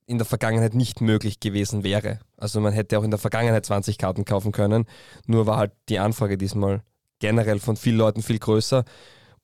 [0.06, 2.20] in der Vergangenheit nicht möglich gewesen wäre.
[2.36, 4.86] Also man hätte auch in der Vergangenheit 20 Karten kaufen können,
[5.26, 6.82] nur war halt die Anfrage diesmal
[7.20, 8.84] generell von vielen Leuten viel größer.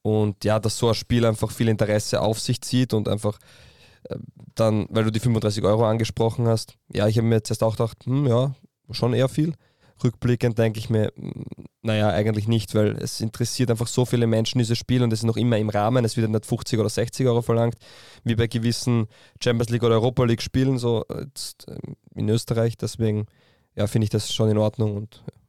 [0.02, 3.38] Und ja, dass so ein Spiel einfach viel Interesse auf sich zieht und einfach
[4.08, 4.16] äh,
[4.54, 7.76] dann, weil du die 35 Euro angesprochen hast, ja, ich habe mir jetzt erst auch
[7.76, 8.54] gedacht, hm, ja,
[8.90, 9.54] schon eher viel.
[10.02, 11.44] Rückblickend denke ich mir, hm,
[11.82, 15.26] naja, eigentlich nicht, weil es interessiert einfach so viele Menschen dieses Spiel und es ist
[15.26, 16.04] noch immer im Rahmen.
[16.04, 17.76] Es wird nicht 50 oder 60 Euro verlangt,
[18.24, 19.06] wie bei gewissen
[19.42, 22.76] Champions League oder Europa League Spielen so jetzt, ähm, in Österreich.
[22.78, 23.26] Deswegen
[23.76, 25.39] ja, finde ich das schon in Ordnung und Ja,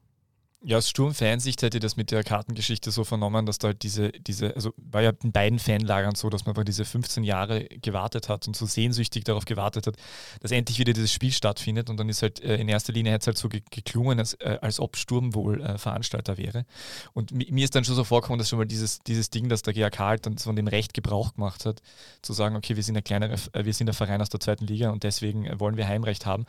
[0.69, 4.55] aus Sturm-Fansicht hätte ich das mit der Kartengeschichte so vernommen, dass da halt diese, diese,
[4.55, 8.47] also war ja in beiden Fanlagern so, dass man bei diese 15 Jahre gewartet hat
[8.47, 9.95] und so sehnsüchtig darauf gewartet hat,
[10.39, 13.21] dass endlich wieder dieses Spiel stattfindet und dann ist halt äh, in erster Linie hat
[13.21, 16.65] es halt so ge geklungen, als, äh, als ob Sturm wohl äh, Veranstalter wäre.
[17.13, 19.63] Und mi mir ist dann schon so vorgekommen, dass schon mal dieses, dieses Ding, dass
[19.63, 21.81] der GAK halt dann von dem Recht Gebrauch gemacht hat,
[22.21, 24.67] zu sagen, okay, wir sind ein kleinere, äh, wir sind ein Verein aus der zweiten
[24.67, 26.45] Liga und deswegen wollen wir Heimrecht haben.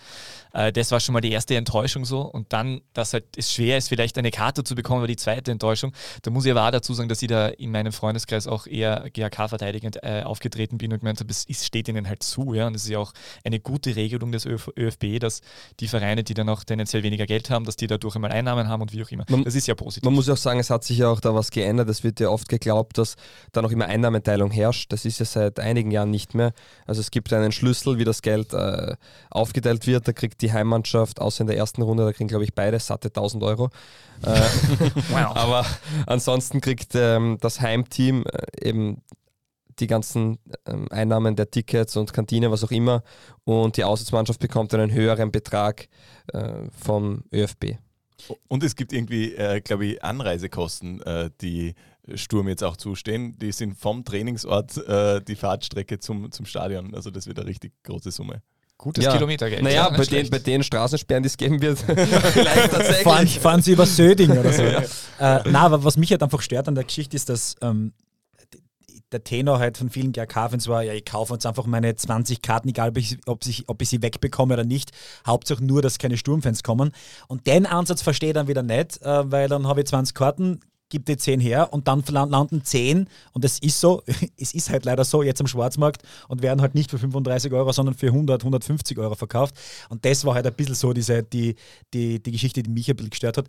[0.53, 3.79] Äh, das war schon mal die erste Enttäuschung so und dann, dass halt es schwer
[3.79, 5.93] ist, vielleicht eine Karte zu bekommen, war die zweite Enttäuschung.
[6.23, 9.09] Da muss ich aber auch dazu sagen, dass ich da in meinem Freundeskreis auch eher
[9.13, 12.55] GHK-verteidigend äh, aufgetreten bin und gemeint habe, es steht ihnen halt zu.
[12.55, 12.67] Ja?
[12.67, 13.13] Und es ist ja auch
[13.45, 15.41] eine gute Regelung des ÖF ÖFB, dass
[15.81, 18.83] die Vereine, die dann auch tendenziell weniger Geld haben, dass die dadurch einmal Einnahmen haben
[18.83, 19.25] und wie auch immer.
[19.29, 20.05] Man- das ist ja positiv.
[20.05, 21.89] Man muss ja auch sagen, es hat sich ja auch da was geändert.
[21.89, 23.17] Es wird ja oft geglaubt, dass
[23.53, 24.93] da noch immer Einnahmeteilung herrscht.
[24.93, 26.53] Das ist ja seit einigen Jahren nicht mehr.
[26.87, 28.95] Also es gibt einen Schlüssel, wie das Geld äh,
[29.31, 30.09] aufgeteilt wird.
[30.09, 33.09] Da kriegt die Heimmannschaft, außer in der ersten Runde, da kriegen glaube ich beide satte
[33.09, 33.71] 1000 Euro.
[34.23, 34.31] Äh,
[35.11, 35.37] Wow.
[35.37, 35.67] Aber
[36.07, 39.03] ansonsten kriegt ähm, das Heimteam äh, eben
[39.79, 43.03] die ganzen ähm, Einnahmen der Tickets und Kantine, was auch immer.
[43.45, 45.89] Und die Auswärtsmannschaft bekommt einen höheren Betrag
[46.33, 47.77] äh, vom ÖFB.
[48.49, 51.75] Und es gibt irgendwie, äh, glaube ich, Anreisekosten, äh, die
[52.15, 53.39] Sturm jetzt auch zustehen.
[53.39, 56.97] Die sind vom Trainingsort die Fahrtstrecke zum, zum Stadion.
[56.97, 58.43] Also das wird eine richtig große Summe.
[58.83, 59.13] Gutes Ja.
[59.13, 59.63] Kilometergeld.
[59.63, 63.05] Naja, Ja, bei, den, bei den Straßensperren, die es geben wird, vielleicht tatsächlich.
[63.05, 64.63] fahren, fahren sie über Söding oder so.
[65.21, 65.37] Ja.
[65.39, 67.93] äh, na, aber was mich halt einfach stört an der Geschichte ist, dass ähm,
[69.13, 72.69] der Tenor halt von vielen GRK-Fans war, ja, ich kaufe uns einfach meine 20 Karten,
[72.71, 74.91] egal ob ich, ob, ich, ob ich sie wegbekomme oder nicht.
[75.27, 76.91] Hauptsache nur, dass keine Sturmfans kommen.
[77.29, 80.61] Und den Ansatz verstehe ich dann wieder nicht, äh, weil dann habe ich 20 Karten,
[80.93, 84.03] gib die 10 her und dann la- landen 10 und es ist so,
[84.39, 87.73] es ist halt leider so jetzt am Schwarzmarkt und werden halt nicht für 35 Euro,
[87.73, 89.55] sondern für 100, 150 Euro verkauft.
[89.89, 91.57] Und das war halt ein bisschen so diese, die,
[91.95, 93.47] die, die Geschichte, die mich ein bisschen gestört hat.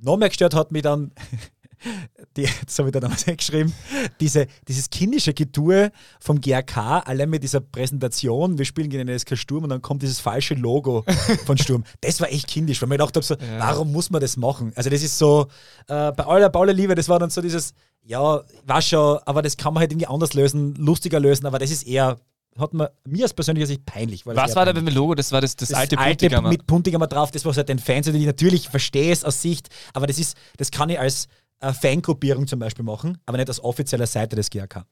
[0.00, 1.10] Noch mehr gestört hat mich dann,
[2.36, 3.72] die, das habe ich da damals geschrieben,
[4.20, 9.36] diese, dieses kindische Getue vom GRK, allein mit dieser Präsentation, wir spielen gegen den SK
[9.36, 11.04] Sturm und dann kommt dieses falsche Logo
[11.46, 11.84] von Sturm.
[12.00, 14.72] Das war echt kindisch, weil mir gedacht habe, so, warum muss man das machen?
[14.76, 15.48] Also das ist so,
[15.88, 19.56] äh, bei aller Baule Liebe, das war dann so dieses, ja, war schon, aber das
[19.56, 22.18] kann man halt irgendwie anders lösen, lustiger lösen, aber das ist eher,
[22.58, 24.26] hat man mir als persönlicher Sicht peinlich.
[24.26, 24.84] Was war da peinlich.
[24.84, 25.14] beim Logo?
[25.14, 26.48] Das war das, das, Das alte alte Puntigammer.
[26.48, 30.06] mit Puntigammer drauf, das was halt den Fans natürlich natürlich verstehe es aus Sicht, aber
[30.06, 31.26] das ist, das kann ich als
[31.60, 34.86] äh, Fangruppierung zum Beispiel machen, aber nicht als offizielle Seite des GRK.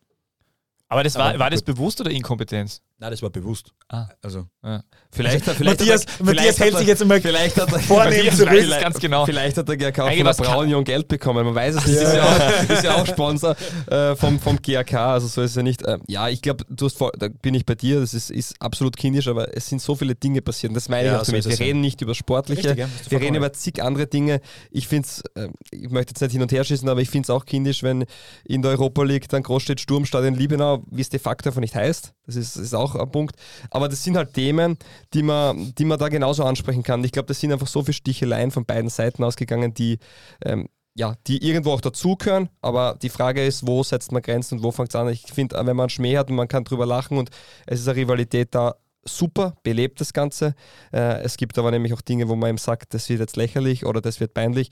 [0.89, 2.83] Aber das war, war das bewusst oder Inkompetenz?
[3.03, 3.73] Nein, das war bewusst.
[3.89, 4.07] Ah.
[4.23, 4.47] Also.
[4.63, 4.85] Ja.
[5.11, 7.73] Vielleicht, Also, vielleicht Matthias, hat er- Matthias vielleicht hält sich er- jetzt immer vielleicht hat
[7.73, 8.71] er- vornehm zurück.
[8.81, 9.27] ganz genau.
[9.27, 11.45] Vielleicht hat der GRK Eigentlich von kann- Braunion Geld bekommen.
[11.45, 11.97] Man weiß es nicht.
[11.97, 13.57] Ist ja auch, ist ja auch Sponsor
[13.91, 15.83] äh, vom, vom GRK, also so ist es ja nicht.
[15.87, 18.55] Ähm, ja, ich glaube, du hast voll, da bin ich bei dir, das ist, ist
[18.61, 20.71] absolut kindisch, aber es sind so viele Dinge passiert.
[20.71, 21.45] Und das meine Ja, ich auch so damit.
[21.47, 21.65] Wir ja.
[21.65, 24.41] reden nicht über Sportliche, Richtig, ja, wir reden über zig andere Dinge.
[24.71, 25.25] Ich finde es,
[25.73, 28.05] ich möchte jetzt nicht hin und her schießen, aber ich finde es auch kindisch, wenn
[28.45, 31.75] in der Europa League dann groß steht Sturmstadion Liebenau, wie es de facto einfach nicht
[31.75, 32.13] heißt.
[32.27, 33.37] Das ist, ist auch ein Punkt.
[33.71, 34.79] Aber das sind halt Themen,
[35.15, 37.05] die man, die man da genauso ansprechen kann.
[37.05, 39.99] Ich glaube, das sind einfach so viele Sticheleien von beiden Seiten ausgegangen, die,
[40.45, 42.49] ähm, ja, die irgendwo auch dazugehören.
[42.61, 45.09] Aber die Frage ist, wo setzt man Grenzen und wo fängt es an?
[45.09, 47.31] Ich finde, wenn man Schmäh hat und man kann drüber lachen und
[47.67, 48.75] es ist eine Rivalität da,
[49.05, 50.55] super, belebt das Ganze.
[50.93, 53.85] Äh, es gibt aber nämlich auch Dinge, wo man ihm sagt, das wird jetzt lächerlich
[53.85, 54.71] oder das wird peinlich.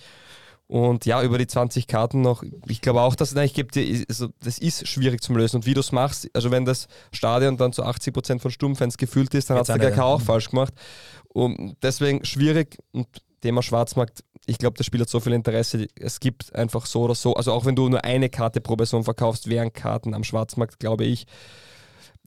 [0.71, 4.05] Und ja, über die 20 Karten noch, ich glaube auch, dass nein, ich gebe dir,
[4.09, 5.57] also das ist schwierig zum Lösen.
[5.57, 8.97] Und wie du es machst, also wenn das Stadion dann zu 80 Prozent von Sturmfans
[8.97, 10.73] gefüllt ist, dann hat es der GK auch falsch gemacht.
[11.27, 13.09] Und deswegen schwierig und
[13.41, 15.89] Thema Schwarzmarkt, ich glaube, das Spiel hat so viel Interesse.
[15.97, 19.03] Es gibt einfach so oder so, also auch wenn du nur eine Karte pro Person
[19.03, 21.27] verkaufst, wären Karten am Schwarzmarkt, glaube ich.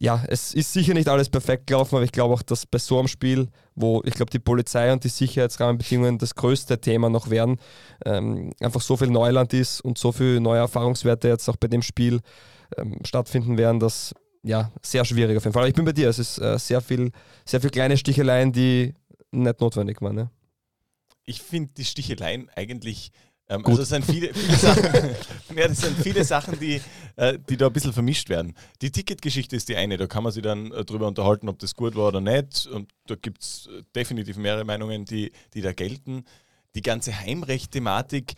[0.03, 2.99] Ja, es ist sicher nicht alles perfekt gelaufen, aber ich glaube auch, dass bei so
[2.99, 7.57] einem Spiel, wo ich glaube, die Polizei und die Sicherheitsrahmenbedingungen das größte Thema noch werden,
[8.03, 11.81] ähm, einfach so viel Neuland ist und so viel neue Erfahrungswerte jetzt auch bei dem
[11.81, 12.19] Spiel
[12.75, 15.61] ähm, stattfinden werden, dass ja, sehr schwierig auf jeden Fall.
[15.61, 17.13] Aber ich bin bei dir, es ist äh, sehr viel,
[17.45, 18.93] sehr viel kleine Sticheleien, die
[19.31, 20.15] nicht notwendig waren.
[20.15, 20.29] Ne?
[21.23, 23.13] Ich finde die Sticheleien eigentlich.
[23.49, 24.83] Ähm, also es sind viele, viele Sachen,
[25.55, 26.81] ja, das sind viele Sachen, die,
[27.15, 28.55] äh, die da ein bisschen vermischt werden.
[28.81, 31.75] Die Ticketgeschichte ist die eine, da kann man sich dann äh, drüber unterhalten, ob das
[31.75, 32.67] gut war oder nicht.
[32.67, 36.25] Und da gibt es äh, definitiv mehrere Meinungen, die, die da gelten.
[36.75, 38.33] Die ganze Heimrecht-Thematik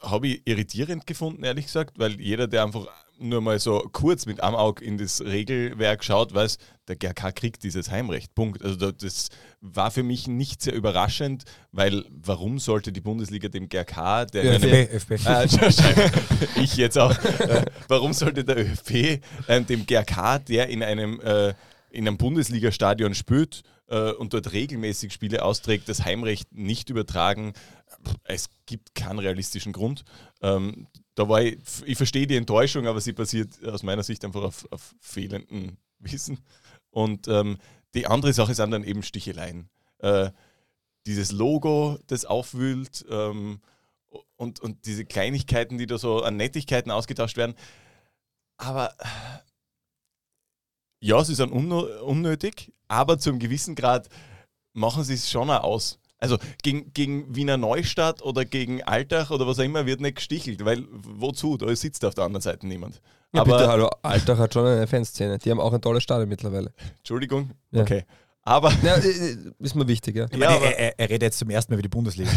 [0.00, 2.86] habe ich irritierend gefunden, ehrlich gesagt, weil jeder, der einfach
[3.22, 6.58] nur mal so kurz mit einem Auge in das Regelwerk schaut, weiß,
[6.88, 8.34] der GRK kriegt dieses Heimrecht.
[8.34, 8.62] Punkt.
[8.62, 9.28] Also da- das
[9.60, 14.48] war für mich nicht sehr überraschend, weil warum sollte die Bundesliga dem GRK, der in
[14.62, 15.10] ÖFB, einem- ÖFB.
[15.26, 16.10] Äh, Entschuldigung,
[16.56, 17.12] ich jetzt auch.
[17.40, 21.54] Äh, warum sollte der ÖFB ähm, dem GRK, der in einem äh,
[21.90, 27.52] in einem Bundesliga-Stadion spielt äh, und dort regelmäßig Spiele austrägt, das Heimrecht nicht übertragen.
[28.24, 30.02] Es gibt keinen realistischen Grund.
[30.40, 34.42] Ähm, da war ich, ich verstehe die Enttäuschung, aber sie basiert aus meiner Sicht einfach
[34.42, 36.38] auf, auf fehlendem Wissen.
[36.90, 37.58] Und ähm,
[37.94, 39.68] die andere Sache sind dann eben Sticheleien.
[39.98, 40.30] Äh,
[41.06, 43.60] dieses Logo, das aufwühlt ähm,
[44.36, 47.54] und, und diese Kleinigkeiten, die da so an Nettigkeiten ausgetauscht werden.
[48.56, 48.94] Aber
[51.00, 54.08] ja, sie sind unnö- unnötig, aber zum gewissen Grad
[54.72, 55.98] machen sie es schon auch aus.
[56.22, 60.64] Also gegen, gegen Wiener Neustadt oder gegen Altach oder was auch immer wird nicht gestichelt,
[60.64, 61.56] weil wozu?
[61.56, 63.00] Da sitzt auf der anderen Seite niemand.
[63.34, 65.38] Ja, aber, bitte, hallo, Alltag hat schon eine Fanszene.
[65.38, 66.72] Die haben auch ein tolles Stadion mittlerweile.
[66.98, 67.82] Entschuldigung, Ja.
[67.82, 68.04] okay.
[68.44, 70.26] Aber Ja, äh, ist mir wichtig, ja.
[70.28, 72.28] Ich meine, er, er, redet jetzt zum ersten Mal über die Bundesliga.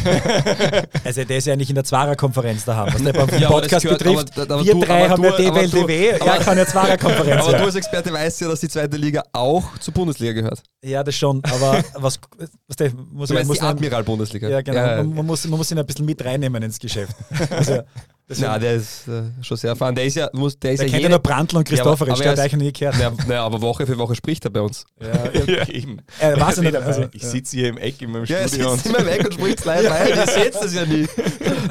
[1.03, 4.03] also der ist ja nicht in der Zwarer-Konferenz daheim, was der beim Ja, Podcast gehört-
[4.03, 4.39] betrifft.
[4.39, 7.41] aber- aber Wir du- drei haben du- ja DWLDW, er aber- kann ja Zwarer-Konferenz.
[7.41, 7.57] Aber ja.
[7.57, 10.61] du als Experte weißt ja, dass die zweite Liga auch zur Bundesliga gehört.
[10.83, 12.19] Ja, das schon, aber was,
[12.67, 14.47] was der, muss Du meinst muss die man- Admiral-Bundesliga?
[14.47, 14.77] Ja, genau.
[14.77, 15.03] Ja, ja.
[15.03, 17.15] Man, man, muss, man muss ihn ein bisschen mit reinnehmen ins Geschäft.
[17.49, 17.81] Also,
[18.27, 19.93] Na, der ist äh, schon sehr erfahren.
[19.93, 22.13] Der ist ja, muss, der ist Der ja kennt ja nur Brandl und Christopher, Ja,
[22.13, 22.97] ich aber- aber stelle er euch noch nie gehört.
[22.99, 24.83] Ja, naja, aber Woche für Woche spricht er bei uns.
[24.99, 26.01] Ja, eben.
[26.19, 27.29] Er weiß ja nicht, also, ich ja.
[27.29, 28.73] sitze hier im Eck in meinem Ja, er Studio.
[28.73, 29.89] sitzt immer im Eck und spricht live Ja.
[29.91, 30.09] bei.
[30.09, 31.05] Ihr seht das ja nie.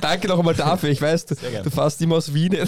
[0.01, 0.91] Danke noch einmal dafür.
[0.91, 1.35] Ich weiß, du,
[1.65, 2.57] du fährst immer aus Wien.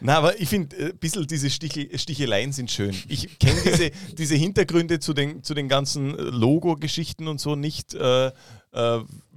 [0.00, 2.94] Na, aber ich finde, ein bisschen diese Stichel, Sticheleien sind schön.
[3.08, 8.26] Ich kenne diese, diese Hintergründe zu den, zu den ganzen Logo-Geschichten und so nicht, äh,
[8.26, 8.32] äh,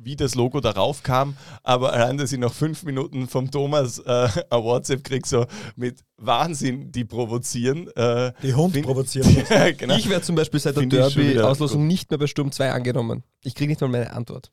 [0.01, 4.29] wie das Logo darauf kam, aber allein, dass ich nach fünf Minuten vom Thomas äh,
[4.49, 5.45] ein WhatsApp kriege, so
[5.75, 7.87] mit Wahnsinn, die provozieren.
[7.95, 9.35] Äh, Die Hund find- provozieren.
[9.49, 9.95] ja, genau.
[9.95, 13.23] Ich werde zum Beispiel seit der Derby-Auslosung nicht mehr bei Sturm 2 angenommen.
[13.43, 14.51] Ich kriege nicht mal meine Antwort.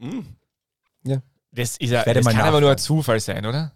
[0.00, 0.24] Hm.
[1.04, 1.22] Ja.
[1.52, 2.78] Das, ist ja, das kann aber nur ein.
[2.78, 3.72] Zufall sein, oder?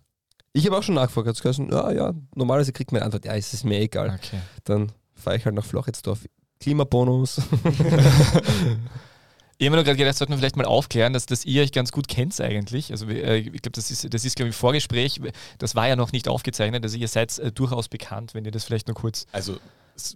[0.52, 1.28] Ich habe auch schon nachgefragt.
[1.28, 3.26] Hat's geheißen, ja, ja, normalerweise kriegt man eine Antwort.
[3.26, 4.08] Ja, es ist mir egal.
[4.08, 4.38] Okay.
[4.64, 6.24] Dann fahre ich halt nach Floridsdorf.
[6.60, 7.42] Klimabonus.
[9.58, 11.72] Ich habe mir nur gerade gedacht, sollten wir vielleicht mal aufklären, dass, dass ihr euch
[11.72, 12.90] ganz gut kennt eigentlich.
[12.90, 15.20] Also äh, ich glaube, das ist, das ist glaube ich, im Vorgespräch,
[15.58, 18.64] das war ja noch nicht aufgezeichnet, also ihr seid äh, durchaus bekannt, wenn ihr das
[18.64, 19.26] vielleicht nur kurz...
[19.32, 19.58] Also,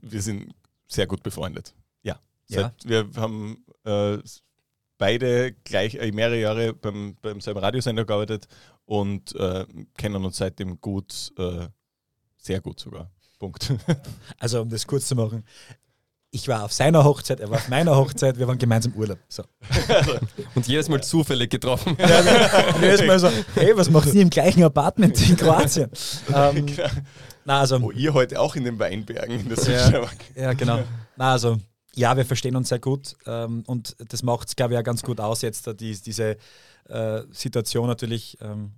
[0.03, 0.55] wir sind
[0.88, 1.74] sehr gut befreundet.
[2.03, 2.20] Ja.
[2.49, 2.74] Ja.
[2.84, 4.18] Wir haben äh,
[4.99, 8.47] beide gleich äh, mehrere Jahre beim, beim selben Radiosender gearbeitet
[8.84, 9.64] und äh,
[9.97, 11.68] kennen uns seitdem gut, äh,
[12.36, 13.11] sehr gut sogar.
[13.38, 13.72] Punkt.
[14.38, 15.45] Also, um das kurz zu machen.
[16.33, 19.18] Ich war auf seiner Hochzeit, er war auf meiner Hochzeit, wir waren gemeinsam Urlaub.
[19.28, 19.43] So.
[20.55, 21.97] Und jedes Mal zufällig getroffen.
[21.97, 25.91] Und jedes Mal so, hey, was macht ihr im gleichen Apartment in Kroatien?
[26.33, 26.66] Ähm,
[27.45, 30.07] na, also, Wo ihr heute auch in den Weinbergen in der Ja,
[30.37, 30.81] ja, genau.
[31.16, 31.57] Na, also,
[31.95, 35.03] ja, wir verstehen uns sehr gut ähm, und das macht es, glaube ich, auch ganz
[35.03, 36.37] gut aus jetzt, da die, diese
[36.89, 38.39] äh, Situation natürlich.
[38.41, 38.72] Ähm,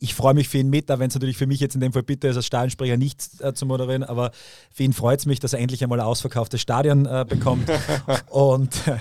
[0.00, 1.92] ich freue mich für ihn mit, auch wenn es natürlich für mich jetzt in dem
[1.92, 4.30] Fall bitter ist, als Stadionsprecher nicht äh, zu moderieren, aber
[4.72, 7.68] für ihn freut es mich, dass er endlich einmal ein ausverkauftes Stadion äh, bekommt
[8.28, 8.96] und äh,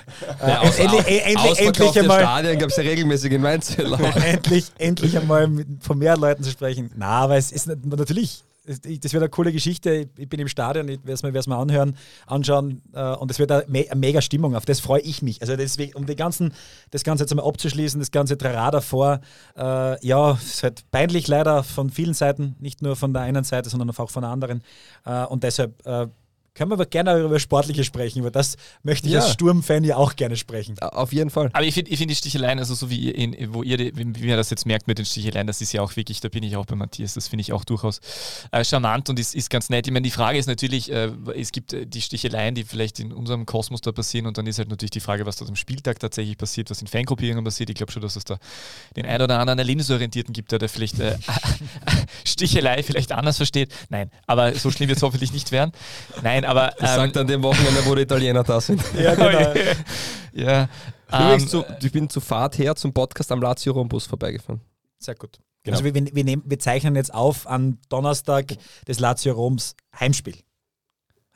[0.47, 4.15] Ja, aus, endlich, äh, endlich, endlich einmal Stadien gab es ja regelmäßig in auch.
[4.25, 6.91] endlich, endlich einmal mit, von mehr Leuten zu sprechen.
[6.95, 10.09] Na, aber es ist nat- natürlich, das wird eine coole Geschichte.
[10.17, 11.95] Ich bin im Stadion, ich werde es mir, anhören,
[12.25, 14.55] anschauen äh, und es wird eine, me eine mega Stimmung.
[14.55, 15.41] Auf das freue ich mich.
[15.41, 16.53] Also deswegen, um die ganzen,
[16.91, 19.21] das Ganze jetzt einmal abzuschließen, das ganze Trara davor,
[19.57, 23.43] äh, ja, es ist halt peinlich leider von vielen Seiten, nicht nur von der einen
[23.43, 24.61] Seite, sondern auch von der anderen.
[25.05, 25.81] Äh, und deshalb
[26.57, 29.19] können wir aber gerne über Sportliche sprechen, weil das möchte ich Ja.
[29.21, 30.77] als Sturmfan ja auch gerne sprechen.
[30.79, 31.49] Auf jeden Fall.
[31.53, 33.91] Aber ich finde ich find die Sticheleien, also so wie ihr, in, wo ihr, die,
[33.95, 36.43] wie ihr das jetzt merkt mit den Sticheleien, das ist ja auch wirklich, da bin
[36.43, 37.99] ich auch bei Matthias, das finde ich auch durchaus
[38.51, 39.85] äh, charmant und ist, ist ganz nett.
[39.87, 43.13] Ich meine, die Frage ist natürlich, äh, es gibt äh, die Sticheleien, die vielleicht in
[43.13, 45.99] unserem Kosmos da passieren und dann ist halt natürlich die Frage, was dort am Spieltag
[45.99, 47.69] tatsächlich passiert, was in Fangruppierungen passiert.
[47.69, 48.37] Ich glaube schon, dass es da
[48.95, 51.17] den ein oder anderen Erlebnisorientierten gibt, der da vielleicht äh,
[52.25, 53.71] Stichelei vielleicht anders versteht.
[53.89, 55.71] Nein, aber so schlimm wird es hoffentlich nicht werden.
[56.23, 56.73] Nein, aber...
[56.77, 58.81] Das sagt an dem Wochenende, wo die Italiener da sind.
[58.97, 59.53] Ja, genau.
[60.33, 60.69] ja.
[61.07, 64.61] Übrigens, Ähm, zu, ich bin zu Fahrt her zum Podcast am Lazio Rombus vorbeigefahren.
[64.99, 65.39] Sehr gut.
[65.63, 65.77] Genau.
[65.77, 68.53] Also wir, wir, nehmen, wir zeichnen jetzt auf an Donnerstag
[68.87, 70.35] des Lazio Roms Heimspiel.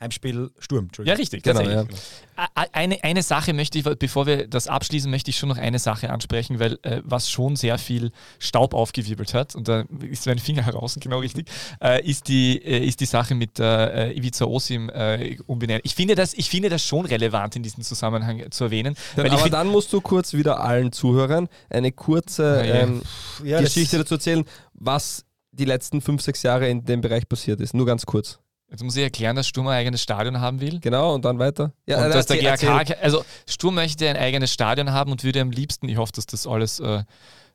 [0.02, 1.98] Heimspiel Sturm, Ja, richtig, Genau, tatsächlich.
[2.36, 5.78] A- Eine, eine Sache möchte ich, bevor wir das abschließen, möchte ich schon noch eine
[5.78, 10.38] Sache ansprechen, weil äh, was schon sehr viel Staub aufgewirbelt hat, und da ist mein
[10.38, 11.48] Finger heraus, genau richtig,
[11.82, 15.82] äh, ist, die, äh, ist die Sache mit äh, Ivica Osim äh, umbenennen.
[15.84, 18.96] Ich finde, das, ich finde das schon relevant in diesem Zusammenhang zu erwähnen.
[19.16, 22.74] Dann, aber find- dann musst du kurz wieder allen Zuhörern eine kurze Ja, ja.
[22.82, 23.02] ähm,
[23.44, 24.44] Ja, Geschichte dazu erzählen,
[24.74, 27.74] was die letzten fünf, sechs Jahre in dem Bereich passiert ist.
[27.74, 28.38] Nur ganz kurz.
[28.72, 30.80] Jetzt muss ich erklären, dass Sturm ein eigenes Stadion haben will.
[30.80, 31.72] Genau, und dann weiter.
[31.84, 35.42] Ja, und äh, dass der GAK, also Sturm möchte ein eigenes Stadion haben und würde
[35.42, 37.04] am liebsten, ich hoffe, dass das alles äh,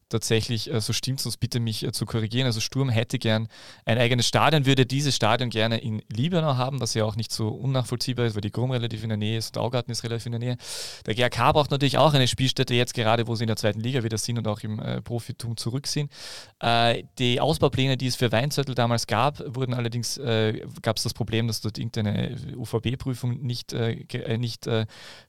[0.09, 2.45] tatsächlich äh, so stimmt, sonst bitte mich äh, zu korrigieren.
[2.45, 3.47] Also Sturm hätte gern
[3.85, 7.49] ein eigenes Stadion, würde dieses Stadion gerne in Libanon haben, was ja auch nicht so
[7.49, 10.33] unnachvollziehbar ist, weil die Grum relativ in der Nähe ist und Augarten ist relativ in
[10.33, 10.57] der Nähe.
[11.05, 14.03] Der GAK braucht natürlich auch eine Spielstätte, jetzt gerade, wo sie in der zweiten Liga
[14.03, 16.11] wieder sind und auch im äh, Profitum zurück sind.
[16.59, 21.13] Äh, die Ausbaupläne, die es für Weinzettel damals gab, wurden allerdings, äh, gab es das
[21.13, 24.67] Problem, dass dort irgendeine UVB-Prüfung nicht, äh, nicht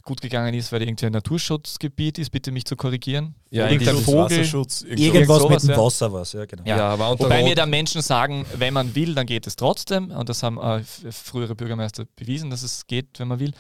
[0.03, 2.31] gut gegangen ist, weil irgendwie ein Naturschutzgebiet ist.
[2.31, 3.35] Bitte mich zu korrigieren.
[3.51, 4.45] Ja, irgendein Vogel.
[4.83, 5.85] Irgend Irgendwas sowas, mit dem ja.
[5.85, 6.63] Wasser was, ja genau.
[6.65, 10.11] Ja, Ja, aber Wobei mir da Menschen sagen, wenn man will, dann geht es trotzdem.
[10.11, 13.53] Und das haben äh, frühere Bürgermeister bewiesen, dass es geht, wenn man will.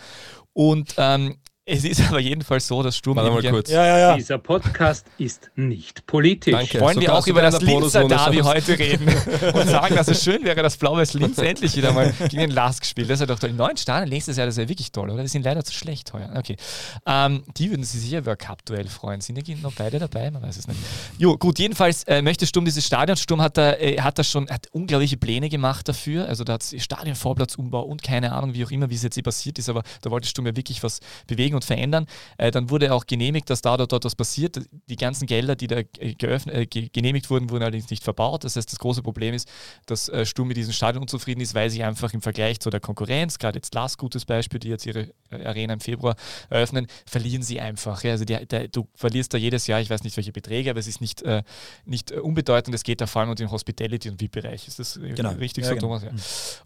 [0.52, 1.36] Und ähm,
[1.68, 3.70] es ist aber jedenfalls so, dass Sturm Warte mal kurz.
[3.70, 4.16] Ja, ja, ja.
[4.16, 6.54] Dieser Podcast ist nicht politisch.
[6.54, 6.80] Danke.
[6.80, 9.06] Wollen So wir auch über das Linzer Derby heute reden
[9.52, 12.86] und sagen, dass es schön wäre, dass Blau-Weiß Linz endlich wieder mal gegen den Lask
[12.86, 13.10] spielt.
[13.10, 13.50] Das ist ja doch toll.
[13.50, 15.22] In neuen Stadien nächstes Jahr, das ist ja wirklich toll, oder?
[15.22, 16.30] Die sind leider zu schlecht heuer.
[16.36, 16.56] Okay.
[17.04, 19.20] Ähm, die würden sich sicher über ein Cup-Duell freuen.
[19.20, 20.30] Sind ja noch beide dabei?
[20.30, 20.80] Man weiß es nicht.
[21.18, 23.18] Jo, gut, jedenfalls äh, möchte Sturm dieses Stadion.
[23.18, 26.28] Sturm hat da, äh, hat da schon hat unglaubliche Pläne gemacht dafür.
[26.28, 29.22] Also da hat es Stadionvorplatzumbau und keine Ahnung, wie auch immer, wie es jetzt eh
[29.22, 32.06] passiert ist, aber da wollte Sturm ja wirklich was bewegen und verändern.
[32.38, 34.60] Äh, dann wurde auch genehmigt, dass da oder dort was passiert.
[34.88, 38.44] Die ganzen Gelder, die da äh, geöffnet, äh, genehmigt wurden, wurden allerdings nicht verbaut.
[38.44, 39.48] Das heißt, das große Problem ist,
[39.86, 42.80] dass äh, Sturm mit diesem Stadion unzufrieden ist, weil sie einfach im Vergleich zu der
[42.80, 46.16] Konkurrenz, gerade jetzt Last gutes Beispiel, die jetzt ihre äh, Arena im Februar
[46.48, 48.02] eröffnen, verlieren sie einfach.
[48.04, 50.80] Ja, also die, der, du verlierst da jedes Jahr, ich weiß nicht welche Beträge, aber
[50.80, 51.42] es ist nicht, äh,
[51.84, 52.74] nicht unbedeutend.
[52.74, 54.68] Es geht da vor allem um den Hospitality- und VIP-Bereich.
[54.68, 55.32] Ist das genau.
[55.32, 55.98] richtig ja, so, genau.
[55.98, 56.02] Thomas?
[56.04, 56.12] Ja.
[56.12, 56.18] Mhm.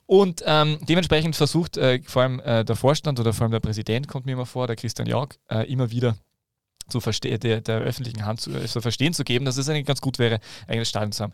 [0.07, 4.33] Und ähm, dementsprechend versucht vor allem der Vorstand oder vor allem der Präsident, kommt mir
[4.33, 6.17] immer vor, der Christian Jörg, immer wieder
[6.89, 9.87] zu verste der, der öffentlichen Hand zu, äh, zu verstehen zu geben, dass es eigentlich
[9.87, 11.33] ganz gut wäre, eigenes Stadion zu haben.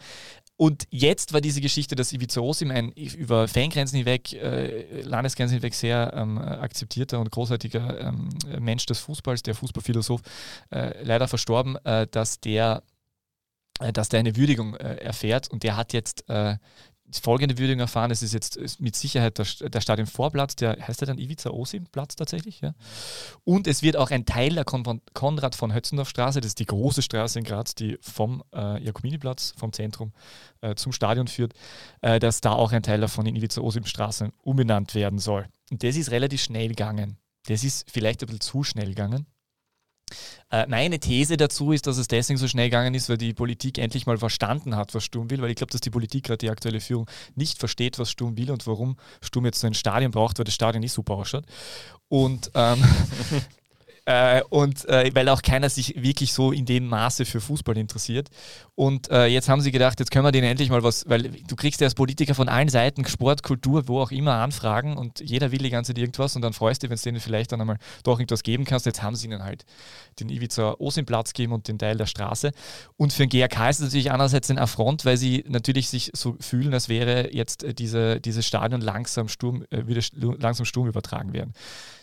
[0.56, 5.74] Und jetzt war diese Geschichte, dass Ivica Osim ein über Fangrenzen hinweg, äh, Landesgrenzen hinweg
[5.74, 8.28] sehr ähm, akzeptierter und großartiger ähm,
[8.58, 10.20] Mensch des Fußballs, der Fußballphilosoph,
[10.70, 12.82] äh, leider verstorben, äh, dass der
[13.80, 16.56] äh, dass der eine Würdigung äh, erfährt und der hat jetzt äh,
[17.22, 18.10] folgende Würdigung erfahren.
[18.10, 22.16] Es ist jetzt ist mit Sicherheit der, der Stadionvorplatz, der heißt ja dann Ivica Osim-Platz
[22.16, 22.60] tatsächlich.
[22.60, 22.74] Ja.
[23.44, 26.66] Und es wird auch ein Teil der Kon Konrad von Hötzendorf Straße, das ist die
[26.66, 30.12] große Straße in Graz, die vom äh, Jakominiplatz, vom Zentrum
[30.60, 31.54] äh, zum Stadion führt,
[32.00, 35.46] äh, dass da auch ein Teil davon in Ivica Osim-Straße umbenannt werden soll.
[35.70, 37.18] Und das ist relativ schnell gegangen.
[37.46, 39.26] Das ist vielleicht ein bisschen zu schnell gegangen.
[40.50, 43.78] Äh, meine These dazu ist, dass es deswegen so schnell gegangen ist, weil die Politik
[43.78, 46.50] endlich mal verstanden hat, was Sturm will, weil ich glaube, dass die Politik gerade die
[46.50, 50.38] aktuelle Führung nicht versteht, was Sturm will und warum Sturm jetzt so ein Stadion braucht,
[50.38, 51.44] weil das Stadion nicht super ausschaut.
[52.08, 52.82] Und ähm,
[54.08, 58.30] Äh, und äh, weil auch keiner sich wirklich so in dem Maße für Fußball interessiert.
[58.74, 61.56] Und äh, jetzt haben sie gedacht, jetzt können wir denen endlich mal was, weil du
[61.56, 65.52] kriegst ja als Politiker von allen Seiten, Sport, Kultur, wo auch immer Anfragen und jeder
[65.52, 67.60] will die ganze Zeit irgendwas und dann freust du dich, wenn es denen vielleicht dann
[67.60, 68.86] einmal doch irgendwas geben kannst.
[68.86, 69.66] Jetzt haben sie ihnen halt
[70.20, 72.52] den Ivica Osim-Platz gegeben und den Teil der Straße.
[72.96, 76.34] Und für den GRK ist es natürlich einerseits ein Affront, weil sie natürlich sich so
[76.40, 80.00] fühlen, als wäre jetzt äh, diese, dieses Stadion langsam Sturm, äh, wieder
[80.38, 81.52] langsam Sturm übertragen werden.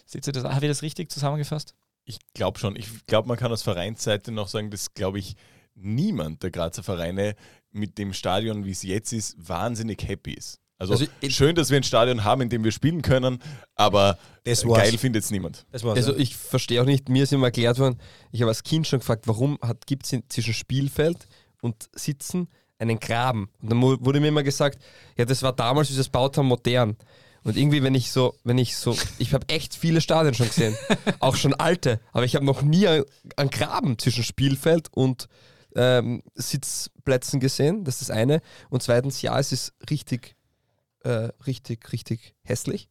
[0.06, 0.44] Seht ihr das?
[0.44, 1.74] Habe ich das richtig zusammengefasst?
[2.06, 2.76] Ich glaube schon.
[2.76, 5.36] Ich glaube, man kann aus Vereinsseite noch sagen, dass, glaube ich,
[5.76, 7.36] niemand der Grazer Vereine
[7.72, 10.60] mit dem Stadion, wie es jetzt ist, wahnsinnig happy ist.
[10.78, 13.40] Also, also schön, dass wir ein Stadion haben, in dem wir spielen können,
[13.76, 15.66] aber geil findet es niemand.
[15.72, 16.18] also ja.
[16.18, 17.98] ich verstehe auch nicht, mir ist immer erklärt worden,
[18.32, 21.28] ich habe als Kind schon gefragt, warum gibt es zwischen Spielfeld
[21.62, 23.50] und Sitzen einen Graben?
[23.62, 24.84] Und dann wurde mir immer gesagt,
[25.18, 26.98] ja, das war damals, wie sie es baut haben, modern.
[27.46, 30.76] Und irgendwie, wenn ich so, wenn ich so, ich habe echt viele Stadien schon gesehen,
[31.20, 35.30] auch schon alte, aber ich habe noch nie einen Graben zwischen Spielfeld und
[35.76, 37.84] ähm, Sitzplätzen gesehen.
[37.84, 38.42] Das ist das eine.
[38.72, 40.36] Und zweitens, ja, es ist richtig,
[41.04, 42.90] äh, richtig, richtig hässlich.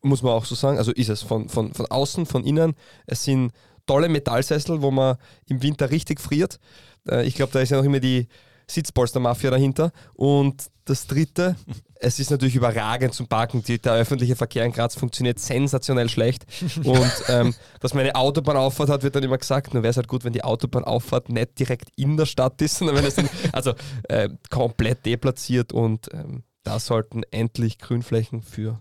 [0.00, 0.78] Muss man auch so sagen.
[0.78, 2.76] Also ist es von, von, von außen, von innen.
[3.06, 3.52] Es sind
[3.84, 6.58] tolle Metallsessel, wo man im Winter richtig friert.
[7.06, 8.28] Äh, ich glaube, da ist ja noch immer die
[8.66, 9.92] Sitzpolster-Mafia dahinter.
[10.14, 11.56] Und das dritte,
[12.04, 13.62] es ist natürlich überragend zum Parken.
[13.62, 16.44] Die, der öffentliche Verkehr in Graz funktioniert sensationell schlecht.
[16.84, 20.08] Und ähm, dass man eine Autobahnauffahrt hat, wird dann immer gesagt, nur wäre es halt
[20.08, 23.74] gut, wenn die Autobahnauffahrt nicht direkt in der Stadt ist, sondern wenn es dann, also
[24.08, 28.80] äh, komplett deplatziert und ähm, da sollten endlich Grünflächen für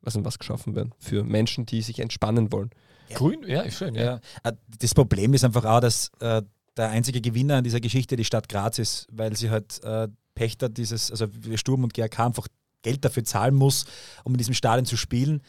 [0.00, 2.70] was und was geschaffen werden, für Menschen, die sich entspannen wollen.
[3.14, 3.94] Grün, ja, ist schön.
[3.94, 4.02] Ja.
[4.02, 4.20] ja.
[4.42, 6.42] Äh, das Problem ist einfach auch, dass äh,
[6.76, 10.68] der einzige Gewinner an dieser Geschichte die Stadt Graz ist, weil sie halt äh, Pächter
[10.68, 12.48] dieses, also Sturm und GRK einfach
[12.82, 13.86] Geld dafür zahlen muss,
[14.24, 15.42] um in diesem Stadion zu spielen.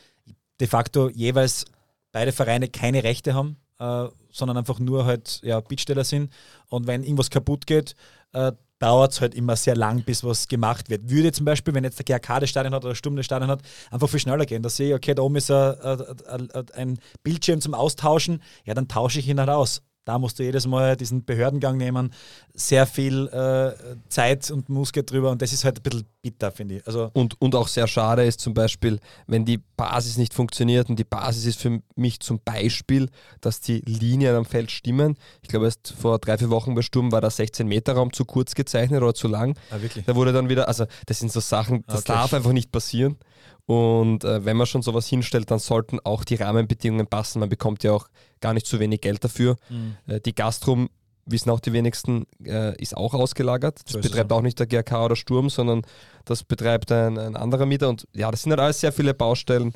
[0.60, 1.66] De facto jeweils
[2.12, 6.32] beide Vereine keine Rechte haben, äh, sondern einfach nur halt ja, Bittsteller sind.
[6.70, 7.96] Und wenn irgendwas kaputt geht,
[8.34, 11.10] äh, dauert es halt immer sehr lang, bis was gemacht wird.
[11.10, 13.62] Würde zum Beispiel, wenn jetzt der GRK das Stadion hat oder Sturm das Stadion hat,
[13.92, 14.62] einfach viel schneller gehen.
[14.62, 18.90] Da sehe ich, okay, da oben ist ein, ein, ein Bildschirm zum Austauschen, ja, dann
[18.90, 19.82] tausche ich ihn halt aus.
[20.06, 22.14] Da musst du jedes Mal diesen Behördengang nehmen,
[22.54, 26.76] sehr viel äh, Zeit und Muskel drüber und das ist halt ein bisschen bitter, finde
[26.78, 26.88] ich.
[26.88, 30.98] Also und, und auch sehr schade ist zum Beispiel, wenn die Basis nicht funktioniert und
[30.98, 33.10] die Basis ist für mich zum Beispiel,
[33.42, 35.16] dass die Linien am Feld stimmen.
[35.42, 39.02] Ich glaube, erst vor drei, vier Wochen bei Sturm war der 16-Meter-Raum zu kurz gezeichnet
[39.02, 39.58] oder zu lang.
[39.70, 40.06] Ah, wirklich?
[40.06, 42.14] Da wurde dann wieder, also das sind so Sachen, das okay.
[42.14, 43.18] darf einfach nicht passieren.
[43.66, 47.40] Und äh, wenn man schon sowas hinstellt, dann sollten auch die Rahmenbedingungen passen.
[47.40, 48.08] Man bekommt ja auch
[48.42, 49.56] gar nicht zu wenig Geld dafür.
[49.70, 49.96] Mhm.
[50.08, 50.90] Äh, die Gastrum,
[51.26, 53.80] wissen auch die wenigsten, äh, ist auch ausgelagert.
[53.86, 55.84] Das so betreibt auch nicht der GRK oder Sturm, sondern
[56.26, 57.90] das betreibt ein, ein, anderer Mieter.
[57.90, 59.74] Und ja, das sind halt alles sehr viele Baustellen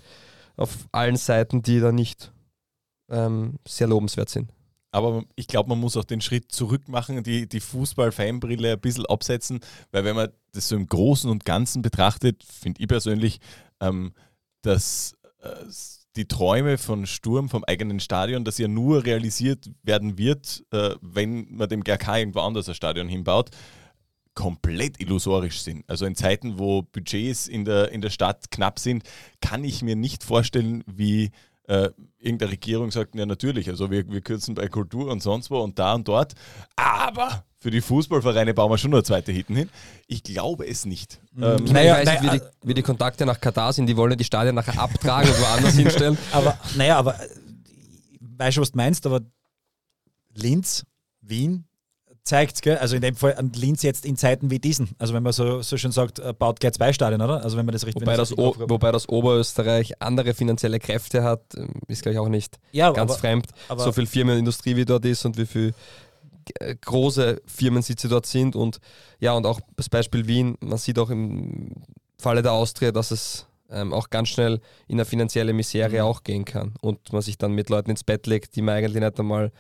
[0.58, 2.32] auf allen Seiten, die da nicht
[3.10, 4.52] ähm, sehr lobenswert sind.
[4.92, 9.06] Aber ich glaube, man muss auch den Schritt zurück machen, die, die Fußball-Fanbrille ein bisschen
[9.06, 9.60] absetzen,
[9.92, 13.40] weil wenn man das so im Großen und Ganzen betrachtet, finde ich persönlich,
[13.82, 14.14] ähm,
[14.62, 15.50] dass äh,
[16.16, 21.48] die Träume von Sturm vom eigenen Stadion, das ja nur realisiert werden wird, äh, wenn
[21.54, 23.52] man dem GRK irgendwo anders ein Stadion hinbaut,
[24.34, 25.84] komplett illusorisch sind.
[25.90, 29.04] Also in Zeiten, wo Budgets in der, in der Stadt knapp sind,
[29.42, 31.32] kann ich mir nicht vorstellen, wie
[31.68, 35.59] äh, irgendeine Regierung sagt, ja natürlich, also wir, wir kürzen bei Kultur und sonst wo
[35.59, 36.34] und da und dort,
[36.76, 39.70] aber für die Fußballvereine bauen wir schon nur zweite Hitten hin.
[40.07, 41.20] Ich glaube es nicht.
[41.41, 44.18] Ähm, ich naja, weiß nicht, wie, die, wie die Kontakte nach Katar sind, die wollen
[44.18, 46.18] die Stadien nachher abtragen und woanders hinstellen.
[46.32, 47.20] Aber naja, aber
[48.20, 49.22] weißt du, was du meinst, aber
[50.34, 50.86] Linz,
[51.22, 51.66] Wien,
[52.28, 52.78] zeigt gell?
[52.78, 54.90] Also in dem Fall an Linz jetzt in Zeiten wie diesen.
[55.00, 57.44] Also wenn man so, so schön sagt, äh, baut gleich zwei Stadien, oder?
[57.44, 61.42] Also wenn man das richtig wobei das, das wobei das Oberösterreich andere finanzielle Kräfte hat,
[61.56, 63.48] ähm, ist gleich auch nicht ja, ganz aber, fremd.
[63.70, 65.74] Aber so viel Firmenindustrie wie dort ist und wie viel
[66.60, 68.80] äh, große Firmensitze dort sind und
[69.20, 71.72] ja, und auch das Beispiel Wien, man sieht auch im
[72.20, 76.02] Falle der Austria, dass es ähm, auch ganz schnell in eine finanzielle Misere mhm.
[76.02, 79.02] auch gehen kann und man sich dann mit Leuten ins Bett legt, die man eigentlich
[79.02, 79.52] nicht einmal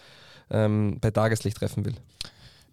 [0.49, 1.95] ähm, bei Tageslicht treffen will.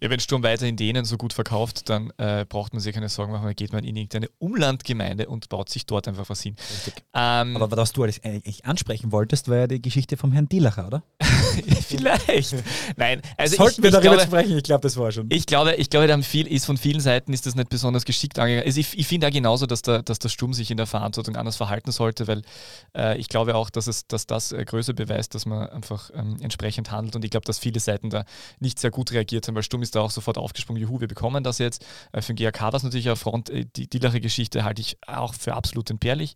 [0.01, 3.31] Ja, wenn Sturm weiterhin denen so gut verkauft, dann äh, braucht man sich keine Sorgen
[3.31, 6.55] machen, dann geht man in irgendeine Umlandgemeinde und baut sich dort einfach was hin.
[7.13, 11.03] Ähm, Aber was du eigentlich ansprechen wolltest, war ja die Geschichte vom Herrn Dielacher, oder?
[11.87, 12.55] Vielleicht.
[12.97, 14.57] Nein, also Sollten ich, wir darüber glaube, sprechen?
[14.57, 15.27] Ich glaube, das war schon.
[15.29, 18.65] Ich glaube, ich glaube, viel, ist von vielen Seiten ist das nicht besonders geschickt angegangen.
[18.65, 21.35] Also ich, ich finde auch genauso, dass der, dass der Sturm sich in der Verantwortung
[21.37, 22.41] anders verhalten sollte, weil
[22.97, 26.37] äh, ich glaube auch, dass, es, dass das äh, Größe beweist, dass man einfach ähm,
[26.41, 28.25] entsprechend handelt und ich glaube, dass viele Seiten da
[28.59, 31.43] nicht sehr gut reagiert haben, weil Sturm ist da auch sofort aufgesprungen, juhu, wir bekommen
[31.43, 31.85] das jetzt.
[32.11, 35.33] Äh, für den GAK war es natürlich eine Front, äh, die Dielache-Geschichte halte ich auch
[35.33, 36.33] für absolut entbehrlich,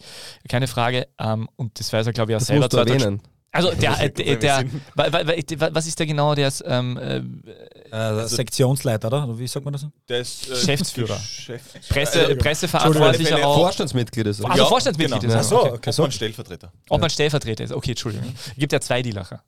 [0.47, 1.07] keine Frage.
[1.19, 2.65] Ähm, und das weiß er, glaube ich, auch das selber.
[2.65, 3.21] Musst du erwähnen.
[3.51, 6.35] Also der, äh, der, der, der, was ist der genau?
[6.35, 9.39] Der ist ähm, äh, also Sektionsleiter, oder?
[9.39, 9.87] Wie sagt man das?
[10.07, 11.17] Der ist äh, Geschäftsführer.
[11.17, 11.61] Chef.
[11.89, 13.55] Presse, äh, Presseverantwortlicher auch.
[13.55, 14.51] Vorstandsmitglied ist er.
[14.51, 15.39] Also ja, Vorstandsmitglied genau.
[15.39, 15.63] ist er.
[15.63, 15.71] Okay.
[15.73, 15.89] okay.
[15.89, 16.71] Obmann Stellvertreter.
[16.89, 17.73] Obmann Stellvertreter ist.
[17.73, 18.35] Okay, Entschuldigung.
[18.35, 19.41] Es gibt ja zwei Dielacher.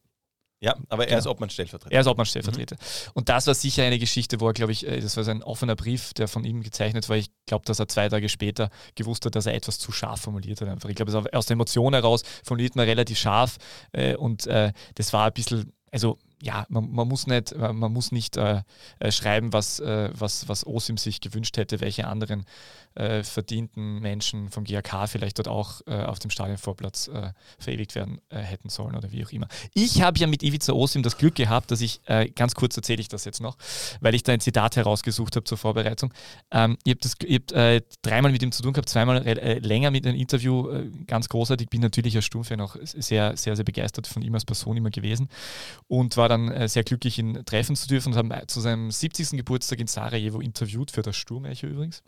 [0.63, 1.19] Ja, aber er genau.
[1.19, 1.91] ist Obmann-Stellvertreter.
[1.91, 2.75] Er ist Obmann-Stellvertreter.
[2.75, 3.11] Mhm.
[3.15, 5.75] Und das war sicher eine Geschichte, wo er, glaube ich, äh, das war sein offener
[5.75, 7.17] Brief, der von ihm gezeichnet war.
[7.17, 10.61] Ich glaube, dass er zwei Tage später gewusst hat, dass er etwas zu scharf formuliert
[10.61, 10.67] hat.
[10.67, 10.89] Einfach.
[10.89, 13.57] Ich glaube, aus der Emotion heraus formuliert man relativ scharf.
[13.91, 18.11] Äh, und äh, das war ein bisschen, also ja, man, man, muss nicht, man muss
[18.11, 18.63] nicht äh,
[18.99, 22.45] äh, schreiben, was, äh, was, was Osim sich gewünscht hätte, welche anderen
[22.95, 28.19] äh, verdienten Menschen vom GAK vielleicht dort auch äh, auf dem Stadionvorplatz äh, verewigt werden
[28.29, 29.47] äh, hätten sollen oder wie auch immer.
[29.73, 33.01] Ich habe ja mit Ivica Osim das Glück gehabt, dass ich, äh, ganz kurz erzähle
[33.01, 33.57] ich das jetzt noch,
[34.01, 36.13] weil ich da ein Zitat herausgesucht habe zur Vorbereitung.
[36.51, 40.17] Ähm, ich habe hab, äh, dreimal mit ihm zu tun gehabt, zweimal länger mit einem
[40.17, 40.67] Interview,
[41.07, 41.65] ganz großartig.
[41.65, 44.89] Ich bin natürlich als Sturmfan auch sehr, sehr, sehr begeistert von ihm als Person immer
[44.89, 45.29] gewesen
[45.87, 49.31] und war dann sehr glücklich, ihn treffen zu dürfen und haben zu seinem 70.
[49.31, 52.03] Geburtstag in Sarajevo interviewt für das Sturmecho übrigens.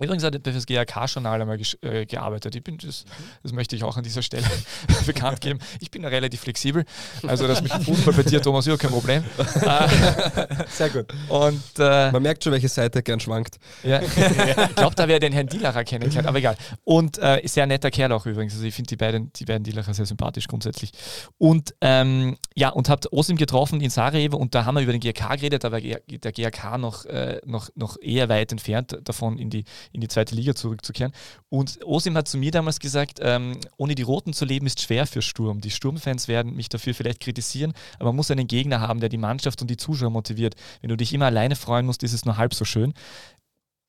[0.00, 2.56] Übrigens hat er für das GRK-Journal einmal äh, gearbeitet.
[2.56, 3.04] Ich bin, das,
[3.44, 4.44] das, möchte ich auch an dieser Stelle
[5.06, 5.60] bekannt geben.
[5.78, 6.84] Ich bin relativ flexibel.
[7.24, 9.22] Also das mit dem Fußball bei dir, Thomas, überhaupt kein Problem.
[10.68, 11.06] Sehr gut.
[11.28, 13.58] Und, äh, Man merkt schon, welche Seite gern schwankt.
[13.84, 16.56] Ja, ich glaube, da wäre den Herrn Dielacher kennengelernt, aber egal.
[16.82, 18.54] Und äh, sehr netter Kerl auch übrigens.
[18.54, 20.90] Also ich finde die beiden, die beiden Dielacher sehr sympathisch grundsätzlich.
[21.38, 25.00] Und ähm, ja, und habt Osim getroffen in Sarajevo und da haben wir über den
[25.00, 29.50] GRK geredet, da war der GRK noch, äh, noch, noch eher weit entfernt davon in
[29.50, 31.12] die in die zweite Liga zurückzukehren.
[31.48, 35.06] Und Osim hat zu mir damals gesagt, ähm, ohne die Roten zu leben ist schwer
[35.06, 35.60] für Sturm.
[35.60, 39.18] Die Sturmfans werden mich dafür vielleicht kritisieren, aber man muss einen Gegner haben, der die
[39.18, 40.54] Mannschaft und die Zuschauer motiviert.
[40.80, 42.94] Wenn du dich immer alleine freuen musst, ist es nur halb so schön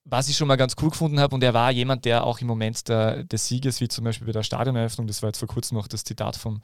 [0.08, 2.45] was ich schon mal ganz cool gefunden habe, und er war jemand, der auch im
[2.45, 5.78] Moment der, des Sieges, wie zum Beispiel bei der Stadioneröffnung, das war jetzt vor kurzem
[5.78, 6.62] noch das Zitat von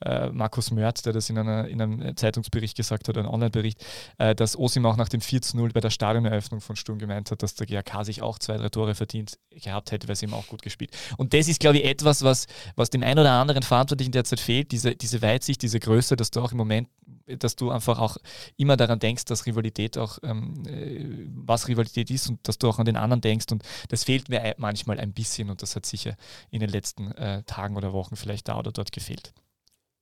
[0.00, 3.84] äh, Markus Mörth, der das in, einer, in einem Zeitungsbericht gesagt hat, einem Online-Bericht,
[4.16, 7.54] äh, dass Osim auch nach dem 4-0 bei der Stadioneröffnung von Sturm gemeint hat, dass
[7.54, 10.62] der GAK sich auch zwei, drei Tore verdient gehabt hätte, weil sie ihm auch gut
[10.62, 10.90] gespielt.
[11.18, 14.72] Und das ist, glaube ich, etwas, was, was dem einen oder anderen Verantwortlichen derzeit fehlt,
[14.72, 16.88] diese, diese Weitsicht, diese Größe, dass du auch im Moment
[17.36, 18.16] dass du einfach auch
[18.56, 22.77] immer daran denkst, dass Rivalität auch, ähm, äh, was Rivalität ist und dass du auch
[22.80, 23.46] an den anderen denkst.
[23.50, 26.16] Und das fehlt mir manchmal ein bisschen und das hat sicher
[26.50, 29.32] in den letzten äh, Tagen oder Wochen vielleicht da oder dort gefehlt.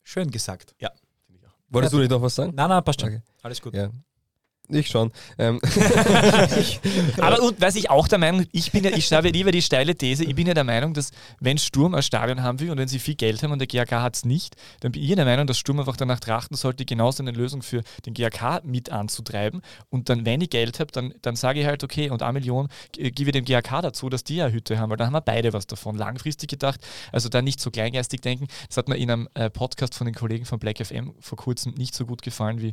[0.03, 0.75] Schön gesagt.
[0.81, 0.91] Ja.
[1.69, 2.53] Wolltest du nicht noch was sagen?
[2.55, 3.11] Nein, nein, passt schon.
[3.11, 3.23] Okay.
[3.43, 3.75] Alles gut.
[3.75, 3.91] Ja.
[4.69, 5.13] Ich schon.
[5.39, 5.61] Ähm.
[7.19, 9.95] Aber und weiß ich auch der Meinung, ich bin ja, ich schreibe lieber die steile
[9.95, 11.11] These, ich bin ja der Meinung, dass
[11.41, 13.93] wenn Sturm ein Stadion haben will und wenn sie viel Geld haben und der GAK
[13.93, 17.23] hat es nicht, dann bin ich der Meinung, dass Sturm einfach danach trachten sollte, genauso
[17.23, 19.63] eine Lösung für den GAK mit anzutreiben.
[19.89, 22.69] Und dann, wenn ich Geld habe, dann, dann sage ich halt, okay, und eine Million
[22.97, 25.21] äh, gebe ich dem GAK dazu, dass die eine Hütte haben, weil dann haben wir
[25.21, 25.97] beide was davon.
[25.97, 26.81] Langfristig gedacht,
[27.13, 28.49] also da nicht so kleingeistig denken.
[28.69, 31.75] Das hat mir in einem äh, Podcast von den Kollegen von Black FM vor kurzem
[31.75, 32.73] nicht so gut gefallen, wie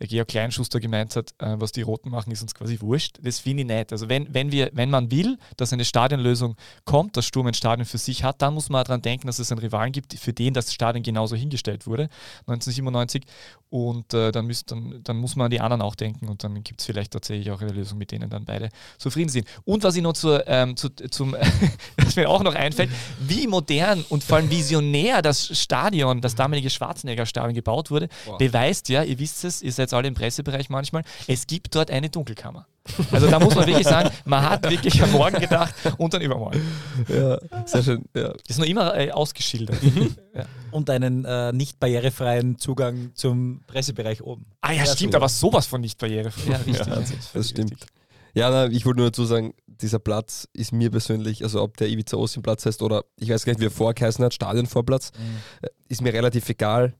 [0.00, 3.18] Georg Kleinschuster gemeint hat, äh, was die Roten machen, ist uns quasi wurscht.
[3.22, 3.92] Das finde ich nicht.
[3.92, 7.86] Also wenn, wenn, wir, wenn man will, dass eine Stadionlösung kommt, dass Sturm ein Stadion
[7.86, 10.54] für sich hat, dann muss man daran denken, dass es einen Rivalen gibt, für den
[10.54, 12.08] das Stadion genauso hingestellt wurde,
[12.46, 13.24] 1997.
[13.70, 16.62] Und äh, dann, müsst, dann, dann muss man an die anderen auch denken und dann
[16.62, 18.68] gibt es vielleicht tatsächlich auch eine Lösung, mit denen dann beide
[18.98, 19.48] zufrieden sind.
[19.64, 21.34] Und was ich noch zur, ähm, zu, zum,
[21.96, 26.68] was mir auch noch einfällt, wie modern und vor allem visionär das Stadion, das damalige
[26.68, 28.36] Schwarzenegger-Stadion gebaut wurde, Boah.
[28.36, 32.10] beweist ja, ihr wisst es, ihr seid alle im Pressebereich manchmal, es gibt dort eine
[32.10, 32.66] Dunkelkammer.
[33.12, 36.60] Also da muss man wirklich sagen, man hat wirklich am Morgen gedacht und dann übermorgen.
[37.08, 38.04] Ja, sehr schön.
[38.14, 38.32] Ja.
[38.48, 39.78] Ist noch immer äh, ausgeschildert.
[40.34, 40.44] ja.
[40.72, 44.46] Und einen äh, nicht barrierefreien Zugang zum Pressebereich oben.
[44.62, 46.52] Ah ja, stimmt, aber sowas von nicht barrierefrei.
[46.52, 46.86] Ja, richtig.
[46.86, 47.02] Ja,
[47.34, 47.86] das stimmt.
[48.34, 51.88] Ja, na, ich wollte nur dazu sagen, dieser Platz ist mir persönlich, also ob der
[51.88, 55.12] Ivica Osim Platz heißt oder ich weiß gar nicht, wie er vorgeheißen hat, Stadionvorplatz,
[55.60, 56.94] äh, ist mir relativ egal,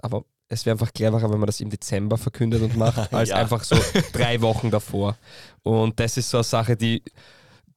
[0.00, 3.36] aber es wäre einfach cleverer, wenn man das im Dezember verkündet und macht, als Ja.
[3.36, 3.76] einfach so
[4.12, 5.16] drei Wochen davor.
[5.62, 7.02] Und das ist so eine Sache, die,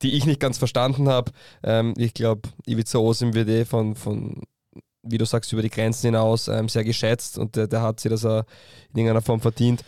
[0.02, 1.32] die ich nicht ganz verstanden habe.
[1.64, 4.42] Ähm, ich glaube, Ivica Osim wird eh von, von,
[5.04, 8.10] wie du sagst, über die Grenzen hinaus ähm, sehr geschätzt und der, der hat sich
[8.10, 8.44] das auch
[8.94, 9.84] in irgendeiner Form verdient.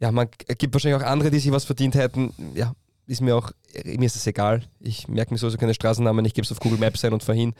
[0.00, 2.32] Ja, man es gibt wahrscheinlich auch andere, die sich was verdient hätten.
[2.54, 2.72] Ja,
[3.06, 3.50] ist mir auch,
[3.84, 4.62] mir ist es egal.
[4.78, 7.54] Ich merke mir sowieso keine Straßennamen, ich gebe es auf Google Maps ein und vorhin.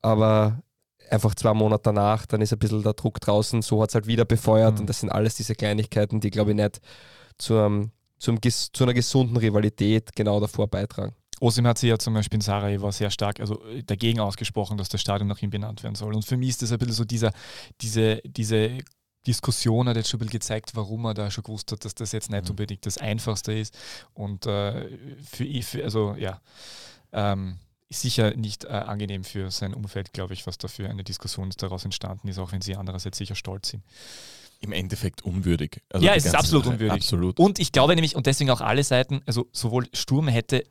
[0.00, 0.62] Aber
[1.10, 4.06] einfach zwei Monate danach, dann ist ein bisschen der Druck draußen, so hat es halt
[4.06, 6.80] wieder befeuert und das sind alles diese Kleinigkeiten, die glaube ich nicht
[7.38, 11.14] zum, zum, zu einer gesunden Rivalität genau davor beitragen.
[11.40, 14.88] Osim hat sich ja zum Beispiel in Sarajevo sehr stark also äh, dagegen ausgesprochen, dass
[14.88, 16.14] das Stadion nach ihm benannt werden soll.
[16.14, 17.32] Und für mich ist das ein bisschen so dieser,
[17.80, 18.78] diese, diese
[19.26, 22.12] Diskussion hat jetzt schon ein bisschen gezeigt, warum er da schon gewusst hat, dass das
[22.12, 23.76] jetzt nicht unbedingt das Einfachste ist.
[24.12, 24.88] Und äh,
[25.24, 26.40] für, ich- für also ja,
[27.12, 27.56] ähm,
[27.90, 31.84] sicher nicht äh, angenehm für sein Umfeld, glaube ich, was da für eine Diskussion daraus
[31.84, 33.82] entstanden ist, auch wenn sie andererseits sicher stolz sind.
[34.60, 35.82] Im Endeffekt unwürdig.
[35.90, 36.74] Also ja, es ist absolut Sache.
[36.74, 36.94] unwürdig.
[36.94, 37.38] Absolut.
[37.38, 40.64] Und ich glaube nämlich, und deswegen auch alle Seiten, also sowohl Sturm hätte,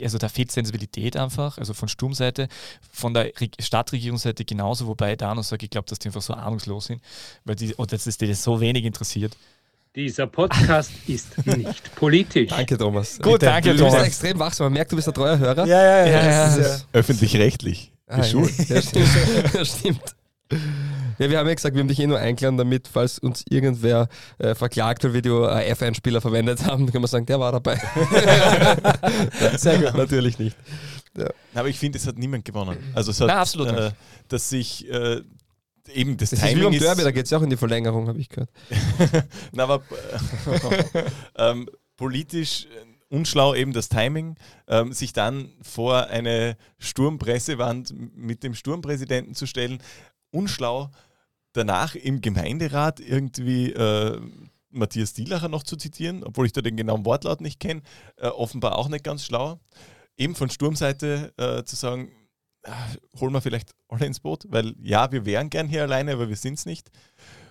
[0.00, 2.46] also da fehlt Sensibilität einfach, also von Sturmseite,
[2.92, 6.34] von der Reg- Stadtregierungsseite genauso, wobei da noch sage, ich glaube, dass die einfach so
[6.34, 7.02] ahnungslos sind,
[7.44, 9.36] weil die, oder dass es die das so wenig interessiert.
[9.94, 12.48] Dieser Podcast ist nicht politisch.
[12.50, 13.18] Danke, Thomas.
[13.18, 13.46] Gut, Bitte.
[13.46, 14.06] danke, du, Du bist Thomas.
[14.08, 14.64] extrem wachsam.
[14.66, 15.66] Man merkt, du bist ein treuer Hörer.
[15.66, 16.12] Ja, ja, ja.
[16.48, 16.76] Ja, ja.
[16.94, 17.92] Öffentlich-rechtlich.
[18.06, 18.18] Ah.
[18.18, 18.68] Ja, stimmt.
[19.54, 20.00] ja, stimmt.
[21.18, 24.08] Ja, wir haben ja gesagt, wir haben dich eh nur eingeladen, damit, falls uns irgendwer
[24.38, 27.76] äh, verklagt, weil wir die F1-Spieler verwendet haben, dann können wir sagen, der war dabei.
[29.56, 29.94] Sehr gut.
[29.94, 30.56] Natürlich nicht.
[31.16, 31.28] Ja.
[31.54, 32.78] Aber ich finde, es hat niemand gewonnen.
[32.94, 33.96] Also es hat, Nein, absolut äh, nicht.
[34.28, 35.20] dass sich äh,
[35.88, 37.56] eben das, Das ist wie Timing beim Derby, da geht es ja auch in die
[37.56, 38.50] Verlängerung, habe ich gehört.
[39.52, 39.82] Na, aber
[40.94, 41.04] äh,
[41.36, 44.36] ähm, politisch äh, unschlau eben das Timing,
[44.68, 49.82] ähm, sich dann vor eine Sturmpressewand mit dem Sturmpräsidenten zu stellen,
[50.30, 50.90] unschlau.
[51.52, 54.18] Danach im Gemeinderat irgendwie äh,
[54.70, 57.82] Matthias Dielacher noch zu zitieren, obwohl ich da den genauen Wortlaut nicht kenne,
[58.16, 59.60] äh, offenbar auch nicht ganz schlau.
[60.16, 62.10] Eben von Sturmseite äh, zu sagen,
[63.18, 66.36] holen wir vielleicht alle ins Boot, weil ja, wir wären gern hier alleine, aber wir
[66.36, 66.90] sind es nicht.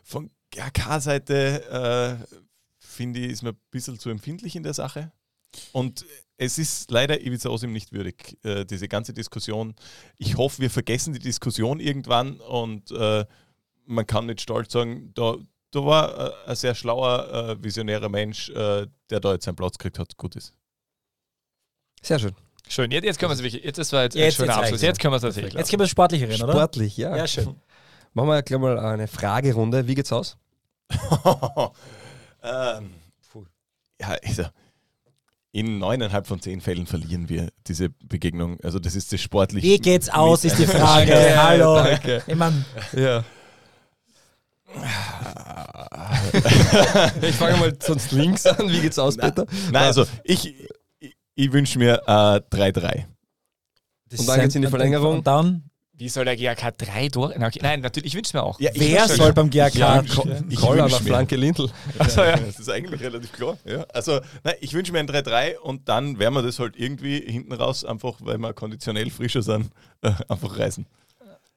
[0.04, 2.36] Von GK-Seite äh,
[2.78, 5.12] finde ich, ist man ein bisschen zu empfindlich in der Sache.
[5.74, 6.06] Und
[6.38, 9.76] es ist leider Ivica Osim nicht würdig, äh, diese ganze Diskussion.
[10.18, 13.26] Ich hoffe, wir vergessen die Diskussion irgendwann und äh,
[13.86, 15.36] man kann nicht stolz sagen, da,
[15.72, 19.78] da war äh, ein sehr schlauer, äh, visionärer Mensch, äh, der da jetzt seinen Platz
[19.78, 20.18] gekriegt hat.
[20.18, 20.54] Gut ist.
[22.02, 22.34] Sehr schön.
[22.72, 24.58] Schön, jetzt, jetzt können wir es wirklich, jetzt, das war jetzt, ein Jetzt- schöner jetzt
[24.60, 26.54] Abschluss, jetzt können wir es tatsächlich Jetzt können wir das Sportliche reden, oder?
[26.54, 27.18] Sportlich, ja.
[27.18, 27.54] Ja, schön.
[28.14, 29.88] Machen wir gleich mal eine Fragerunde.
[29.88, 30.38] Wie geht's aus?
[32.44, 32.92] ähm,
[34.00, 34.44] ja, also
[35.52, 38.58] in neuneinhalb von zehn Fällen verlieren wir diese Begegnung.
[38.64, 39.66] Also das ist das sportlich.
[39.66, 41.12] Wie geht's aus, ist die Frage.
[41.12, 41.76] Danke, Hallo.
[41.76, 42.24] danke.
[42.26, 42.64] Ich mein,
[42.94, 43.26] Ja.
[47.22, 48.70] ich fange mal sonst links an.
[48.70, 49.46] Wie geht's aus, Peter?
[49.72, 50.56] Nein, also ich,
[51.36, 53.06] ich, wünsche mir äh, 3-3.
[54.18, 55.20] Und dann geht's in die Verlängerung.
[55.20, 55.64] Und dann,
[55.94, 56.78] Wie soll der GAK
[57.12, 57.34] Tore?
[57.38, 58.60] Na, okay, Nein, natürlich, ich wünsche es mir auch.
[58.60, 61.70] Ja, wer soll beim GAK Ja, ich Koller wünsch nach Flanke Lindl.
[61.98, 62.38] Also, ja.
[62.38, 63.58] Das ist eigentlich relativ klar.
[63.66, 63.86] Ja.
[63.94, 67.54] Also, nein, ich wünsche mir ein 3-3 und dann werden wir das halt irgendwie hinten
[67.54, 69.70] raus, einfach weil wir konditionell frischer sind,
[70.02, 70.86] äh, einfach reißen.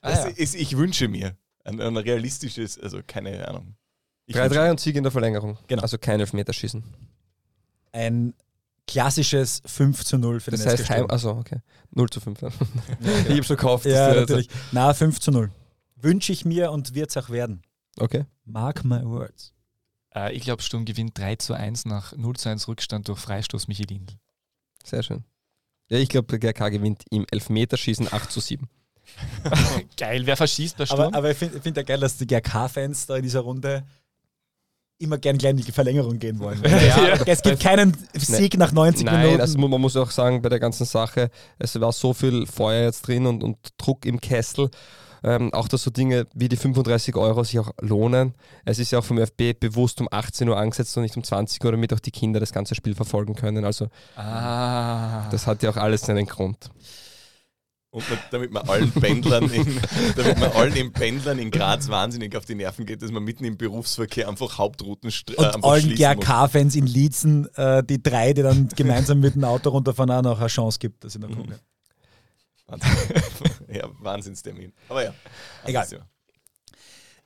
[0.01, 0.31] Das ja.
[0.31, 3.75] ist, ich wünsche mir ein, ein realistisches, also keine Ahnung.
[4.27, 5.59] Ich 3-3 und Sieg in der Verlängerung.
[5.66, 5.83] Genau.
[5.83, 6.83] Also kein Elfmeterschießen.
[7.93, 8.35] Ein
[8.87, 10.93] klassisches 5 zu 0 für den Das heißt SK.
[10.93, 11.11] Sturm.
[11.11, 11.61] Also okay.
[11.91, 12.43] 0 zu 5.
[12.43, 13.87] ich hab schon gekauft.
[13.87, 14.49] Ja, natürlich.
[14.72, 15.51] Na, 5 zu 0.
[15.97, 17.62] Wünsche ich mir und wird es auch werden.
[17.99, 18.26] Okay.
[18.45, 19.55] Mark my words.
[20.14, 23.68] Äh, ich glaube, Sturm gewinnt 3 zu 1 nach 0 zu 1 Rückstand durch Freistoß
[23.68, 24.14] Michi Lindl.
[24.85, 25.24] Sehr schön.
[25.89, 28.68] Ja, ich glaube, der GRK gewinnt im Elfmeterschießen 8 zu 7.
[29.99, 31.01] Geil, wer verschießt bei Sturm?
[31.01, 33.85] Aber, aber ich finde find ja geil, dass die GRK-Fans da in dieser Runde
[34.99, 36.61] immer gern gleich in die Verlängerung gehen wollen.
[36.65, 37.19] Ja.
[37.27, 39.41] Es gibt keinen Sieg nach 90 Nein, Minuten.
[39.41, 43.07] also man muss auch sagen, bei der ganzen Sache, es war so viel Feuer jetzt
[43.07, 44.71] drin und, und Druck im Kessel.
[45.23, 48.35] Ähm, auch dass so Dinge wie die 35 Euro sich auch lohnen.
[48.67, 51.65] Es ist ja auch vom ÖFB bewusst um 18 Uhr angesetzt und nicht um 20
[51.65, 53.65] Uhr, damit auch die Kinder das ganze Spiel verfolgen können.
[53.65, 55.27] Also ah.
[55.31, 56.71] das hat ja auch alles seinen Grund.
[57.95, 59.81] Und man, damit man allen Pendlern in,
[60.17, 63.45] damit man allen im Pendlern in Graz wahnsinnig auf die Nerven geht, dass man mitten
[63.45, 65.95] im Berufsverkehr einfach Hauptrouten st- Und äh, einfach allen.
[65.95, 70.41] GRK-Fans in Liezen, äh, die drei, die dann gemeinsam mit dem Auto runterfahren, auch noch
[70.41, 71.55] eine Chance gibt, dass sie noch kommen.
[72.67, 72.91] Wahnsinn.
[73.73, 74.73] ja, Wahnsinnstermin.
[74.89, 75.15] Aber ja.
[75.65, 75.87] Egal.
[75.87, 76.09] Thema.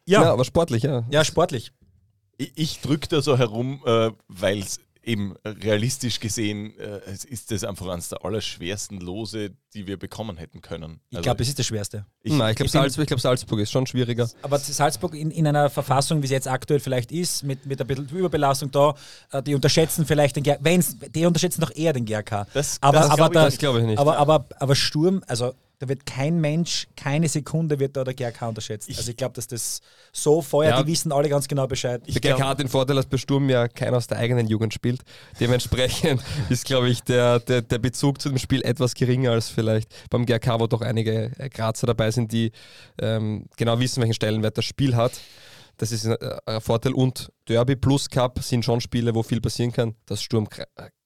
[0.04, 0.22] Ja.
[0.22, 1.06] Ja, aber sportlich, ja.
[1.10, 1.72] Ja, sportlich.
[2.36, 7.50] Ich, ich drücke da so herum, äh, weil es eben realistisch gesehen äh, es ist
[7.50, 11.00] das einfach eines der allerschwersten Lose, die wir bekommen hätten können.
[11.10, 12.04] Ich Also glaube, es ist das Schwerste.
[12.22, 14.28] Ich- Nein, ich glaube Salzburg, ich glaub, Salzburg ist schon schwieriger.
[14.42, 17.86] Aber Salzburg in, in einer Verfassung, wie sie jetzt aktuell vielleicht ist, mit, mit ein
[17.86, 18.94] bisschen Überbelastung da,
[19.32, 20.60] äh, die unterschätzen vielleicht den GRK.
[21.14, 22.46] Die unterschätzen doch eher den GRK.
[22.52, 23.98] Das- aber, das aber, glaub ich- glaub ich nicht.
[23.98, 28.48] Aber, aber, aber Sturm, also da wird kein Mensch, keine Sekunde wird da der GRK
[28.48, 28.88] unterschätzt.
[28.88, 29.80] also ich glaube, dass das
[30.12, 30.82] so vorher, Ja.
[30.82, 32.02] die wissen alle ganz genau Bescheid.
[32.06, 35.02] Der GK hat den Vorteil, dass bei Sturm ja keiner aus der eigenen Jugend spielt.
[35.38, 39.88] Dementsprechend ist, glaube ich, der, der, der Bezug zu dem Spiel etwas geringer als vielleicht
[40.10, 42.50] beim GRK, wo doch einige äh, Grazer dabei sind, die
[43.00, 45.12] ähm, genau wissen, welchen Stellenwert das Spiel hat.
[45.78, 46.92] Das ist ein, äh, ein Vorteil.
[46.92, 50.46] Und Derby plus Cup sind schon Spiele, wo viel passieren kann, dass Sturm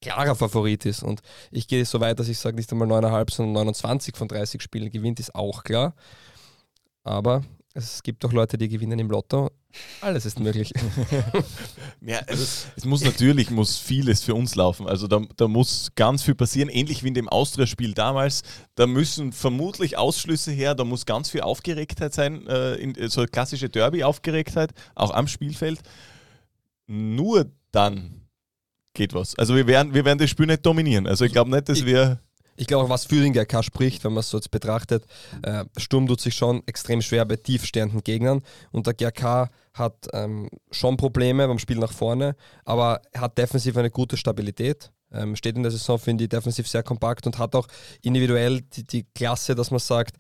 [0.00, 1.02] klarer Favorit ist.
[1.02, 1.20] Und
[1.50, 4.90] ich gehe so weit, dass ich sage, nicht einmal 9,5, sondern 29 von 30 Spielen
[4.90, 5.94] gewinnt, ist auch klar.
[7.04, 7.42] Aber
[7.74, 9.50] es gibt auch Leute, die gewinnen im Lotto.
[10.00, 10.72] Alles ist möglich.
[12.04, 12.42] Ja, also
[12.74, 14.88] es muss natürlich muss vieles für uns laufen.
[14.88, 18.42] Also da, da muss ganz viel passieren, ähnlich wie in dem Austria-Spiel damals.
[18.74, 23.68] Da müssen vermutlich Ausschlüsse her, da muss ganz viel Aufgeregtheit sein, äh, in, so klassische
[23.68, 25.80] Derby-Aufgeregtheit, auch am Spielfeld.
[26.88, 28.22] Nur dann
[28.94, 29.38] geht was.
[29.38, 31.06] Also wir werden, wir werden das Spiel nicht dominieren.
[31.06, 32.20] Also ich glaube nicht, dass wir.
[32.56, 35.06] Ich glaube auch, was für den GRK spricht, wenn man es so jetzt betrachtet,
[35.40, 38.42] äh, Sturm tut sich schon extrem schwer bei tiefstehenden Gegnern
[38.72, 43.90] und der GRK hat ähm, schon Probleme beim Spiel nach vorne, aber hat defensiv eine
[43.90, 44.90] gute Stabilität.
[45.14, 47.68] Ähm, steht in der Saison, finde ich, defensiv sehr kompakt und hat auch
[48.00, 50.16] individuell die, die Klasse, dass man sagt,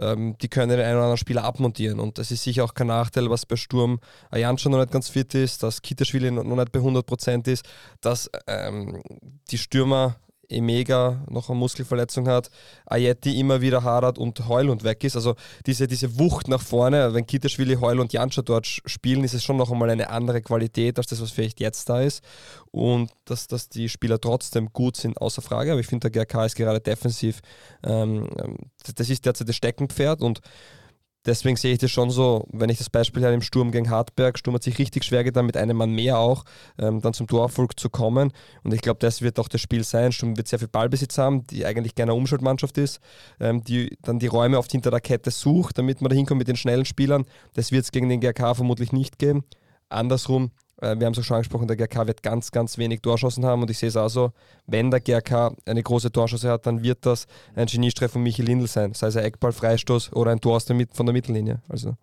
[0.00, 1.98] ähm, die können den einen oder anderen Spieler abmontieren.
[1.98, 3.98] Und das ist sicher auch kein Nachteil, was bei Sturm
[4.30, 7.64] Ayancha noch nicht ganz fit ist, dass Kitaschwili noch noch nicht bei 100% ist,
[8.00, 9.02] dass ähm,
[9.50, 10.16] die Stürmer
[10.48, 12.50] Emega noch eine Muskelverletzung hat,
[12.86, 15.16] Ayeti immer wieder hadert und Heulund weg ist.
[15.16, 15.34] Also
[15.66, 19.56] diese, diese Wucht nach vorne, wenn Kitaschwili, Heul und Janscha dort spielen, ist es schon
[19.56, 22.22] noch einmal eine andere Qualität als das, was vielleicht jetzt da ist.
[22.70, 25.72] Und dass, dass die Spieler trotzdem gut sind, außer Frage.
[25.72, 27.40] Aber ich finde, der GRK ist gerade defensiv,
[27.84, 28.56] ähm, ähm,
[28.94, 30.40] das ist derzeit das Steckenpferd und
[31.28, 34.38] Deswegen sehe ich das schon so, wenn ich das Beispiel her im Sturm gegen Hartberg,
[34.38, 36.44] Sturm hat sich richtig schwer getan, mit einem Mann mehr auch,
[36.78, 38.32] ähm, dann zum Torerfolg zu kommen.
[38.64, 40.10] Und ich glaube, das wird auch das Spiel sein.
[40.10, 43.00] Sturm wird sehr viel Ballbesitz haben, die eigentlich gerne Umschaltmannschaft ist,
[43.40, 46.48] ähm, die dann die Räume oft hinter der Kette sucht, damit man da hinkommt mit
[46.48, 47.26] den schnellen Spielern.
[47.52, 49.44] Das wird es gegen den GRK vermutlich nicht geben.
[49.90, 50.50] Andersrum,
[50.80, 53.70] wir haben es auch schon angesprochen, der GRK wird ganz, ganz wenig Torschancen haben und
[53.70, 54.32] ich sehe es auch so,
[54.66, 57.26] wenn der GRK eine große Torchance hat, dann wird das
[57.56, 60.64] ein Geniestreff von Michi Lindl sein, sei es ein Eckball, Freistoß oder ein Tor aus
[60.66, 61.60] der von der Mittellinie.
[61.68, 61.96] Also.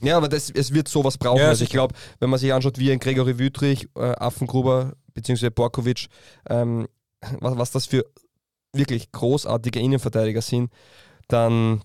[0.00, 1.38] Ja, aber das, es wird sowas brauchen.
[1.38, 5.50] Ja, also ich glaube, wenn man sich anschaut, wie ein Gregory Wüttrich, äh, Affengruber bzw.
[5.50, 6.08] Borkovic,
[6.48, 6.88] ähm,
[7.40, 8.04] was, was das für
[8.72, 10.70] wirklich großartige Innenverteidiger sind,
[11.28, 11.82] dann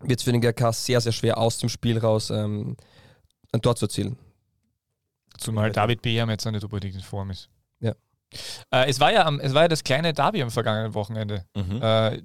[0.00, 2.76] wird es für den GRK sehr, sehr schwer aus dem Spiel raus ähm,
[3.52, 4.16] ein Tor zu erzielen.
[5.36, 7.48] Zumal David Beham jetzt auch nicht unbedingt in Form ist.
[7.80, 7.92] Ja.
[8.70, 11.44] Äh, es, war ja am, es war ja das kleine Derby am vergangenen Wochenende.
[11.54, 11.80] Mhm.
[11.82, 12.16] Äh,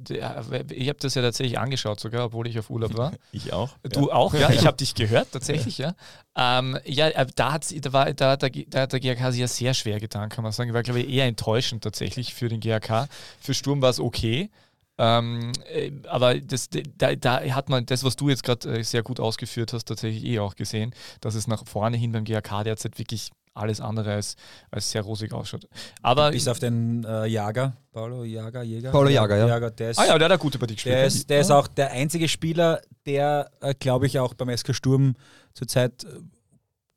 [0.74, 3.14] ich habe das ja tatsächlich angeschaut, sogar, obwohl ich auf Urlaub war.
[3.32, 3.70] Ich auch.
[3.84, 4.14] Du ja.
[4.14, 4.50] auch, ja.
[4.52, 5.96] Ich habe dich gehört, tatsächlich, ja.
[6.36, 9.48] Ähm, ja, äh, da hat da war, da, da, da hat der GRK sich ja
[9.48, 10.74] sehr schwer getan, kann man sagen.
[10.74, 13.08] War, glaube ich, eher enttäuschend tatsächlich für den GRK.
[13.40, 14.50] Für Sturm war es okay.
[14.98, 19.02] Ähm, äh, aber das, da, da hat man das, was du jetzt gerade äh, sehr
[19.02, 23.00] gut ausgeführt hast, tatsächlich eh auch gesehen, dass es nach vorne hin beim GRK derzeit
[23.00, 24.36] wirklich alles andere als,
[24.72, 25.68] als sehr rosig ausschaut.
[26.02, 28.92] Aber Bis auf den äh, Jager, Paulo Jager, Jäger.
[28.92, 29.48] Paulo Jager, ja.
[29.48, 30.94] Jager der ist, Ah ja, der hat eine gute Partie gespielt.
[30.94, 31.08] Der ja.
[31.08, 35.16] ist, der ist auch der einzige Spieler, der, äh, glaube ich, auch beim SK Sturm
[35.54, 36.08] zurzeit äh,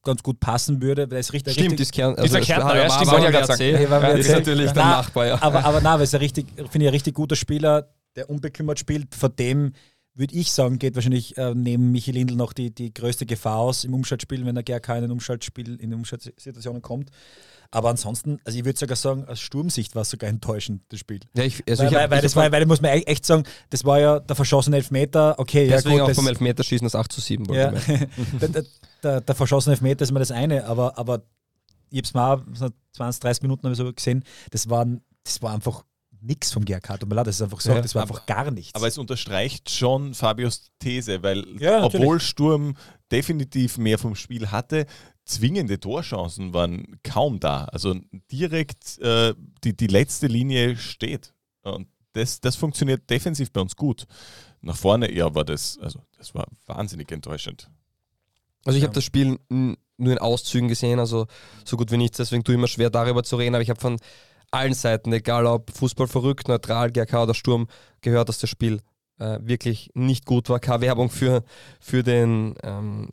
[0.06, 1.10] ganz gut passen würde.
[1.10, 3.12] weil er ist richtig, Stimmt, richtig, ist Kern, Dieser also, Kärntner, war- ja, war- stimmt,
[3.12, 3.58] war gerade WRC.
[3.58, 3.82] sagen.
[3.82, 5.42] Ja, war Ja, ist natürlich der Na, Nachbar, ja.
[5.42, 8.78] Aber, aber na, weil es ein richtig, finde ich, ein richtig guter Spieler, der unbekümmert
[8.78, 9.14] spielt.
[9.14, 9.72] Vor dem
[10.14, 13.84] würde ich sagen, geht wahrscheinlich äh, neben Michi Lindl noch die, die größte Gefahr aus
[13.84, 17.10] im Umschaltspiel, wenn der GRK in ein Umschaltspiel, in Umschaltsituationen kommt.
[17.70, 21.20] Aber ansonsten, also ich würde sogar sagen, aus Sturmsicht war es sogar enttäuschend, das Spiel.
[21.34, 23.26] Ja, ich, also weil, ich weil, weil, das war, weil, da muss man e- echt
[23.26, 25.38] sagen, das war ja der verschossene Elfmeter.
[25.38, 27.52] Okay, Deswegen ja, auch gut, vom das, Elfmeterschießen das 8 zu 7.
[27.52, 28.64] ja, der, der,
[29.02, 31.22] der, der verschossene Elfmeter ist mal das eine, aber, aber
[31.90, 35.40] ich habe es mal so 20, 30 Minuten habe ich so gesehen, das, waren, das
[35.42, 35.84] war einfach
[36.20, 36.98] nichts vom GRK.
[36.98, 38.74] Tut mir leid, das ist einfach so, Ja, das war einfach gar nichts.
[38.74, 42.74] Aber es unterstreicht schon Fabios These, weil Ja, obwohl Sturm
[43.10, 44.86] definitiv mehr vom Spiel hatte,
[45.26, 47.64] zwingende Torchancen waren kaum da.
[47.64, 47.94] Also
[48.30, 49.34] direkt äh,
[49.64, 51.34] die, die letzte Linie steht.
[51.62, 54.06] Und das, das funktioniert defensiv bei uns gut.
[54.62, 57.70] Nach vorne, ja, war das, also das war wahnsinnig enttäuschend.
[58.64, 59.76] Also ich habe das Spiel nur
[60.12, 61.26] in Auszügen gesehen, also
[61.64, 63.80] so gut wie nichts, deswegen tue ich mir schwer darüber zu reden, aber ich habe
[63.80, 63.98] von
[64.50, 67.68] allen Seiten, egal ob Fußball verrückt, neutral, GRK oder Sturm,
[68.00, 68.80] gehört, dass das Spiel
[69.18, 70.60] äh, wirklich nicht gut war.
[70.60, 71.42] Keine Werbung für,
[71.80, 73.10] für den, ähm,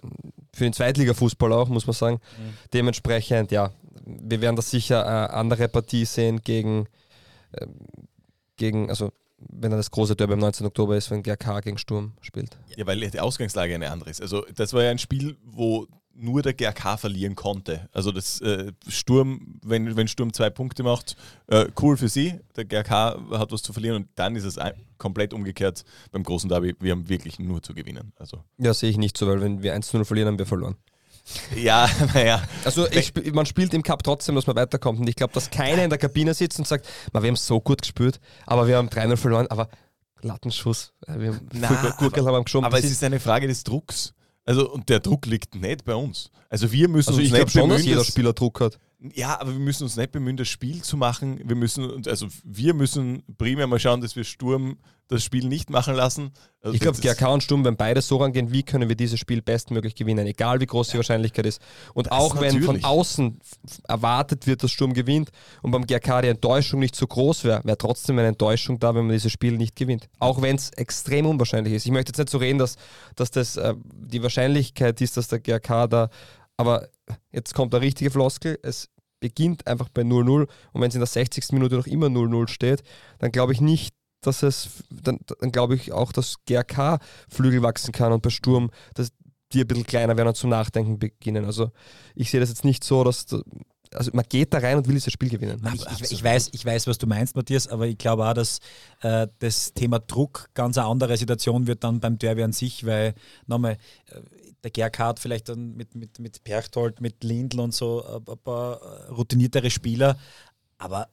[0.54, 2.20] für den Zweitliga-Fußball auch, muss man sagen.
[2.74, 3.72] Dementsprechend, ja,
[4.06, 6.88] wir werden das sicher äh, andere Partie sehen gegen,
[7.60, 7.76] ähm,
[8.58, 10.66] gegen, also wenn er das große Derby am 19.
[10.66, 12.58] Oktober ist, wenn GRK gegen Sturm spielt.
[12.76, 14.22] Ja, weil die Ausgangslage eine andere ist.
[14.22, 17.90] Also das war ja ein Spiel, wo nur der GRK verlieren konnte.
[17.91, 21.15] Also das äh, Sturm, wenn, wenn Sturm zwei Punkte macht,
[21.48, 22.40] äh, cool für sie.
[22.56, 24.57] Der GRK hat was zu verlieren und dann ist es
[24.98, 26.76] komplett umgekehrt beim großen Derby.
[26.80, 28.14] Wir haben wirklich nur zu gewinnen.
[28.18, 30.76] Also Ja, sehe ich nicht so, weil wenn wir 1-0 verlieren, haben wir verloren.
[31.56, 32.44] ja, naja.
[32.65, 34.99] Also ich, man spielt im Cup trotzdem, dass man weiterkommt.
[34.99, 37.60] Und ich glaube, dass keiner in der Kabine sitzt und sagt, "Ma, wir haben so
[37.60, 39.69] gut gespielt, aber wir haben 3-0 verloren, aber
[40.22, 40.94] Lattenschuss.
[41.07, 41.49] äh, Wir haben
[41.81, 42.65] viel Gurkel haben geschoben.
[42.65, 44.14] Aber es ist eine Frage des Drucks.
[44.45, 46.30] Also, und der Druck liegt nicht bei uns.
[46.49, 48.78] Also wir müssen Also uns ich nicht glaube schon, dass jeder Spieler Druck hat.
[49.14, 51.42] Ja, aber wir müssen uns nicht bemühen, das Spiel zu machen.
[51.44, 54.78] Wir müssen, also wir müssen primär mal schauen, dass wir Sturm
[55.10, 56.32] das Spiel nicht machen lassen.
[56.62, 59.42] Also Ich glaube, GRK und Sturm, wenn beide so rangehen, wie können wir dieses Spiel
[59.42, 61.62] bestmöglich gewinnen, egal wie groß die Wahrscheinlichkeit ist.
[61.94, 63.40] Und Das auch wenn von außen
[63.88, 65.32] erwartet wird, dass Sturm gewinnt
[65.62, 69.06] und beim GRK die Enttäuschung nicht so groß wäre, wäre trotzdem eine Enttäuschung da, wenn
[69.06, 70.08] man dieses Spiel nicht gewinnt.
[70.20, 71.86] Auch wenn es extrem unwahrscheinlich ist.
[71.86, 72.78] Ich möchte jetzt nicht so reden, dass,
[73.16, 76.10] dass das äh, die Wahrscheinlichkeit ist, dass der GRK da,
[76.56, 76.88] aber
[77.32, 78.90] jetzt kommt der richtige Floskel, es
[79.24, 81.54] beginnt einfach bei 0-0 und wenn es in der 60.
[81.54, 82.84] Minute noch immer 0-0 steht,
[83.20, 87.91] dann glaube ich nicht, dass es, dann, dann glaube ich auch, dass GRK Flügel wachsen
[87.94, 89.12] kann und bei Sturm, dass
[89.54, 91.45] die ein bisschen kleiner werden und zum Nachdenken beginnen.
[91.45, 91.72] Also
[92.16, 93.41] ich sehe das jetzt nicht so, dass, da-
[93.94, 95.62] also man geht da rein und will dieses Spiel gewinnen.
[95.76, 98.60] Ich, ich, ich, weiß, ich weiß, was du meinst, Matthias, aber ich glaube auch, dass
[99.02, 103.14] äh, das Thema Druck ganz eine andere Situation wird dann beim Derby an sich, weil
[103.45, 103.78] nochmal,
[104.08, 104.20] äh,
[104.64, 108.38] der GRK hat vielleicht dann mit, mit, mit Perchtold, mit Lindl und so äh, ein
[108.40, 110.18] paar äh, routiniertere Spieler,
[110.77, 111.10] aber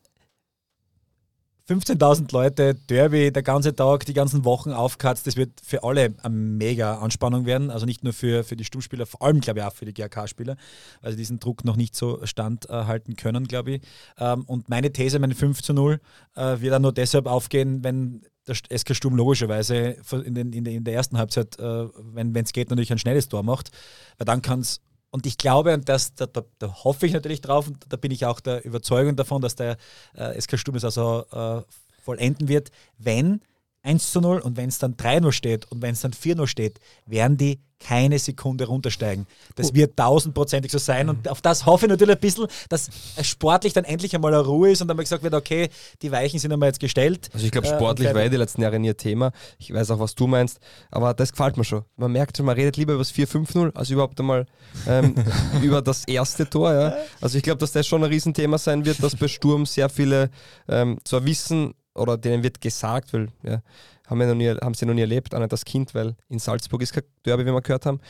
[1.70, 6.34] 15.000 Leute, Derby, der ganze Tag, die ganzen Wochen aufkatzt, das wird für alle eine
[6.34, 7.70] mega Anspannung werden.
[7.70, 10.56] Also nicht nur für, für die Sturmspieler, vor allem glaube ich auch für die GRK-Spieler,
[11.00, 13.82] weil sie diesen Druck noch nicht so standhalten können, glaube ich.
[14.18, 16.00] Ähm, und meine These, meine 5 zu 0,
[16.34, 20.74] äh, wird dann nur deshalb aufgehen, wenn der SK Sturm logischerweise in, den, in, der,
[20.74, 23.70] in der ersten Halbzeit, äh, wenn es geht, natürlich ein schnelles Tor macht.
[24.18, 24.80] Weil dann kann es
[25.12, 28.12] und ich glaube, und das, da, da, da hoffe ich natürlich drauf, und da bin
[28.12, 29.76] ich auch der Überzeugung davon, dass der
[30.14, 31.62] äh, SK Sturm es also äh,
[32.00, 33.40] vollenden wird, wenn
[33.82, 36.80] 1 zu 0 und wenn es dann 3-0 steht und wenn es dann 4-0 steht,
[37.06, 39.26] werden die keine Sekunde runtersteigen.
[39.56, 42.90] Das wird tausendprozentig so sein und auf das hoffe ich natürlich ein bisschen, dass
[43.22, 45.70] sportlich dann endlich einmal eine Ruhe ist und dann mal gesagt wird, okay,
[46.02, 47.30] die Weichen sind einmal jetzt gestellt.
[47.32, 48.18] Also ich glaube, Äh, sportlich weiter.
[48.18, 49.32] war eh die letzten Jahre nie ein Thema.
[49.58, 51.82] Ich weiß auch, was du meinst, aber das gefällt mir schon.
[51.96, 54.44] Man merkt schon, man redet lieber über das 4-5-0, als überhaupt einmal
[54.86, 55.14] ähm,
[55.62, 56.74] über das erste Tor.
[56.74, 56.94] Ja.
[57.22, 60.28] Also ich glaube, dass das schon ein Riesenthema sein wird, dass bei Sturm sehr viele
[60.68, 63.62] ähm, zwar wissen oder denen wird gesagt, weil ja,
[64.06, 66.38] haben, wir noch nie, haben sie noch nie erlebt, auch nicht das Kind, weil in
[66.38, 68.00] Salzburg ist kein Derby, wie wir gehört haben.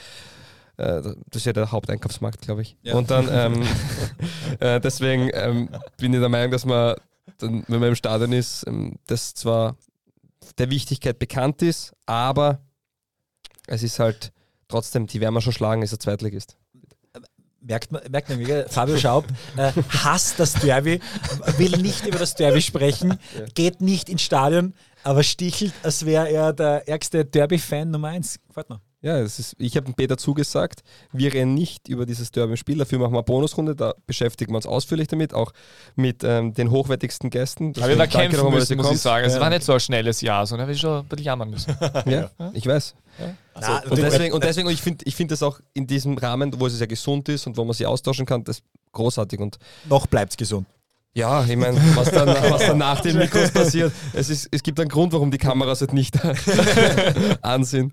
[0.77, 2.77] Äh, Das ist ja der Haupteinkaufsmarkt, glaube ich.
[2.83, 2.95] Ja.
[2.95, 3.63] Und dann ähm,
[4.61, 5.69] äh, deswegen ähm,
[5.99, 6.97] bin ich der Meinung, dass man,
[7.39, 9.77] dann, wenn man im Stadion ist, ähm, das zwar
[10.59, 12.61] der Wichtigkeit bekannt ist, aber
[13.67, 14.33] es ist halt
[14.69, 16.57] trotzdem, die werden wir schon schlagen, ist er Zweitligist.
[17.61, 19.27] Merkt man, merkt man mega, Fabio Schaub
[19.57, 21.01] äh, hasst das Derby,
[21.59, 23.19] will nicht über das Derby sprechen,
[23.55, 28.39] geht nicht ins Stadion, aber stichelt, als wäre er der ärgste Derby-Fan Nummer eins.
[28.49, 28.81] Gefällt mir.
[29.03, 32.99] Ja, es ist, ich habe dem Peter zugesagt, wir reden nicht über dieses Derby-Spiel, dafür
[32.99, 35.53] machen wir eine Bonusrunde, da beschäftigen wir uns ausführlich damit, auch
[35.97, 37.73] mit ähm, den hochwertigsten Gästen.
[37.79, 39.25] Aber wir da kämpfen dass müssen, muss ich sagen.
[39.25, 39.41] Es Ja.
[39.41, 41.75] war nicht so ein schnelles Jahr, sondern wir schon ein bisschen jammern müssen.
[42.07, 42.95] Ja, ich weiß.
[43.19, 43.35] Ja.
[43.55, 46.67] Also, und, deswegen, und deswegen, ich finde ich find das auch in diesem Rahmen, wo
[46.67, 48.63] es ja gesund ist und wo man sich austauschen kann, das
[48.93, 49.41] großartig.
[49.41, 49.59] Und
[49.89, 50.67] Noch bleibt es gesund.
[51.15, 54.79] Ja, ich meine, was dann, was dann nach den Mikros passiert, es, ist, es gibt
[54.81, 56.17] einen Grund, warum die Kameras halt nicht
[57.43, 57.93] an sind.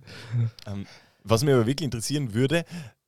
[0.66, 0.86] Ähm,
[1.24, 2.64] was mich aber wirklich interessieren würde,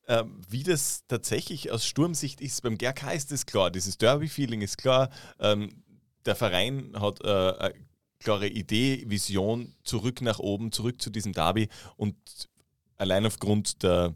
[0.07, 2.61] ähm, wie das tatsächlich aus Sturmsicht ist.
[2.63, 5.09] Beim GRK ist das klar, dieses Derby-Feeling ist klar.
[5.39, 5.83] Ähm,
[6.25, 7.73] der Verein hat äh, eine
[8.19, 12.15] klare Idee, Vision, zurück nach oben, zurück zu diesem Derby und
[12.97, 14.15] allein aufgrund der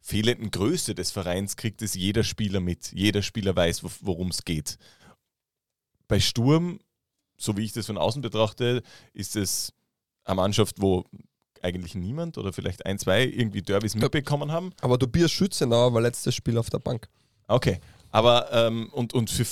[0.00, 2.90] fehlenden Größe des Vereins kriegt es jeder Spieler mit.
[2.92, 4.76] Jeder Spieler weiß, wo- worum es geht.
[6.08, 6.80] Bei Sturm,
[7.36, 8.82] so wie ich das von außen betrachte,
[9.12, 9.72] ist es
[10.24, 11.04] eine Mannschaft, wo
[11.62, 14.72] eigentlich niemand oder vielleicht ein, zwei irgendwie Derbys mitbekommen haben.
[14.80, 17.08] Aber Tobias Schützenauer war letztes Spiel auf der Bank.
[17.48, 19.46] Okay, aber ähm, und, und für,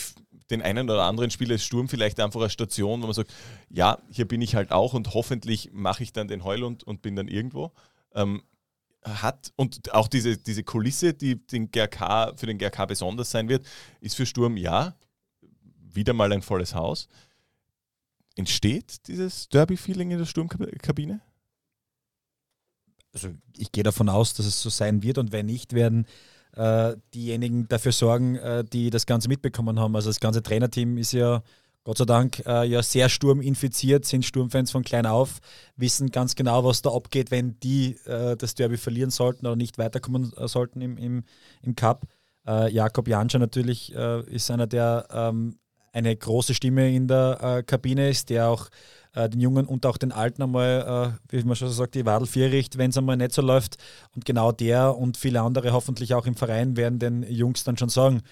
[0.53, 3.33] den einen oder anderen Spieler ist Sturm vielleicht einfach eine Station, wo man sagt,
[3.71, 7.17] ja, hier bin ich halt auch und hoffentlich mache ich dann den Heulund und bin
[7.17, 7.73] dann irgendwo.
[8.15, 8.43] Ähm,
[9.05, 13.67] hat und auch diese, diese Kulisse, die den GRK, für den GRK besonders sein wird,
[14.01, 14.95] ist für Sturm ja
[15.95, 17.09] wieder mal ein volles Haus.
[18.37, 21.21] Entsteht dieses Derby-Feeling in der Sturmkabine?
[23.13, 26.07] Also ich gehe davon aus, dass es so sein wird und wenn nicht, werden
[26.57, 29.95] äh, diejenigen dafür sorgen, äh, die das Ganze mitbekommen haben.
[29.97, 31.43] Also das ganze Trainerteam ist ja
[31.85, 35.41] Gott sei Dank äh, ja sehr sturminfiziert, sind Sturmfans von klein auf,
[35.77, 39.79] wissen ganz genau, was da abgeht, wenn die äh, das Derby verlieren sollten oder nicht
[39.79, 41.25] weiterkommen äh, sollten im, im,
[41.61, 42.07] im Cup.
[42.47, 45.59] Äh, Jakob Janscher natürlich ist einer, der ähm,
[45.93, 48.69] eine große Stimme in der Kabine ist, der auch
[49.15, 52.29] äh, den Jungen und auch den Alten einmal, äh, wie man schon sagt, die Wadel
[52.49, 53.77] riecht, wenn es einmal nicht so läuft.
[54.15, 57.91] Und genau der und viele andere hoffentlich auch im Verein werden den Jungs dann schon
[57.91, 58.23] sagen,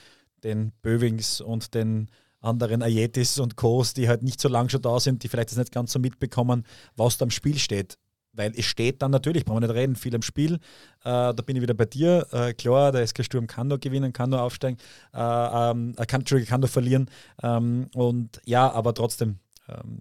[0.42, 2.08] den Bövings und den
[2.40, 5.58] anderen Ayetis und Co., die halt nicht so lange schon da sind, die vielleicht das
[5.58, 6.64] nicht ganz so mitbekommen,
[6.96, 7.98] was da im Spiel steht.
[8.32, 10.54] Weil es steht dann natürlich, brauchen wir nicht reden, viel im Spiel.
[10.54, 10.58] Äh,
[11.04, 12.26] da bin ich wieder bei dir.
[12.30, 14.78] Äh, klar, der SK Sturm kann nur gewinnen, kann nur aufsteigen,
[15.12, 17.10] äh, ähm, kann, kann nur verlieren.
[17.42, 19.38] Ähm, und ja, aber trotzdem,
[19.68, 20.00] ähm,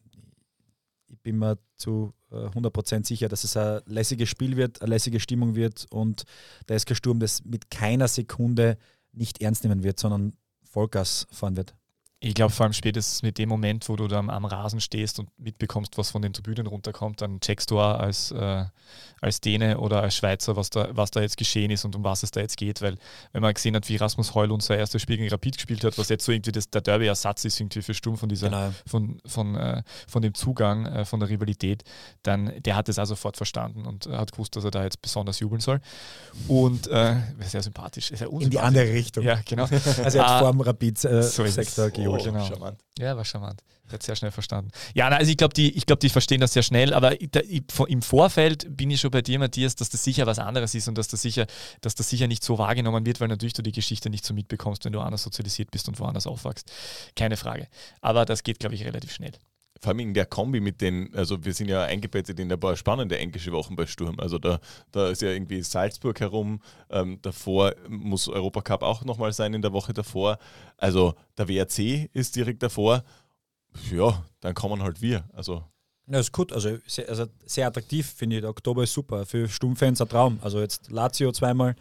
[1.07, 5.19] ich bin mir zu 100% äh, sicher, dass es ein lässiges Spiel wird, eine lässige
[5.19, 6.23] Stimmung wird und
[6.67, 8.77] der SK Sturm das mit keiner Sekunde
[9.11, 10.33] nicht ernst nehmen wird, sondern
[10.63, 11.75] Vollgas fahren wird.
[12.21, 15.29] Ich glaube, vor allem spätestens mit dem Moment, wo du dann am Rasen stehst und
[15.39, 18.65] mitbekommst, was von den Tribünen runterkommt, dann checkst du auch als, äh,
[19.21, 22.23] als Däne oder als Schweizer, was da, was da jetzt geschehen ist und um was
[22.23, 22.81] es da jetzt geht.
[22.81, 22.97] Weil,
[23.31, 26.09] wenn man gesehen hat, wie Rasmus Heul unser erstes Spiel gegen Rapid gespielt hat, was
[26.09, 28.73] jetzt so irgendwie das, der Derby-Ersatz ist, irgendwie für Sturm von, dieser, genau.
[28.85, 31.85] von, von, äh, von dem Zugang, äh, von der Rivalität,
[32.23, 35.39] dann der hat es auch sofort verstanden und hat gewusst, dass er da jetzt besonders
[35.39, 35.79] jubeln soll.
[36.49, 37.15] Und äh,
[37.45, 38.09] sehr sympathisch.
[38.13, 39.23] Sehr In die andere Richtung.
[39.23, 39.67] Ja, genau.
[40.03, 42.45] Also er hat ah, vor dem Rapid-Sektor äh, so Oh, genau.
[42.45, 42.79] Charmant.
[42.97, 43.61] Ja, war charmant.
[43.91, 44.71] Hat sehr schnell verstanden.
[44.93, 47.63] Ja, also ich glaube, die, glaub, die verstehen das sehr schnell, aber ich, da, ich,
[47.87, 50.97] im Vorfeld bin ich schon bei dir, Matthias, dass das sicher was anderes ist und
[50.97, 51.47] dass das sicher,
[51.81, 54.85] dass das sicher nicht so wahrgenommen wird, weil natürlich du die Geschichte nicht so mitbekommst,
[54.85, 56.71] wenn du anders sozialisiert bist und woanders aufwachst.
[57.15, 57.67] Keine Frage.
[58.01, 59.31] Aber das geht, glaube ich, relativ schnell
[59.79, 62.75] vor allem in der Kombi mit den, also wir sind ja eingebettet in ein paar
[62.75, 64.19] spannende englische Wochen bei Sturm.
[64.19, 64.59] Also da,
[64.91, 69.73] da ist ja irgendwie Salzburg herum, ähm, davor muss Europacup auch nochmal sein in der
[69.73, 70.37] Woche davor.
[70.77, 73.03] Also der WRC ist direkt davor.
[73.91, 75.23] Ja, dann kommen halt wir.
[75.33, 75.63] Also
[76.11, 76.51] ja, ist gut.
[76.51, 78.41] Also sehr, also sehr attraktiv, finde ich.
[78.41, 79.25] Der Oktober ist super.
[79.25, 80.39] Für Sturmfans ein Traum.
[80.41, 81.75] Also jetzt Lazio zweimal,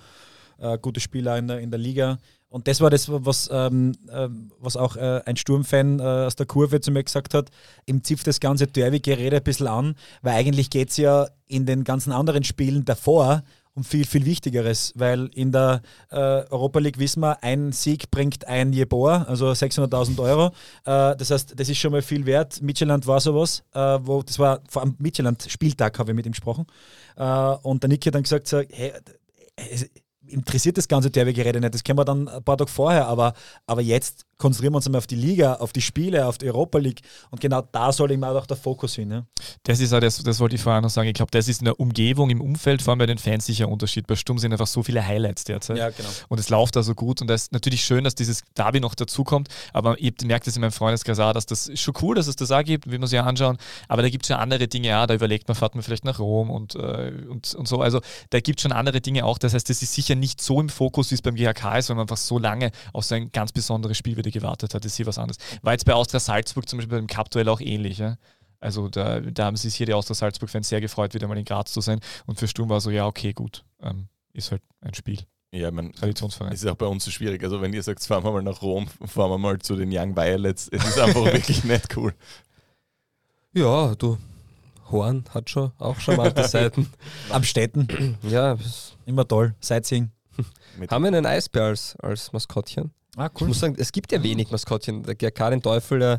[0.58, 2.18] äh, gute Spieler in der, in der Liga.
[2.50, 6.46] Und das war das, was, ähm, äh, was auch äh, ein Sturmfan äh, aus der
[6.46, 7.50] Kurve zu mir gesagt hat.
[7.84, 11.84] Im zipft das ganze Derby-Gerede ein bisschen an, weil eigentlich geht es ja in den
[11.84, 13.42] ganzen anderen Spielen davor
[13.74, 18.48] um viel, viel Wichtigeres, weil in der äh, Europa League wissen wir, ein Sieg bringt
[18.48, 20.46] ein Jebor, also 600.000 Euro.
[20.84, 22.60] Äh, das heißt, das ist schon mal viel wert.
[22.60, 26.66] Midtjylland war sowas, äh, wo, das war vor allem Midtjylland-Spieltag, habe ich mit ihm gesprochen.
[27.62, 28.92] Und der Nick hat dann gesagt, so, hey,
[30.28, 31.74] interessiert das ganze Derby-Gerede nicht.
[31.74, 33.34] Das kennen wir dann ein paar Tage vorher, aber,
[33.66, 36.78] aber jetzt konzentrieren wir uns einmal auf die Liga, auf die Spiele, auf die Europa
[36.78, 37.00] League
[37.30, 39.10] und genau da soll eben auch der Fokus hin.
[39.10, 39.26] Ja.
[39.64, 41.08] Das ist auch das, das wollte ich vorher noch sagen.
[41.08, 43.66] Ich glaube, das ist in der Umgebung, im Umfeld, vor allem bei den Fans sicher
[43.66, 44.06] ein Unterschied.
[44.06, 45.76] Bei Sturm sind einfach so viele Highlights derzeit.
[45.76, 46.08] Ja, genau.
[46.28, 48.94] Und es läuft da so gut und das ist natürlich schön, dass dieses Derby noch
[48.94, 52.36] dazukommt, aber ich merke das in meinem Freundeskreis auch, dass das schon cool, dass es
[52.36, 53.58] das auch gibt, wie es ja anschauen,
[53.88, 56.18] aber da gibt es schon andere Dinge auch, da überlegt man, fährt man vielleicht nach
[56.18, 57.80] Rom und, äh, und, und so.
[57.80, 58.00] Also
[58.30, 59.38] da gibt es schon andere Dinge auch.
[59.38, 61.96] Das heißt, das ist sicher nicht so im Fokus, wie es beim GHK ist, weil
[61.96, 64.84] man einfach so lange auf so ein ganz besonderes Spiel wieder gewartet hat.
[64.84, 65.38] Ist hier was anderes.
[65.62, 67.98] War jetzt bei Austria Salzburg zum Beispiel beim Cup-Duell auch ähnlich.
[67.98, 68.16] Ja?
[68.60, 71.72] Also da, da haben sich hier die Austria Salzburg-Fans sehr gefreut, wieder mal in Graz
[71.72, 72.00] zu sein.
[72.26, 73.64] Und für Sturm war so, ja, okay, gut.
[73.80, 75.20] Ähm, ist halt ein Spiel.
[75.50, 76.52] Ja, man, Traditionsverein.
[76.52, 77.42] Es ist auch bei uns so schwierig.
[77.42, 80.14] Also wenn ihr sagt, fahren wir mal nach Rom, fahren wir mal zu den Young
[80.14, 80.68] Violets.
[80.70, 82.14] Es ist einfach wirklich nicht cool.
[83.54, 84.18] Ja, du,
[84.90, 86.90] Horn hat schon auch charmante Seiten.
[87.30, 88.18] Am Städten.
[88.28, 88.56] Ja,
[89.06, 89.54] immer toll.
[89.60, 90.10] Sightseeing.
[90.90, 92.92] Haben wir einen Eisbär als, als Maskottchen?
[93.18, 93.42] Ah, cool.
[93.42, 95.02] Ich muss sagen, es gibt ja wenig Maskottchen.
[95.02, 96.18] Der den Teufel ja,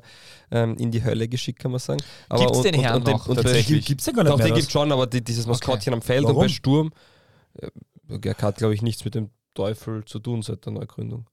[0.51, 2.01] ähm, in die Hölle geschickt, kann man sagen.
[2.35, 3.27] Gibt es den Herrn und, und, noch?
[3.27, 3.85] Und, tatsächlich?
[3.85, 4.47] Gibt es ja gar nicht Doch, mehr.
[4.47, 5.99] den gibt es schon, aber die, dieses Maskottchen okay.
[5.99, 6.37] am Feld Warum?
[6.37, 6.91] und bei Sturm,
[7.53, 11.25] äh, hat, glaube ich, nichts mit dem Teufel zu tun seit der Neugründung.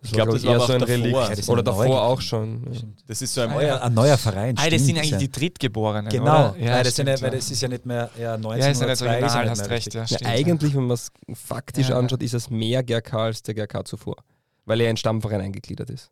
[0.00, 1.46] Das ich glaube, das war eher so ein Relikt.
[1.46, 2.72] Ja, oder davor auch schon.
[2.72, 2.80] Ja.
[3.06, 4.54] Das ist so ein, neuer, ein neuer Verein.
[4.56, 6.10] Ah, das sind eigentlich die Drittgeborenen.
[6.10, 8.80] Genau, ja, weil, das stimmt, weil das ist ja nicht mehr ja, 19 ja, ist
[8.80, 9.92] ja nicht original, hast recht.
[9.92, 13.84] Ja, stimmt, eigentlich, wenn man es faktisch anschaut, ist es mehr GRK als der GRK
[13.84, 14.16] zuvor,
[14.64, 16.10] weil er in Stammverein eingegliedert ist.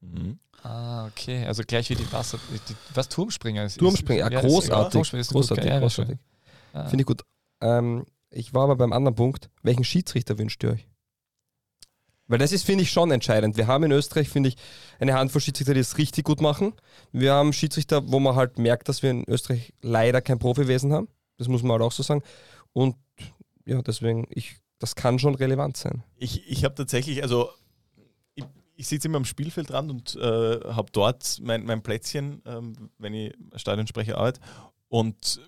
[0.00, 0.38] Mhm.
[0.62, 1.46] Ah, okay.
[1.46, 2.38] Also gleich wie die Wasser.
[2.68, 3.78] Die, was Turmspringer ist.
[3.78, 5.12] Turmspringer, ja, großartig.
[5.14, 6.18] Ist, großartig, gut, großartig.
[6.72, 6.86] Ah.
[6.88, 7.22] Finde ich gut.
[7.60, 9.50] Ähm, ich war aber beim anderen Punkt.
[9.62, 10.86] Welchen Schiedsrichter wünscht ihr euch?
[12.28, 13.56] Weil das ist, finde ich, schon entscheidend.
[13.56, 14.56] Wir haben in Österreich, finde ich,
[15.00, 16.74] eine Handvoll Schiedsrichter, die es richtig gut machen.
[17.10, 21.08] Wir haben Schiedsrichter, wo man halt merkt, dass wir in Österreich leider kein Profiwesen haben.
[21.38, 22.22] Das muss man halt auch so sagen.
[22.72, 22.94] Und
[23.64, 26.04] ja, deswegen, ich, das kann schon relevant sein.
[26.18, 27.50] Ich, ich habe tatsächlich, also
[28.80, 33.34] ich, sitze immer am Spielfeldrand und äh, habe dort mein, mein Plätzchen, ähm, wenn ich
[33.56, 34.40] Stadionsprecher arbeite.
[34.88, 35.40] Und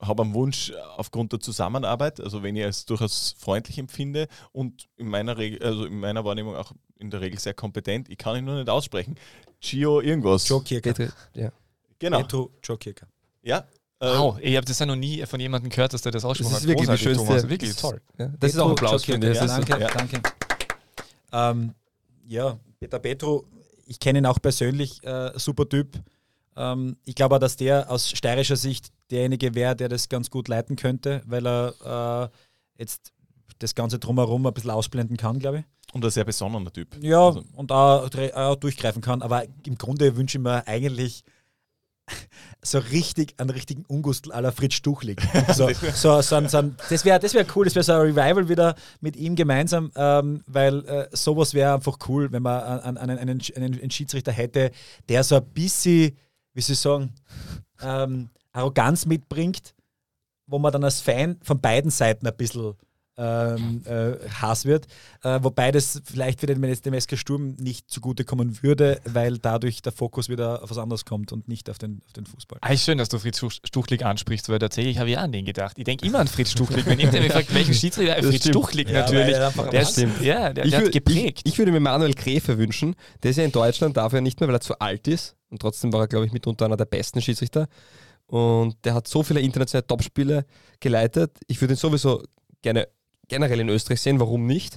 [0.00, 5.08] habe einen Wunsch aufgrund der Zusammenarbeit, also wenn ich es durchaus freundlich empfinde und in
[5.08, 8.44] meiner, Regel, also in meiner Wahrnehmung auch in der Regel sehr kompetent, ich kann ihn
[8.44, 9.16] nur nicht aussprechen.
[9.60, 10.46] Gio irgendwas.
[10.48, 11.08] Joe Kirker.
[11.34, 11.50] Ja.
[11.98, 12.18] Genau.
[12.18, 13.06] Petro Joe Kirker.
[13.42, 13.58] Ja.
[14.00, 16.50] äh, Wow, ich habe das ja noch nie von jemandem gehört, dass der das aussprochen
[16.52, 16.68] Das hat.
[16.68, 18.00] ist wirklich die schönste- Thomas, wirklich toll.
[18.18, 19.38] Ja, das ist auch ein Applaus, finde ich.
[19.38, 19.88] Danke, ja.
[19.88, 20.20] danke.
[21.32, 21.74] Ähm,
[22.26, 23.44] ja, Peter Petro,
[23.86, 25.98] ich kenne ihn auch persönlich, äh, super Typ.
[26.56, 30.48] Ähm, ich glaube auch, dass der aus steirischer Sicht derjenige wäre, der das ganz gut
[30.48, 33.12] leiten könnte, weil er äh, jetzt
[33.58, 35.64] das Ganze drumherum ein bisschen ausblenden kann, glaube ich.
[35.94, 36.96] Und ein sehr besonderer Typ.
[37.00, 39.22] Ja, Also, und auch, auch durchgreifen kann.
[39.22, 41.22] Aber im Grunde wünsche ich mir eigentlich
[42.62, 45.20] so richtig einen richtigen Ungustel aller Fritz Stuchlig.
[45.54, 48.74] So, so, so, so, das wäre das wär cool, das wäre so ein Revival wieder
[49.00, 53.18] mit ihm gemeinsam, ähm, weil äh, sowas wäre einfach cool, wenn man an- an- einen,
[53.18, 54.70] einen, einen, einen Schiedsrichter hätte,
[55.08, 56.16] der so ein bisschen,
[56.54, 57.12] wie soll ich sagen,
[57.82, 59.74] ähm, Arroganz mitbringt,
[60.46, 62.74] wo man dann als Fan von beiden Seiten ein bisschen
[63.16, 64.86] ähm, äh, Hass wird.
[65.22, 70.28] Äh, wobei das vielleicht dem, dem SK Sturm nicht zugutekommen würde, weil dadurch der Fokus
[70.28, 72.58] wieder auf was anderes kommt und nicht auf den, auf den Fußball.
[72.60, 75.32] Ah, ist schön, dass du Fritz Stuch- Stuchlig ansprichst, weil tatsächlich habe ich auch an
[75.32, 75.78] den gedacht.
[75.78, 76.84] Ich denke immer an Fritz Stuchlig.
[76.86, 78.54] Wenn irgendwer mich fragt, welchen Schiedsrichter, Das Fritz stimmt.
[78.56, 79.34] Stuchlig Ja, natürlich.
[79.36, 80.20] er Der ist, stimmt.
[80.20, 81.40] ja, der, Ich, der hat wür- geprägt.
[81.44, 82.94] Ich, ich würde mir Manuel Gräfe wünschen.
[83.22, 85.36] Der ist ja in Deutschland, darf er nicht mehr, weil er zu alt ist.
[85.50, 87.68] Und trotzdem war er, glaube ich, mitunter einer der besten Schiedsrichter.
[88.26, 90.46] Und der hat so viele internationale Topspiele
[90.80, 91.38] geleitet.
[91.46, 92.22] Ich würde ihn sowieso
[92.62, 92.88] gerne
[93.28, 94.20] generell in Österreich sehen.
[94.20, 94.76] Warum nicht?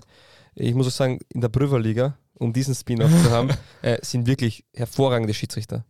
[0.56, 3.50] Ich muss auch sagen, in der Prüferliga, um diesen Spin-off zu haben,
[3.82, 5.86] äh, sind wirklich hervorragende Schiedsrichter.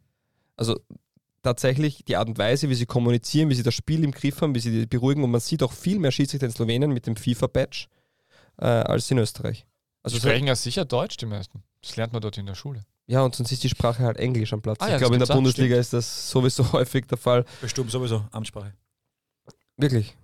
[0.55, 0.79] Also
[1.43, 4.53] tatsächlich die Art und Weise, wie sie kommunizieren, wie sie das Spiel im Griff haben,
[4.55, 5.23] wie sie die beruhigen.
[5.23, 7.85] Und man sieht auch viel mehr Schiedsrichter in Slowenien mit dem FIFA-Badge
[8.57, 9.65] äh, als in Österreich.
[10.03, 11.63] Also Also sprechen ja sicher Deutsch, die meisten.
[11.81, 12.85] Das lernt man dort in der Schule.
[13.05, 14.77] ja, und sonst ist die Sprache halt Englisch am Platz.
[14.81, 17.45] Ah ja, ich glaube, in der Bundesliga ist das sowieso häufig der Fall.
[17.61, 18.73] Bei Sturm sowieso Amtssprache.
[19.77, 20.17] Wirklich.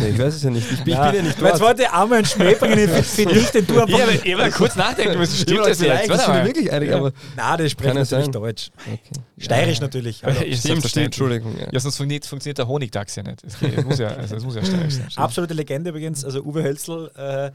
[0.00, 0.70] Nee, ich weiß es ja nicht.
[0.70, 1.68] Ich bin ja, ich bin ja nicht Weil Jetzt dort.
[1.70, 3.74] wollte ich einmal einen Schmäh bringen für, dich, den du.
[3.86, 6.10] Ich habe ich hab kurz nachdenken müssen, stimmt das vielleicht, jetzt?
[6.10, 6.44] das sind mal.
[6.46, 8.32] wirklich einige, aber Nein, das spricht es natürlich sein?
[8.32, 8.70] Deutsch.
[8.86, 9.00] Okay.
[9.38, 10.20] Steirisch natürlich.
[10.20, 11.14] Ja, Also, ist Stimmt, selbstverständlich.
[11.14, 11.58] stimmt, Entschuldigung.
[11.58, 11.72] Ja.
[11.72, 13.42] Ja, sonst funktioniert, funktioniert der Honigdachs ja nicht.
[13.44, 15.08] Das, muss ja, also muss ja steirisch sein.
[15.16, 16.22] Absolute Legende übrigens.
[16.24, 17.50] Also Uwe Hölzl äh,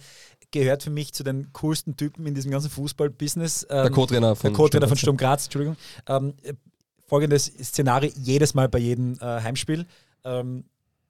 [0.52, 3.68] gehört für mich zu den coolsten Typen in diesem ganzen Fußball-Business.
[3.70, 5.78] Ähm, Der Co-Trainer von der Co-Trainer von Sturm Graz, Entschuldigung.
[6.08, 6.54] Ähm, äh,
[7.08, 9.86] folgendes Szenario jedes Mal bei jedem äh, Heimspiel.
[10.24, 10.64] Ähm,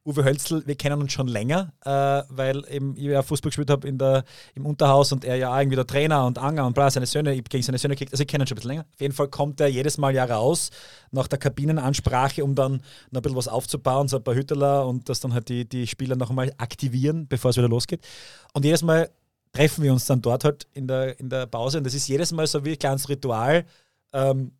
[0.06, 3.88] Uwe Hölzl, wir kennen uns schon länger, äh, weil eben ich ja Fußball gespielt habe
[3.88, 7.34] im Unterhaus und er ja auch irgendwie der Trainer und Anger und bla, seine Söhne,
[7.34, 8.86] ich gegen seine Söhne gekriegt, also ich kenne ihn schon ein bisschen länger.
[8.94, 10.70] Auf jeden Fall kommt er jedes Mal ja raus
[11.10, 15.10] nach der Kabinenansprache, um dann noch ein bisschen was aufzubauen, so ein paar Hütteler und
[15.10, 18.06] dass dann halt die, die Spieler noch einmal aktivieren, bevor es wieder losgeht.
[18.54, 19.10] Und jedes Mal
[19.54, 22.32] treffen wir uns dann dort halt in der, in der Pause und das ist jedes
[22.32, 23.66] Mal so wie ein kleines Ritual.
[24.14, 24.52] Ähm,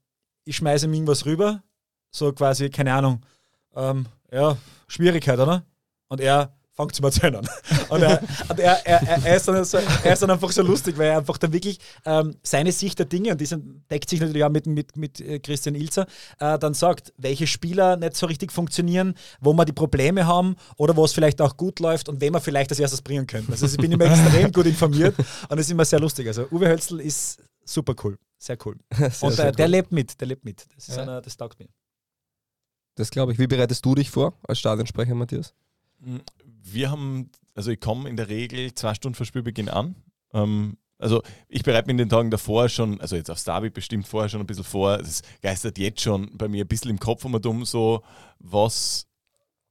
[0.44, 1.62] ich schmeiße ihm irgendwas rüber,
[2.10, 3.22] so quasi, keine Ahnung,
[3.76, 5.66] ähm, ja, Schwierigkeit, oder?
[6.08, 7.50] Und er fängt zum Erzählen an.
[7.90, 10.98] Und, er, und er, er, er, ist dann so, er ist dann einfach so lustig,
[10.98, 14.20] weil er einfach dann wirklich ähm, seine Sicht der Dinge, und die sind, deckt sich
[14.20, 16.06] natürlich auch mit, mit, mit äh, Christian Ilzer,
[16.40, 20.96] äh, dann sagt, welche Spieler nicht so richtig funktionieren, wo wir die Probleme haben oder
[20.98, 23.52] wo es vielleicht auch gut läuft und wen wir vielleicht als erstes bringen könnten.
[23.52, 25.16] Also ich bin immer extrem gut informiert
[25.48, 26.28] und es ist immer sehr lustig.
[26.28, 28.76] Also Uwe Hölzl ist super cool, sehr cool.
[28.92, 29.72] Sehr, und sehr äh, der cool.
[29.72, 30.66] lebt mit, der lebt mit.
[30.76, 31.04] Das, ist Ja.
[31.04, 31.70] einer, das taugt mir.
[32.96, 33.40] Das glaube ich.
[33.40, 35.54] Wie bereitest du dich vor als Stadionsprecher, Matthias?
[36.64, 39.96] Wir haben, also ich komme in der Regel zwei Stunden vor Spielbeginn an.
[40.34, 44.08] Ähm, also ich bereite mich in den Tagen davor schon, also jetzt aufs Derby bestimmt
[44.08, 45.00] vorher schon ein bisschen vor.
[45.00, 48.02] Es geistert jetzt schon bei mir ein bisschen im Kopf und um so,
[48.40, 49.06] was,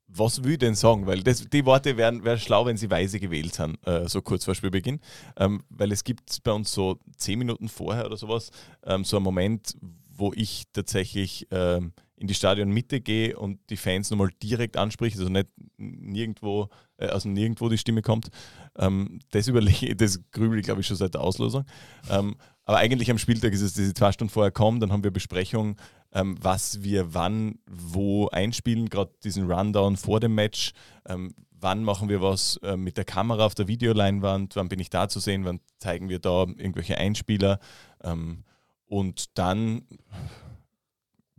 [0.06, 1.06] was will ich denn sagen?
[1.06, 4.44] Weil das, die Worte wären, wären schlau, wenn sie weise gewählt sind, äh, so kurz
[4.44, 5.00] vor Spielbeginn.
[5.36, 8.50] Ähm, weil es gibt bei uns so zehn Minuten vorher oder sowas,
[8.84, 9.76] ähm, so einen Moment,
[10.16, 15.30] wo ich tatsächlich ähm, in die Stadionmitte gehe und die Fans nochmal direkt anspricht, also
[15.30, 18.28] nicht nirgendwo, äh, aus dem Nirgendwo die Stimme kommt.
[18.76, 21.64] Ähm, das überlege das grübel ich, glaube ich, schon seit der Auslosung.
[22.10, 25.04] Ähm, aber eigentlich am Spieltag ist es, dass ich zwei Stunden vorher komme, dann haben
[25.04, 25.76] wir Besprechung,
[26.12, 30.72] ähm, was wir wann, wo einspielen, gerade diesen Rundown vor dem Match.
[31.06, 34.90] Ähm, wann machen wir was äh, mit der Kamera auf der Videoleinwand, wann bin ich
[34.90, 37.58] da zu sehen, wann zeigen wir da irgendwelche Einspieler.
[38.02, 38.44] Ähm,
[38.86, 39.82] und dann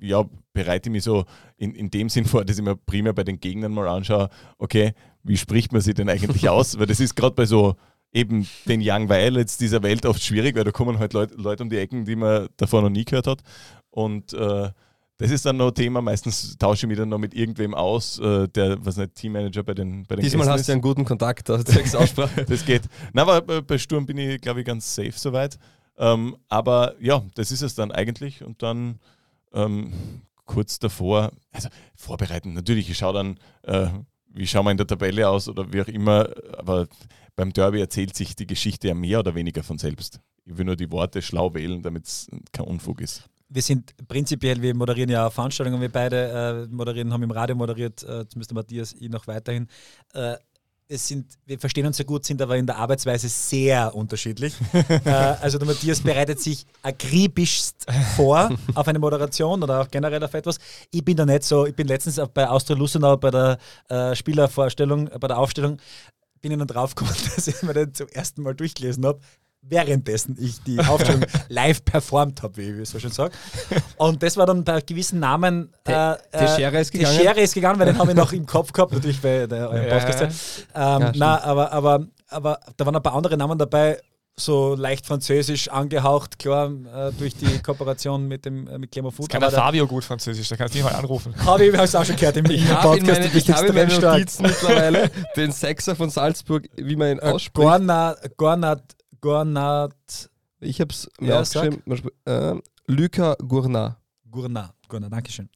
[0.07, 0.23] ja,
[0.53, 1.25] bereite ich mich so
[1.57, 4.93] in, in dem Sinn vor, dass ich mir primär bei den Gegnern mal anschaue, okay,
[5.23, 6.77] wie spricht man sie denn eigentlich aus?
[6.79, 7.75] Weil das ist gerade bei so
[8.13, 11.69] eben den Young Violets dieser Welt oft schwierig, weil da kommen halt Leute, Leute um
[11.69, 13.41] die Ecken, die man davor noch nie gehört hat.
[13.89, 14.69] Und äh,
[15.17, 16.01] das ist dann noch Thema.
[16.01, 19.73] Meistens tausche ich mich dann noch mit irgendwem aus, äh, der, was nicht, Teammanager bei
[19.73, 20.67] den bei den Diesmal Gästen hast ist.
[20.69, 22.45] du einen guten Kontakt, da zwecks Aussprache.
[22.45, 22.83] das geht.
[23.13, 25.57] Na, aber bei- bei Sturm bin ich, glaube ich, ganz safe soweit.
[25.97, 28.43] Ähm, aber ja, das ist es dann eigentlich.
[28.43, 28.99] Und dann
[29.55, 29.93] ähm,
[30.45, 32.53] kurz davor, also vorbereiten.
[32.53, 33.87] Natürlich, ich schaue dann, äh,
[34.27, 36.29] wie schauen wir in der Tabelle aus oder wie auch immer.
[36.57, 36.87] Aber
[37.35, 40.19] beim Derby erzählt sich die Geschichte ja mehr oder weniger von selbst.
[40.45, 43.27] Ich will nur die Worte schlau wählen, damit es kein Unfug ist.
[43.47, 48.03] Wir sind prinzipiell, wir moderieren ja Veranstaltungen, wir beide äh, moderieren, haben im Radio moderiert,
[48.03, 49.67] äh, zumindest Matthias, ich noch weiterhin.
[50.13, 50.35] Äh,
[50.87, 54.53] es sind, wir verstehen uns sehr gut, sind aber in der Arbeitsweise sehr unterschiedlich.
[55.05, 60.33] äh, also der Matthias bereitet sich akribischst vor auf eine Moderation oder auch generell auf
[60.33, 60.57] etwas.
[60.91, 63.57] Ich bin da nicht so, ich bin letztens bei Austria Lustenau bei der
[63.89, 65.77] äh, Spielervorstellung, bei der Aufstellung,
[66.41, 69.19] bin ich dann draufgekommen, dass ich mir den zum ersten Mal durchgelesen habe,
[69.67, 73.33] währenddessen ich die Aufstellung live performt habe, wie ich so schön sage.
[73.97, 75.71] Und das war dann bei gewissen Namen.
[75.83, 77.15] Te- Teixeira ist gegangen?
[77.17, 79.89] Teixeira ist gegangen, weil den habe ich noch im Kopf gehabt, natürlich bei der eurem
[79.89, 80.19] Podcast.
[80.75, 80.95] ja.
[80.97, 83.99] Ähm, Ja, na, aber, aber, aber da waren ein paar andere Namen dabei,
[84.37, 89.29] so leicht französisch angehaucht, klar, äh, durch die Kooperation mit dem äh, mit Clermont Food.
[89.29, 91.33] Kann der Fabio gut Französisch, da kannst du ihn mal anrufen.
[91.45, 93.01] Habe ich es auch schon gehört im, Ich Podcast.
[93.07, 94.01] meine, ich habe in meinen.
[94.01, 97.53] Notizen mittlerweile den Sechser von Salzburg, wie man ihn Äh, ausspricht.
[97.53, 98.81] Gornat, Gornat,
[99.29, 100.29] Gornat,
[100.59, 101.81] Ich habe es mir Ja, aufgeschrieben.
[102.25, 103.97] Äh, Luca Gournat.
[104.29, 105.49] Gurna, Gurna, Dankeschön.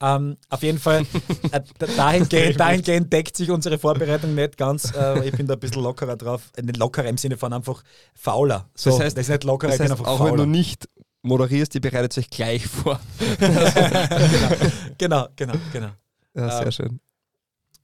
[0.00, 1.00] Ähm, auf jeden Fall,
[1.50, 4.92] äh, da- dahingehend, dahingehend deckt sich unsere Vorbereitung nicht ganz.
[4.94, 6.52] Äh, ich bin da ein bisschen lockerer drauf.
[6.56, 7.82] Äh, Nicht lockerer im Sinne von einfach
[8.14, 8.68] fauler.
[8.76, 10.44] So, das heißt, das ist nicht lockerer, das ich bin heißt einfach auch wenn fauler.
[10.44, 10.88] du nicht
[11.22, 13.00] moderierst, ihr bereitet euch gleich vor.
[14.98, 15.90] genau, genau, genau.
[16.34, 17.00] Ja, sehr Ähm, schön.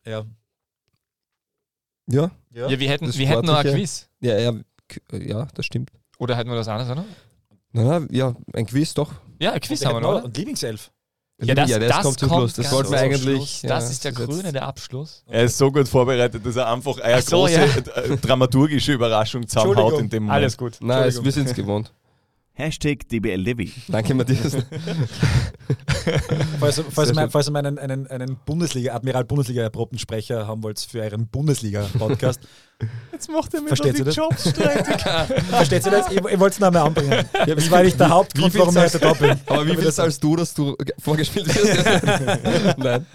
[0.04, 0.24] Ja.
[2.08, 2.78] Ja, Ja.
[2.78, 3.72] Wir hätten, Das wir hätten noch ein.
[3.74, 4.08] Quiz.
[4.20, 4.52] ja, ja,
[5.12, 5.90] ja, das stimmt.
[6.18, 7.04] Oder hätten wir das anderes, oder?
[7.72, 9.12] Na, na, ja, ein Quiz doch.
[9.40, 10.24] Ja, ein Quiz haben wir noch?
[10.24, 10.90] Und Lieblingself.
[11.40, 12.52] Ja, das, ja, das, das kommt zum Schluss.
[12.54, 13.62] Das wollten wir eigentlich.
[13.62, 15.24] Ja, das ist der jetzt- krönende Abschluss.
[15.26, 18.02] Er ist so gut vorbereitet, dass er einfach eine so, große ja.
[18.02, 20.36] äh, dramaturgische Überraschung zusammenhaut in dem Moment.
[20.36, 20.78] Alles gut.
[20.80, 21.92] Nein, es, wir sind es gewohnt.
[22.54, 23.72] Hashtag DBLDevi.
[23.88, 24.56] Danke, Matthias.
[26.60, 27.30] Falls, falls, schön.
[27.30, 31.28] falls ihr mal einen, einen, einen Bundesliga, Admiral Bundesliga erprobten Sprecher haben wollt für euren
[31.28, 32.40] Bundesliga-Podcast,
[33.12, 34.10] Jetzt macht er mir Versteht noch die?
[34.10, 35.02] Jobs streitig.
[35.50, 36.10] versteht ihr das?
[36.10, 37.24] Ich, ich wollte es noch einmal anbringen.
[37.46, 39.38] Ja, das war nicht der Hauptgrund, warum ich heute da bin.
[39.46, 42.76] Aber wie viel das- zahlst du, dass du ge- vorgespielt wirst?
[42.78, 43.06] Nein.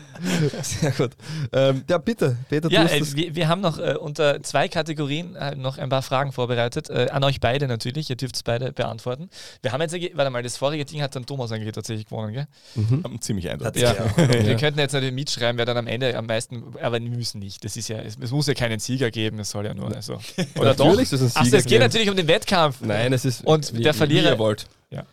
[0.63, 1.11] Sehr gut.
[1.53, 4.67] Ähm, ja, bitte, Peter, Ja, du hast äh, wir, wir haben noch äh, unter zwei
[4.67, 6.89] Kategorien äh, noch ein paar Fragen vorbereitet.
[6.89, 8.09] Äh, an euch beide natürlich.
[8.09, 9.29] Ihr dürft es beide beantworten.
[9.61, 12.33] Wir haben jetzt, äh, warte mal, das vorige Ding hat dann Thomas eigentlich tatsächlich gewonnen,
[12.33, 12.47] gell?
[12.75, 13.21] Mhm.
[13.21, 13.81] Ziemlich eindeutig.
[13.83, 13.95] Ja.
[14.17, 14.27] Ja.
[14.45, 17.63] Wir könnten jetzt natürlich mitschreiben, wer dann am Ende am meisten, aber wir müssen nicht.
[17.63, 19.93] Das ist ja, es, es muss ja keinen Sieger geben, es ja nur.
[19.95, 20.13] Also.
[20.59, 20.85] Oder doch?
[20.85, 22.77] Natürlich soll es einen Achso, Sieger es geht natürlich um den Wettkampf.
[22.81, 24.67] Nein, es ist Und wie, der Wie Verlierer- ihr wollt.
[24.89, 25.03] Ja.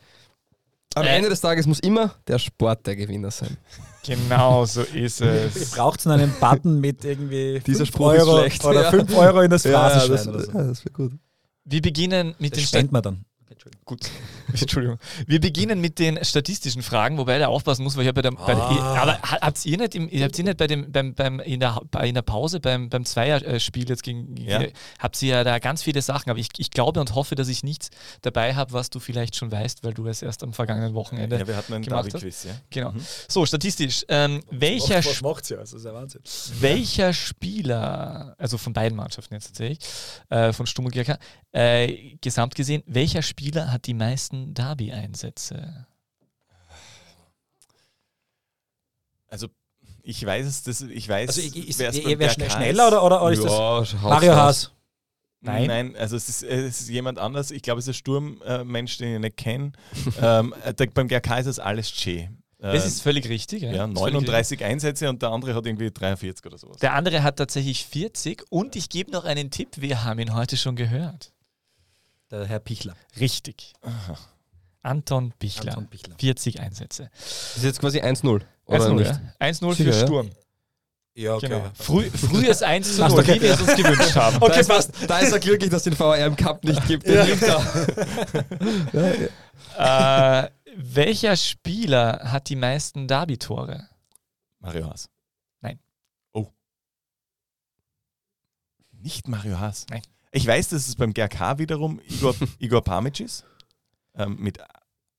[0.95, 1.17] Am Äh.
[1.17, 3.57] Ende des Tages muss immer der Sport der Gewinner sein.
[4.07, 5.71] Genau, so ist es.
[5.71, 8.63] Braucht es einen Button mit irgendwie Dieser 5 Spruch ist Euro schlecht.
[8.67, 8.91] oder Ja.
[8.91, 10.53] 5 Euro in das Ja, das, Phrasenschwein oder so.
[10.53, 11.13] ja, das wäre gut.
[11.65, 13.25] Wir beginnen mit Das den spendet man dann.
[13.85, 14.01] Gut.
[14.61, 14.99] Entschuldigung.
[15.27, 18.33] Wir beginnen mit den statistischen Fragen, wobei der aufpassen muss, weil ich habe bei der.
[18.33, 19.03] Bei der Ah.
[19.03, 21.81] aber ha- habt ihr nicht, im, habt ihr nicht bei dem, beim, beim, in, der,
[21.91, 24.37] bei in der Pause beim, beim Zweierspiel jetzt gegen.
[24.37, 24.63] Ja.
[24.99, 27.63] Habt ihr ja da ganz viele Sachen, aber ich, ich glaube und hoffe, dass ich
[27.63, 27.91] nichts
[28.23, 31.39] dabei habe, was du vielleicht schon weißt, weil du es erst am vergangenen Wochenende.
[31.39, 32.15] Ja, wir hatten einen gemacht hast.
[32.15, 32.53] David-Quiz, ja.
[32.71, 32.93] Genau.
[32.93, 33.05] Mhm.
[33.29, 34.05] So, statistisch.
[34.09, 35.59] Ähm, welcher, was Sp- macht ja?
[35.59, 36.21] Das ist ja Wahnsinn.
[36.61, 39.79] welcher Spieler, also von beiden Mannschaften jetzt tatsächlich,
[40.31, 41.19] äh, von und GRK,
[41.53, 45.87] äh, gesamt gesehen, welcher Spieler hat die meisten Derby-Einsätze?
[49.29, 49.49] Also,
[50.03, 52.89] ich weiß es, das, ich weiß, Also, ich- ich- wer ihr wärt GRK schnell- schneller
[52.89, 54.71] oder- oder- oder ist das- Ja, Mario Haas.
[55.41, 55.67] Nein.
[55.67, 57.51] Nein, also es ist, es ist jemand anders.
[57.51, 59.73] Ich glaube, es ist ein Sturmmensch, den ich nicht kenne.
[60.23, 62.31] ähm, äh, der- beim GRK ist das alles Che.
[62.61, 63.61] Das ist völlig richtig.
[63.63, 66.79] Ja, Ja, Das ist völlig 39 Einsätze und der andere hat irgendwie 43 oder sowas.
[66.79, 70.57] Der andere hat tatsächlich 40 und ich gebe noch einen Tipp, wir haben ihn heute
[70.57, 71.34] schon gehört.
[72.35, 72.97] Der Herr Pichler.
[73.21, 73.75] Richtig.
[74.83, 75.75] Anton Bichler.
[75.75, 76.17] Anton Bichler.
[76.19, 77.09] 40 Einsätze.
[77.15, 78.43] Das ist jetzt quasi 1-0.
[78.67, 79.13] Oder 1-0, nicht?
[79.13, 79.47] ja.
[79.47, 80.01] 1-0 Sicher, für?
[80.01, 80.31] Sturm.
[81.15, 81.47] Ja, okay.
[81.47, 81.71] Genau.
[81.75, 83.37] Früh, frühes 1 zu Passt, 0, okay.
[83.37, 84.41] wie wir es uns gewünscht haben.
[84.41, 87.07] da, ist er, da ist er glücklich, dass es den VR im Cup nicht gibt.
[87.07, 87.15] Den
[88.93, 89.13] ja,
[89.79, 90.45] ja.
[90.45, 93.89] äh, welcher Spieler hat die meisten Derby-Tore?
[94.59, 95.09] Mario Haas.
[95.61, 95.79] Nein.
[96.33, 96.49] Oh.
[98.91, 99.87] Nicht Mario Haas.
[99.89, 100.03] Nein.
[100.35, 103.45] Ich weiß, dass es beim GRK wiederum Igor, Igor Pamic ist.
[104.17, 104.59] Ähm, mit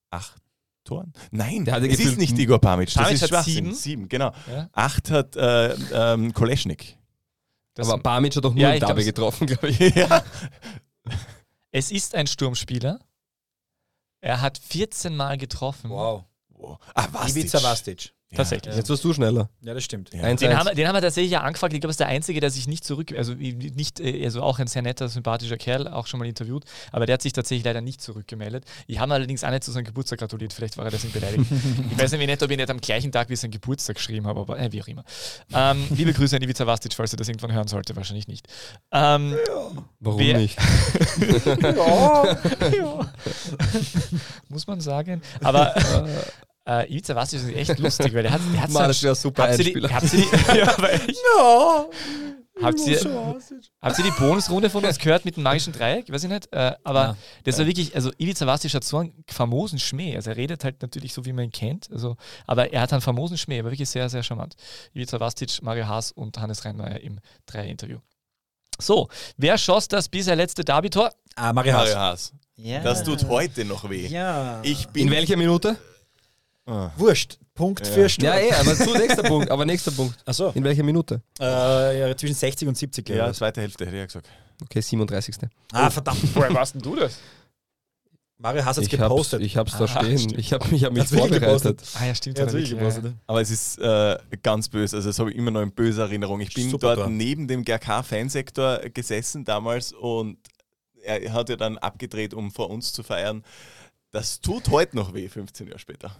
[0.10, 0.36] acht
[0.84, 1.14] Toren.
[1.32, 2.88] Nein, Der es ist nicht Igor Pamic.
[2.88, 3.54] Das Pamic ist hat Schwachsinn.
[3.54, 3.74] sieben.
[3.74, 4.32] Sieben, genau.
[4.50, 4.70] Ja.
[4.74, 6.98] Acht hat äh, ähm, Koleschnik.
[7.74, 9.80] Das- Aber Bamic hat doch nur Ja, es- getroffen, glaube ich.
[9.96, 10.24] ja.
[11.72, 13.00] Es ist ein Sturmspieler.
[14.22, 15.90] Er hat 14 Mal getroffen.
[15.90, 16.24] Wow.
[16.50, 16.80] wow.
[16.94, 17.44] Ah, Vastic.
[17.46, 18.14] Ivica Vastic.
[18.34, 18.76] Tatsächlich.
[18.76, 19.50] Jetzt warst du schneller.
[19.62, 20.12] Ja, das stimmt.
[20.14, 20.24] Ja.
[20.24, 20.60] Eins, Den eins.
[20.60, 21.74] haben, wir- den haben wir tatsächlich ja angefragt.
[21.74, 24.60] Ich glaube, es ist der Einzige, der sich nicht zurück, also nicht, äh, also auch
[24.60, 27.82] ein sehr netter, sympathischer Kerl, auch schon mal interviewt, aber der hat sich tatsächlich leider
[27.82, 28.66] nicht zurückgemeldet.
[28.88, 31.46] Ich habe allerdings auch nicht zu seinem Geburtstag gratuliert, vielleicht war er deswegen beleidigt.
[31.92, 34.40] ich weiß nämlich nicht, ob ich nicht am gleichen Tag wie sein Geburtstag geschrieben habe,
[34.42, 35.06] aber äh, wie auch immer.
[35.54, 38.48] Ähm, liebe Grüße an Ivica Vastic, falls er das irgendwann hören sollte, wahrscheinlich nicht.
[38.92, 39.36] Ähm,
[40.00, 40.58] Warum wer- nicht?
[41.62, 42.38] ja,
[42.74, 43.14] ja.
[44.50, 45.22] Muss man sagen.
[45.42, 45.74] Aber
[46.68, 49.44] äh, Ivica Vastic ist echt lustig, weil der hat, der hat Mann, so- ein super
[49.44, 49.90] Habt Einspieler.
[49.94, 51.10] habt ihr die, ja, aber echt.
[51.12, 51.86] Ja.
[52.62, 52.98] Habt ihr,
[53.82, 56.10] habt ihr die Bonusrunde von uns gehört mit dem magischen Dreieck?
[56.10, 56.48] Weiß ich nicht.
[56.54, 57.18] Äh, aber Ja.
[57.44, 60.16] das war wirklich, also Ivica Vastic hat so einen famosen Schmäh.
[60.16, 61.92] Also er redet halt natürlich so, wie man ihn kennt.
[61.92, 62.16] Also,
[62.48, 64.56] aber er hat einen famosen Schmäh, aber wirklich sehr, sehr charmant.
[64.94, 67.98] Ivica Vastic, Mario Haas und Hannes Reinmeier im Dreier-Interview.
[68.80, 71.12] So, wer schoss das bisher letzte Derby-Tor?
[71.36, 71.82] Ah, Mario Haas.
[71.90, 72.34] Mario Haas.
[72.56, 72.80] Ja.
[72.80, 74.08] Das tut heute noch weh.
[74.08, 74.62] Ja.
[74.64, 75.76] Ich bin In welcher Minute?
[76.66, 76.92] Ah.
[76.98, 77.38] Wurscht.
[77.54, 77.94] Punkt Ja.
[77.94, 78.26] für Sturm.
[78.34, 79.50] Ja, eh, aber zu nächster Punkt.
[79.52, 80.18] Aber nächster Punkt.
[80.26, 80.50] Achso.
[80.56, 81.22] In welcher Minute?
[81.40, 83.38] Äh, ja, zwischen 60 und 70, glaube Ja, ich.
[83.38, 84.28] zweite Hälfte hätte ich ja gesagt.
[84.64, 85.36] Okay, 37.
[85.72, 86.20] Ah, verdammt.
[86.36, 87.18] Woher warst denn du das?
[88.38, 89.42] Mario Haas hat es Ich hab's, gepostet.
[89.44, 90.18] ich hab's da Ah, stehen.
[90.20, 90.38] stimmt.
[90.40, 91.42] Ich habe ich hab mich Hat's vorbereitet.
[91.42, 91.84] gepostet?
[91.96, 92.38] Ah ja, stimmt.
[92.40, 93.14] Hat's hat wirklich wirklich, gepostet.
[93.28, 96.42] Aber es ist äh, ganz böse, also das habe ich immer noch in böser Erinnerung.
[96.42, 97.10] Ich bin Super dort Tor.
[97.10, 100.38] neben dem GRK-Fansektor gesessen damals und
[101.04, 103.44] er hat ja dann abgedreht, um vor uns zu feiern.
[104.12, 106.14] Das tut heute noch weh, 15 Jahre später.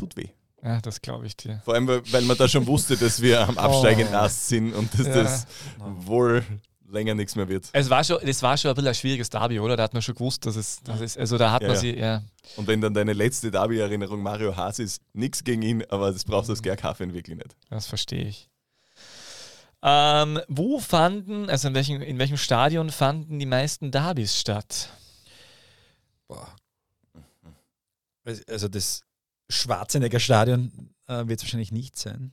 [0.00, 0.28] Das tut weh.
[0.62, 1.60] Ja, das glaube ich dir.
[1.64, 5.06] Vor allem, weil man da schon wusste, dass wir am absteigenden Ast sind und dass
[5.06, 5.22] Ja.
[5.22, 5.46] das
[5.78, 6.44] wohl
[6.88, 7.68] länger nichts mehr wird.
[7.72, 9.76] Es war schon, das war schon ein bisschen ein schwieriges Derby, oder?
[9.76, 11.80] Da hat man schon gewusst, dass es, dass es also da hat Ja, man ja.
[11.80, 12.22] sie, ja.
[12.56, 16.48] Und wenn dann deine letzte Derby-Erinnerung Mario Haas ist, nichts gegen ihn, aber das brauchst
[16.48, 16.56] du Mhm.
[16.58, 17.56] als GRK-Fan wirklich nicht.
[17.70, 18.48] Das verstehe ich.
[19.82, 24.90] Ähm, wo fanden, also in welchem, in welchem Stadion fanden die meisten Derbys statt?
[26.28, 26.48] Boah.
[28.46, 29.02] Also das
[29.50, 32.32] Schwarzenegger Stadion äh, wird es wahrscheinlich nicht sein.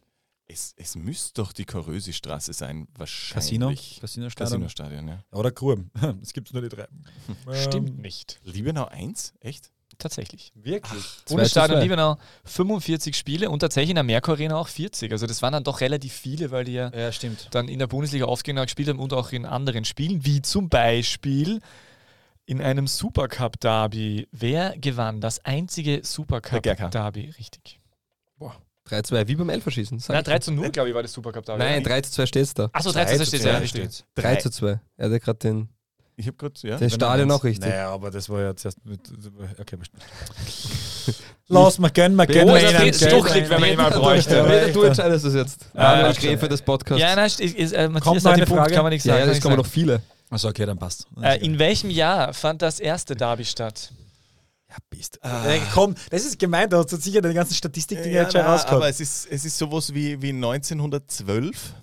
[0.50, 3.66] Es, es müsste doch die Korösi-Straße sein, Casino?
[3.68, 4.00] wahrscheinlich.
[4.00, 4.62] Casino-Stadion?
[4.62, 5.24] Casino-Stadion, ja.
[5.32, 5.92] Oder Gruben.
[6.22, 6.88] Es gibt nur die drei.
[7.64, 8.40] Stimmt Ähm, nicht.
[8.44, 9.34] Liebenau 1?
[9.42, 9.72] Echt?
[9.98, 10.52] Tatsächlich.
[10.54, 11.04] Wirklich?
[11.28, 15.12] Bundesstadion Liebenau 45 Spiele und tatsächlich in der Merkur Arena auch 40.
[15.12, 17.48] Also das waren dann doch relativ viele, weil die ja, Ja, stimmt.
[17.52, 21.62] dann in der Bundesliga aufgegangen gespielt haben und auch in anderen Spielen, wie zum Beispiel
[22.48, 24.28] in einem Supercup-Derby.
[24.32, 26.00] Wer gewann das einzige.
[26.04, 27.34] Supercup-Derby?
[27.38, 27.80] Richtig.
[28.90, 29.98] 3-2, wie beim Elferschießen.
[29.98, 30.06] ich.
[30.06, 31.62] 3 zu 0, glaube ich, war das Supercup-Derby.
[31.62, 32.70] Nein, 3 zu 2 steht's da.
[32.72, 34.06] Achso, 3 zu 2 steht ja, richtig.
[34.16, 34.80] 3 zu 2.
[34.96, 35.68] Er hatte gerade den,
[36.16, 36.78] Ich habe gerade, ja.
[36.78, 37.70] den Stadion auch richtig.
[37.70, 39.02] Naja, aber das war ja zuerst mit.
[39.60, 39.78] Okay,
[41.50, 43.10] Lass mal, gönn mal, Oh, das gell?
[43.10, 44.72] stuchlig, wenn man ihn mal bräuchte.
[44.74, 45.66] Du entscheidest es jetzt.
[45.74, 46.28] Ja, der stimmt.
[46.30, 47.02] Gräfe des Podcasts.
[47.02, 48.74] Ja, nein, ist, ist, äh, Matthias Kommt noch hat eine den Punkt, Frage?
[48.74, 49.22] kann man nichts ja, sagen.
[49.22, 50.02] ja, das ich kommen noch viele.
[50.30, 51.08] Achso, okay, dann passt.
[51.22, 53.92] Äh, in welchem Jahr fand das erste Derby statt?
[54.70, 55.18] ja, bist.
[55.24, 58.42] Äh, komm, das ist gemeint, da hast du sicher deine ganzen Statistikdinge ja, jetzt schon
[58.42, 58.82] na, rausgehauen.
[58.82, 61.74] aber es ist, es ist sowas wie, wie 1912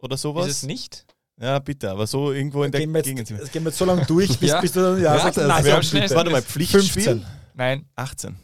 [0.00, 0.46] oder sowas.
[0.48, 1.04] Ist es nicht?
[1.38, 3.28] Ja, bitte, aber so irgendwo in der gehen wir Gegend.
[3.30, 4.60] jetzt, das gehen wir jetzt so lange durch, bis, Ja.
[4.60, 6.00] bis du dann ja, Ja, sagst, das nein, schnellsten.
[6.00, 6.14] bitte.
[6.14, 7.02] Warte mal, Pflichtspiel?
[7.02, 7.26] 15.
[7.54, 7.84] Nein.
[7.96, 8.36] 18.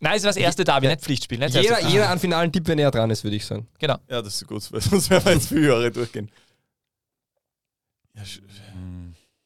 [0.00, 1.38] Nein, es war das erste Derby, nicht Pflichtspiel.
[1.38, 1.88] Nicht Jeder, erste.
[1.92, 3.66] jeder an finalen Tipp, wenn er dran ist, würde ich sagen.
[3.78, 3.96] Genau.
[4.08, 6.30] Ja, das ist gut, weil sonst werden wir jetzt viele Jahre durchgehen.
[8.16, 8.42] Ja, sch-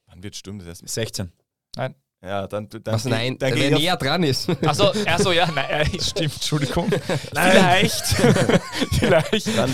[0.06, 0.88] wann wird Sturm das erste Mal?
[0.90, 1.32] 16.
[2.20, 4.48] Ja, dann, dann, Was, nein, dann er ich näher dran ist.
[4.66, 6.90] Achso, achso, ja, nein, äh, stimmt, Entschuldigung.
[7.30, 8.04] Vielleicht.
[8.98, 9.56] Vielleicht.
[9.56, 9.70] dann,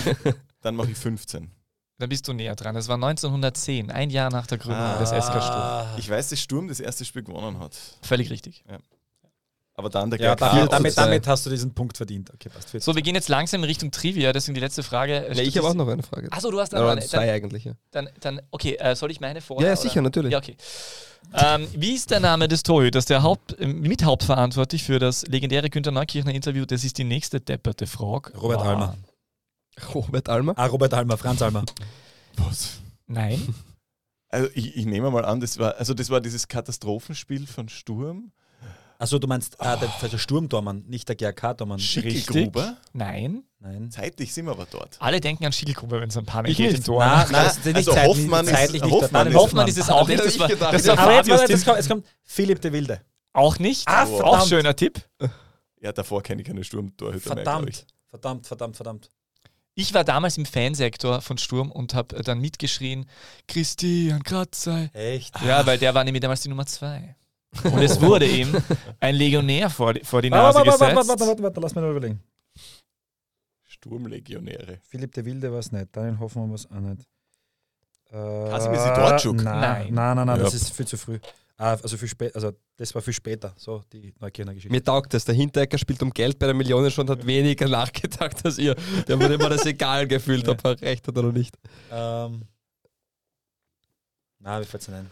[0.61, 1.51] dann mache ich 15.
[1.99, 2.77] Dann bist du näher dran.
[2.77, 4.99] Es war 1910, ein Jahr nach der Gründung Ah.
[4.99, 5.99] des SK Sturm.
[5.99, 7.79] Ich weiß, dass Sturm das erste Spiel gewonnen hat.
[8.03, 8.63] Völlig richtig.
[9.77, 12.33] Aber dann der Ja, GRK damit, damit, hast du diesen Punkt verdient.
[12.33, 12.81] Okay, passt.
[12.81, 15.27] So, wir gehen jetzt langsam in Richtung Trivia, deswegen die letzte Frage.
[15.35, 16.31] Ja, ich habe auch noch eine Frage.
[16.31, 17.01] Achso, du hast noch eine.
[17.01, 17.73] zwei Dann, eigentlich, ja.
[17.91, 19.67] dann, dann okay, äh, soll ich meine vorher?
[19.67, 19.83] Ja, ja, oder?
[19.89, 20.31] sicher, natürlich.
[20.31, 20.57] Ja, okay.
[21.35, 25.91] Ähm, wie ist der Name des Torhüters, der Haupt, äh, mithauptverantwortlich für das legendäre Günter
[25.91, 26.65] Neukirchner Interview?
[26.67, 28.37] Das ist die nächste depperte Frage.
[28.39, 28.97] Robert War- Almer.
[29.93, 30.53] Robert Almer.
[30.57, 31.65] Ah, Robert Almer, Franz Almer.
[32.37, 32.75] Was?
[33.09, 33.55] Nein.
[34.29, 38.31] Also ich, ich nehme mal an, das war, also das war dieses Katastrophenspiel von Sturm.
[38.99, 41.79] Achso, du meinst ah, der, der Sturmtormann, nicht der GRK-Tormann.
[41.79, 42.77] Schickelgruber.
[42.93, 43.43] Nein.
[43.59, 43.91] Nein.
[43.91, 44.97] Zeitlich sind wir aber dort.
[45.01, 46.79] Alle denken an Schiegelgruber, wenn es ein Panik Ich geht nicht.
[46.79, 47.05] im Tor.
[47.05, 48.93] Nein, nein, ist nicht also zeitlich, Hoffmann ist- zeitlich nicht.
[48.93, 50.25] Hoffmann Nein, ist- Hoffmann ist es auch nicht.
[50.25, 51.65] Das war, das war Aber jetzt, Ding.
[51.65, 53.01] kommt, jetzt kommt Philipp de Wilde.
[53.33, 53.89] Auch nicht.
[53.89, 54.49] Ah, auch verdammt.
[54.49, 55.01] schöner Tipp.
[55.81, 57.85] Ja, davor kenne ich keine Sturmtorhüter mehr, Verdammt, ich.
[58.11, 59.11] verdammt, verdammt, verdammt.
[59.75, 63.07] Ich war damals im Fansektor von Sturm und habe dann mitgeschrien,
[63.49, 64.89] Christian Kratzer.
[64.95, 65.35] Echt?
[65.45, 67.17] Ja, weil der war nämlich damals die Nummer zwei.
[67.63, 68.55] Und es wurde ihm
[69.01, 71.09] ein Legionär vor, die- vor die Nase Warte, warte, warte, gesetzt.
[71.11, 72.21] warte, warte, warte, lass mich noch überlegen.
[73.65, 74.79] Sturmlegionäre.
[74.83, 77.03] Philipp de Wilde war es nicht, Daniel Hoffmann war es auch nicht.
[78.11, 79.37] Äh, Kasimir Sidorczuk?
[79.37, 79.95] Nein, Nein.
[79.95, 80.45] nein, nein, nein Ja.
[80.45, 81.19] das ist viel zu früh.
[81.57, 84.73] Ah, also, viel spä also das war viel später, so die Neukirchner Geschichte.
[84.75, 85.25] Mir taugt das.
[85.25, 88.75] Der Hinteregger spielt um Geld bei der Millionen schon und hat weniger nachgedacht als ihr.
[89.07, 91.57] Der wurde immer das egal gefühlt, ob er recht hat oder nicht.
[91.93, 92.43] Ähm,
[94.41, 95.11] na, wie fällt's denn ein?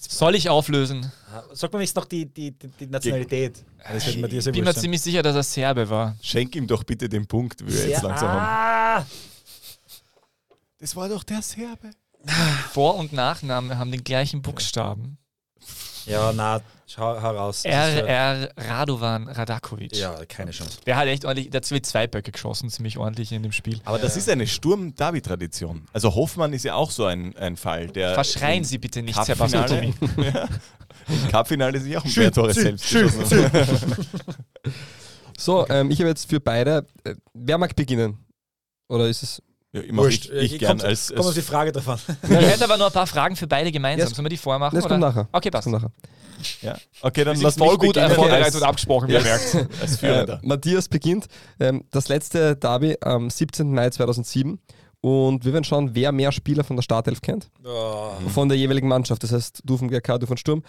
[0.00, 1.10] Soll ich auflösen?
[1.32, 3.64] Ah, Sag mal jetzt noch die, die, die, die Nationalität.
[3.88, 3.96] Mir
[4.32, 6.16] Ich bin mir ziemlich sicher, dass er Serbe war.
[6.22, 9.02] Schenk ihm doch bitte den Punkt, wie wir jetzt langsam haben.
[9.02, 9.06] ah!
[10.78, 11.90] Das war doch der Serbe.
[12.72, 15.18] Vor- und Nachname haben den gleichen Buchstaben.
[16.06, 17.62] Ja, na, schau, hau raus.
[17.62, 19.94] Das R, ist ja- R Radovan Radakovic.
[19.96, 20.78] Ja, keine Chance.
[20.86, 23.80] Der hat echt ordentlich, der hat zwei Böcke geschossen, ziemlich ordentlich in dem Spiel.
[23.84, 25.86] Aber das ist eine Sturm-Davi-Tradition.
[25.92, 28.14] Also Hoffmann ist ja auch so ein, ein Fall, der.
[28.14, 29.36] Verschreien Sie bitte nicht, Herr
[30.16, 30.48] Ja.
[31.08, 33.52] Im Cup-Finale sich auch ein Schön, paar Tore schön, selbst schön, geschossen.
[33.52, 33.68] hat.
[35.38, 36.86] So, ähm, ich habe jetzt für beide.
[37.04, 38.16] Äh, wer mag beginnen?
[38.88, 39.42] Oder ist es.
[39.72, 40.26] Ja, immer Wurscht.
[40.30, 42.16] ich, ich gern kommt- als, kommt auf die als Frage drauf an.
[42.22, 44.08] Ich hätte aber noch ein paar Fragen für beide gemeinsam.
[44.08, 44.74] Ja, Sollen wir die vormachen?
[44.74, 45.08] Das kommt oder?
[45.08, 45.28] nachher.
[45.32, 45.68] Okay, passt.
[45.68, 45.90] Nachher.
[46.62, 46.76] ja.
[47.02, 49.56] Okay, dann lass voll gut vorbereitet Als- und abgesprochen, wie ihr merkt.
[49.80, 50.40] Als Führender.
[50.42, 51.26] Äh, Matthias beginnt.
[51.60, 53.72] Ähm, das letzte Derby am 17.
[53.72, 54.58] Mai 2007.
[55.02, 57.50] Und wir werden schauen, wer mehr Spieler von der Startelf kennt.
[57.64, 58.10] Oh.
[58.32, 59.22] Von der jeweiligen Mannschaft.
[59.22, 60.62] Das heißt, du vom GRK, du von Sturm.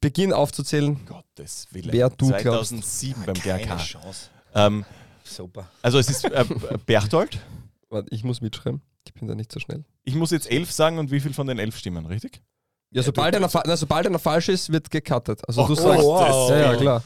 [0.00, 0.98] Beginn aufzuzählen.
[1.06, 1.92] Gottes Willen.
[1.92, 2.70] Wer du glaubst.
[2.70, 3.76] 2007 beim Keine GRK.
[3.78, 4.28] Chance.
[4.54, 4.84] Ähm,
[5.24, 5.68] Super.
[5.82, 6.44] also es ist äh,
[6.86, 7.38] Berchtold.
[7.92, 8.80] Warte, ich muss mitschreiben.
[9.06, 9.84] Ich bin da nicht so schnell.
[10.04, 12.42] Ich muss jetzt elf sagen und wie viel von den elf stimmen, richtig?
[12.90, 15.40] Ja, sobald, einer, fa- na, sobald einer falsch ist, wird gecuttet.
[15.46, 16.02] Also Oh, du oh, sagst.
[16.04, 16.50] wow.
[16.50, 17.02] Ja, ja, klar.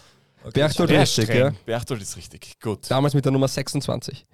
[0.53, 1.39] Berchtold Der richtig, streng.
[1.39, 1.53] ja.
[1.65, 2.59] Berchtold ist richtig.
[2.61, 2.89] Gut.
[2.89, 4.27] Damals mit der Nummer 26.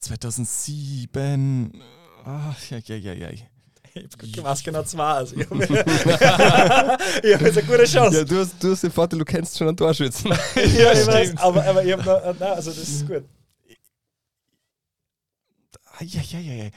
[0.00, 1.82] 2007.
[2.24, 3.28] Ach, ja, ja, ja, ja.
[3.30, 5.04] Ich weiß genau zwei.
[5.04, 8.18] Also ich habe hab jetzt eine gute Chance.
[8.18, 10.30] Ja, du hast, du hast den Vorteil, du kennst schon einen Torschützen.
[10.56, 13.22] Ja, ich weiß, aber, aber ich habe noch, nein, also das ist gut.
[15.98, 16.70] Ah, ja, ja, ja, ja.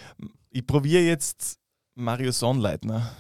[0.51, 1.57] Ich probiere jetzt
[1.95, 3.11] Mario Sonnleitner.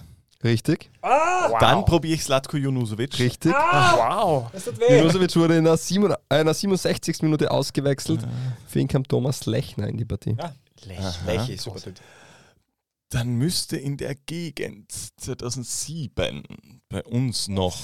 [0.43, 0.91] Richtig.
[1.01, 1.57] Ah!
[1.59, 3.17] Dann probiere ich Slatko Junusovic.
[3.17, 3.51] Richtig.
[3.51, 4.51] Wow.
[4.51, 4.97] Das tut weh.
[4.97, 7.23] Junusovic wurde in der, äh, einer 67.
[7.23, 8.27] Minute ausgewechselt.
[8.67, 10.35] Für ihn kam Thomas Lechner in die Partie.
[10.37, 10.53] Ja.
[10.99, 11.15] Aha.
[11.25, 11.79] Lech ist super.
[13.09, 16.43] Dann müsste in der Gegend 2007
[16.89, 17.77] bei uns noch.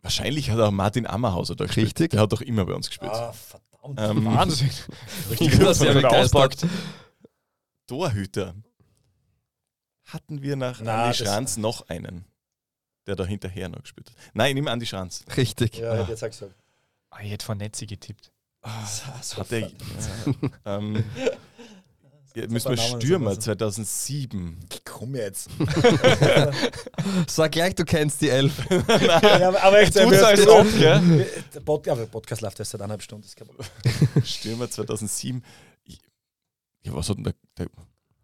[0.00, 1.86] Wahrscheinlich hat auch Martin Ammerhauser da gespielt.
[1.88, 2.10] Richtig.
[2.12, 3.12] Der hat doch immer bei uns gespielt.
[3.12, 3.34] Ah,
[3.94, 4.18] verdammt.
[4.18, 4.70] Ähm, Wahnsinn.
[5.30, 6.66] Ich bin da sehr Wenn er auspackt.
[7.86, 8.54] Torhüter.
[10.04, 12.24] Hatten wir nach Na, Andi Schranz noch einen,
[13.06, 14.16] der da hinterher noch gespielt hat?
[14.34, 15.24] Nein, nehme Andi Schranz.
[15.36, 15.78] Richtig.
[15.78, 16.54] Ja, ich hätte jetzt auch gesagt.
[17.10, 18.32] Ah, ich hätte von Netzi getippt.
[18.62, 19.68] Hat er, ja,
[20.64, 21.04] ähm,
[22.36, 23.40] ja, müssen wir Stürmer lassen.
[23.40, 24.58] 2007.
[24.84, 25.48] Komm jetzt.
[27.28, 28.52] Sag gleich, du kennst die Elf.
[28.70, 31.26] ja, aber, echt, Tut's wir- als ob, gell?
[31.54, 33.26] Der Pod, ja, Podcast läuft erst seit eineinhalb Stunden.
[34.24, 35.42] Stürmer 2007.
[35.84, 35.98] Ich-
[36.84, 37.68] Ja, was hat denn der, der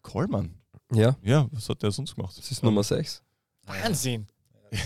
[0.03, 0.55] Kollmann?
[0.93, 2.37] Ja, Ja, was hat der sonst gemacht?
[2.37, 3.23] das ist Nummer 6.
[3.65, 4.27] Wahnsinn.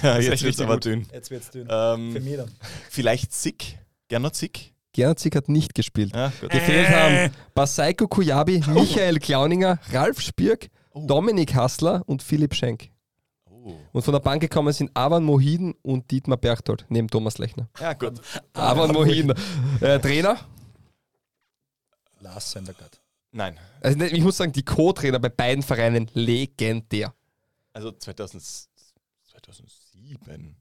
[0.03, 1.07] Ja, jetzt es aber dünn.
[1.13, 1.67] Jetzt wird's dünn.
[1.71, 2.51] Ähm, Für mich dann.
[2.91, 3.79] vielleicht Sick?
[4.09, 4.73] Gernot Sick?
[4.97, 6.15] Gernot Zick hat nicht gespielt.
[6.17, 6.51] Ja, gut.
[6.51, 11.07] Gefehlt haben Basaiko Kujabi, Michael Klauninger, Ralf Spirk, Oh.
[11.07, 12.89] Dominik Hassler und Philipp Schenk.
[13.51, 13.75] Oh.
[13.93, 17.69] Und von der Bank gekommen sind Avan Mohiden und Dietmar Berchtold, neben Thomas Lechner.
[17.79, 18.15] Ja, gut.
[18.55, 19.35] Avan Mohiden.
[19.83, 20.39] Äh, Trainer?
[22.21, 22.99] Lars Sendergaard.
[23.33, 23.59] Nein.
[23.83, 27.13] Also ich muss sagen, die Co-Trainer bei beiden Vereinen legendär.
[27.75, 28.43] Also 2000,
[29.31, 30.57] 2007.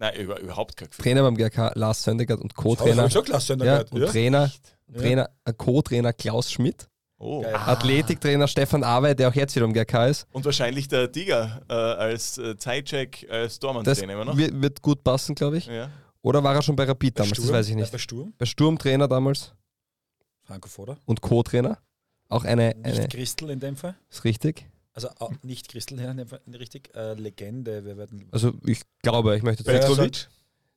[0.00, 1.02] Nein, über, überhaupt kein Gefühl.
[1.04, 3.06] Trainer beim GRK Lars Söndergaard und Co-Trainer.
[3.06, 3.92] ich schon Lars Ja, Sendergaard.
[3.92, 4.50] und Ja, Trainer,
[4.88, 4.98] Ja.
[5.00, 6.88] Trainer, äh, Co-Trainer Klaus Schmidt.
[7.18, 7.42] Oh.
[7.42, 7.54] Geil.
[7.54, 10.26] Athletiktrainer Stefan Awe, der auch jetzt wieder im GRK ist.
[10.32, 14.36] Und wahrscheinlich der Tiger äh, als äh, Zeitcheck, als Das Dormann-Trainer immer noch.
[14.38, 15.66] wird, wird gut passen, glaube ich.
[15.66, 15.90] Ja.
[16.22, 17.36] Oder war er schon bei Rapid Bei damals?
[17.36, 17.54] Das Sturm?
[17.56, 17.92] weiß ich Ja, nicht.
[17.92, 18.32] Bei Sturm.
[18.38, 19.52] Bei Sturm Trainer damals
[20.44, 20.96] Franco Foda.
[21.04, 21.78] und Co-Trainer.
[22.30, 23.94] Auch eine, Nicht eine Christel in dem Fall.
[24.08, 24.66] ist richtig.
[24.92, 26.94] Also auch nicht Christel ja, dem Fall richtig.
[26.96, 27.84] Äh, Legende.
[27.84, 28.28] Wir werden.
[28.32, 30.28] Also ich glaube, ich möchte jetzt Petrovic?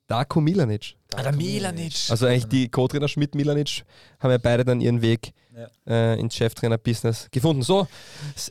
[0.07, 0.95] Darko Milanic.
[1.15, 1.93] Ah, der Milanic.
[2.09, 3.83] Also eigentlich die Co-Trainer Schmidt Milanic
[4.19, 5.67] haben ja beide dann ihren Weg Ja.
[5.87, 7.63] äh, ins Cheftrainer-Business gefunden.
[7.63, 7.87] So,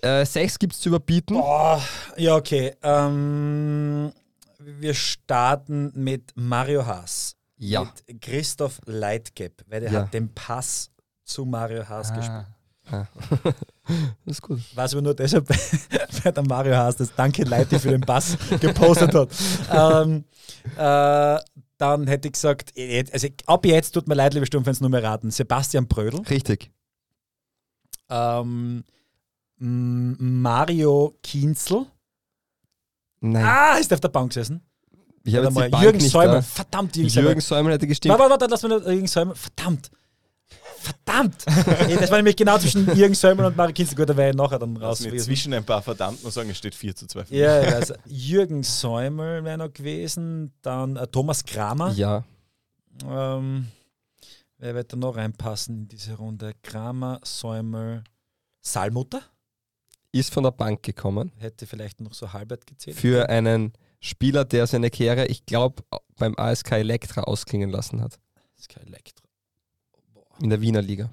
[0.01, 1.37] äh, sechs gibt es zu überbieten.
[1.37, 1.81] Boah,
[2.17, 2.75] ja, okay.
[2.83, 4.13] Ähm,
[4.59, 7.37] wir starten mit Mario Haas.
[7.59, 7.93] Ja.
[8.09, 10.01] Mit Christoph Leitgeb, weil der Ja.
[10.01, 10.91] hat den Pass
[11.23, 12.47] zu Mario Haas gespielt.
[12.91, 13.07] Ah.
[13.15, 13.55] das
[14.27, 14.61] ist gut.
[14.75, 15.49] Weiß aber nur deshalb,
[16.25, 19.29] weil der Mario Haas das Danke Leute für den Pass gepostet hat.
[19.73, 20.25] ähm,
[20.77, 21.39] äh,
[21.79, 25.03] dann hätte ich gesagt, jetzt- also ab jetzt tut mir leid, liebe Sturmfans, nur mehr
[25.03, 25.31] raten.
[25.31, 26.21] Sebastian Brödel.
[26.23, 26.71] Richtig.
[28.11, 28.85] Ähm,
[29.59, 31.87] Mario Kienzel.
[33.21, 33.45] Nein.
[33.45, 34.61] Ah, ist der auf der Bank gesessen?
[35.25, 36.33] ich habe jetzt mal, die Bank Jürgen Säumer.
[36.35, 36.43] da.
[36.43, 37.29] Verdammt, Jürgen Säumer.
[37.29, 38.11] Jürgen Säumer hätte gestimmt.
[38.19, 39.35] Warte, warte, warte, lass noch Jürgen Säumer.
[39.37, 39.91] Verdammt.
[40.83, 41.45] Verdammt!
[41.47, 43.97] Das war nämlich genau zwischen Jürgen Söllmann und Marek Kinzel.
[43.97, 45.01] Gut, da wäre ich nachher dann raus.
[45.01, 47.25] Mich zwischen ein paar verdammt nur sagen, es steht 4 zu 2.
[47.27, 51.93] für Ja, also Jürgen Säumel wäre noch gewesen, dann äh, Thomas Kramer.
[51.93, 52.25] Ja.
[53.09, 53.69] Ähm,
[54.59, 56.53] wer wird da noch reinpassen in diese Runde?
[56.63, 58.03] Kramer, Säumel,
[58.61, 59.23] Salmutter?
[60.11, 61.33] Ist von der Bank gekommen.
[61.39, 62.97] Hätte vielleicht noch so halbert gezählt.
[62.97, 65.85] Für einen Spieler, der seine Karriere, ich glaube,
[66.17, 68.19] beim ASK Elektra ausklingen lassen hat.
[68.59, 69.22] ASK Elektra.
[70.41, 71.11] In der Wiener Liga.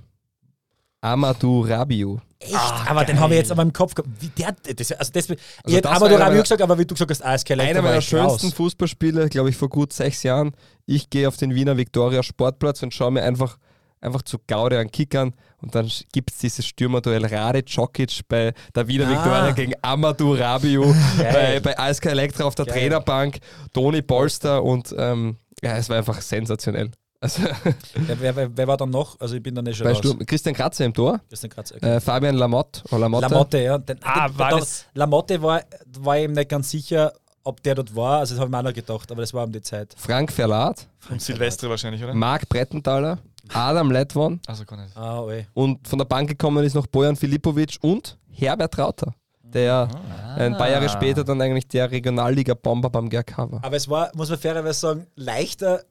[1.02, 2.18] Amadou Rabiu.
[2.42, 2.54] Echt?
[2.56, 4.10] aber den habe ich jetzt aber im Kopf gehabt.
[4.20, 6.78] Wie der, das, also das, ich Also hätte war du einer Rabiu meiner- gesagt, aber
[6.78, 8.32] wie du gesagt hast, ASK Elektra Einer war meiner ich raus.
[8.42, 10.52] schönsten Fußballspiele, glaube ich, vor gut sechs Jahren.
[10.86, 13.58] Ich gehe auf den Wiener Viktoria Sportplatz und schaue mir einfach,
[14.02, 18.88] einfach zu Gaude an Kickern und dann gibt es dieses Stürmerduell Rade Djokic bei der
[18.88, 19.12] Wiener Ah.
[19.12, 21.62] Viktoria gegen Amadou Rabiu, bei, Geil.
[21.62, 22.76] bei ASK Elektra auf der Geil.
[22.76, 23.40] Trainerbank,
[23.74, 26.92] Toni Polster und ähm, ja, es war einfach sensationell.
[27.22, 27.44] Also,
[27.96, 29.20] Wer, wer, wer, wer war dann noch?
[29.20, 29.98] Also ich bin dann nicht schon bei raus.
[30.00, 31.96] Sturm, Christian Kratzer im Tor, Christian Kratzer, okay.
[31.96, 33.78] äh, Fabian Lamotte, oder Lamotte, Lamotte, ja.
[33.78, 35.62] Den, Ah, den, war da- das- Lamotte war,
[36.00, 37.12] war eben nicht ganz sicher,
[37.44, 38.20] ob der dort war.
[38.20, 39.94] Also das habe ich mir auch noch gedacht, aber das war um die Zeit.
[39.98, 42.14] Frank Verlat, Und Silvestre wahrscheinlich, oder?
[42.14, 43.18] Marc Brettenthaler,
[43.54, 44.96] Adam Letwon Also gar nicht.
[44.96, 45.46] Ah, oi.
[45.54, 49.14] Und von der Bank gekommen ist noch Bojan Filipovic und Herbert Rauter,
[49.44, 49.90] der
[50.38, 53.64] ein paar Jahre später dann eigentlich der Regionalliga-Bomber beim GRK war.
[53.66, 55.84] Aber es war, muss man fairerweise sagen, leichter,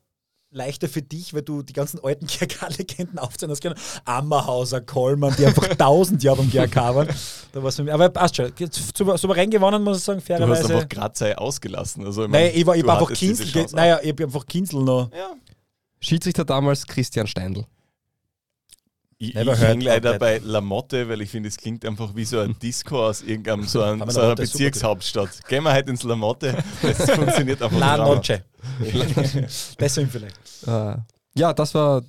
[0.50, 3.74] leichter für dich, weil du die ganzen alten GRK-Legenden aufzählen hast können.
[4.04, 7.08] Ammerhauser, Kollmann, die einfach tausend Jahre beim GRK waren.
[7.52, 7.92] Da war's mich.
[7.92, 8.52] Aber passt schon.
[9.16, 10.74] Souverän gewonnen, muss ich sagen, Du hast fairerweise.
[10.74, 12.04] einfach Gratzei ausgelassen.
[12.04, 13.46] Also, ich Nein, mein, ich war, ich war einfach Kinzel.
[13.46, 15.10] Chance Naja, ich habe einfach Kinzel noch.
[16.00, 17.64] Schiedsrichter damals Christian Steindl.
[19.20, 20.20] Ich, ich Never heard hänge leider that.
[20.20, 23.82] bei Lamotte, weil ich finde, es klingt einfach wie so ein Disco aus irgendeinem so,
[23.82, 24.36] ein, so einer.
[24.36, 25.44] Bezirkshauptstadt.
[25.48, 26.56] Gehen wir heute ins Lamotte.
[26.82, 27.96] Das funktioniert einfach La.
[27.96, 28.44] Noche.
[29.80, 30.36] Deswegen vielleicht.
[30.66, 30.96] Äh,
[31.34, 32.02] ja, das war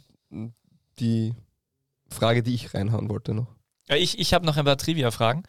[0.99, 1.33] die
[2.09, 3.47] Frage, die ich reinhauen wollte noch.
[3.91, 5.41] Ich ich habe noch ein paar Trivia-Fragen.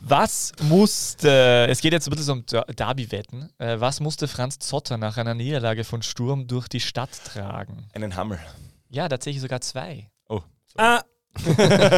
[0.00, 4.96] Was musste, es geht jetzt ein bisschen um Der- Derby-Wetten, äh, was musste Franz Zotter
[4.96, 7.86] nach einer Niederlage von Sturm durch die Stadt tragen?
[7.92, 8.38] Einen Hammel.
[8.88, 10.08] Ja, tatsächlich sogar zwei.
[10.76, 11.02] Ah,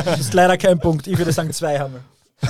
[0.07, 1.07] das ist leider kein Punkt.
[1.07, 2.05] Ich würde sagen, zwei haben wir.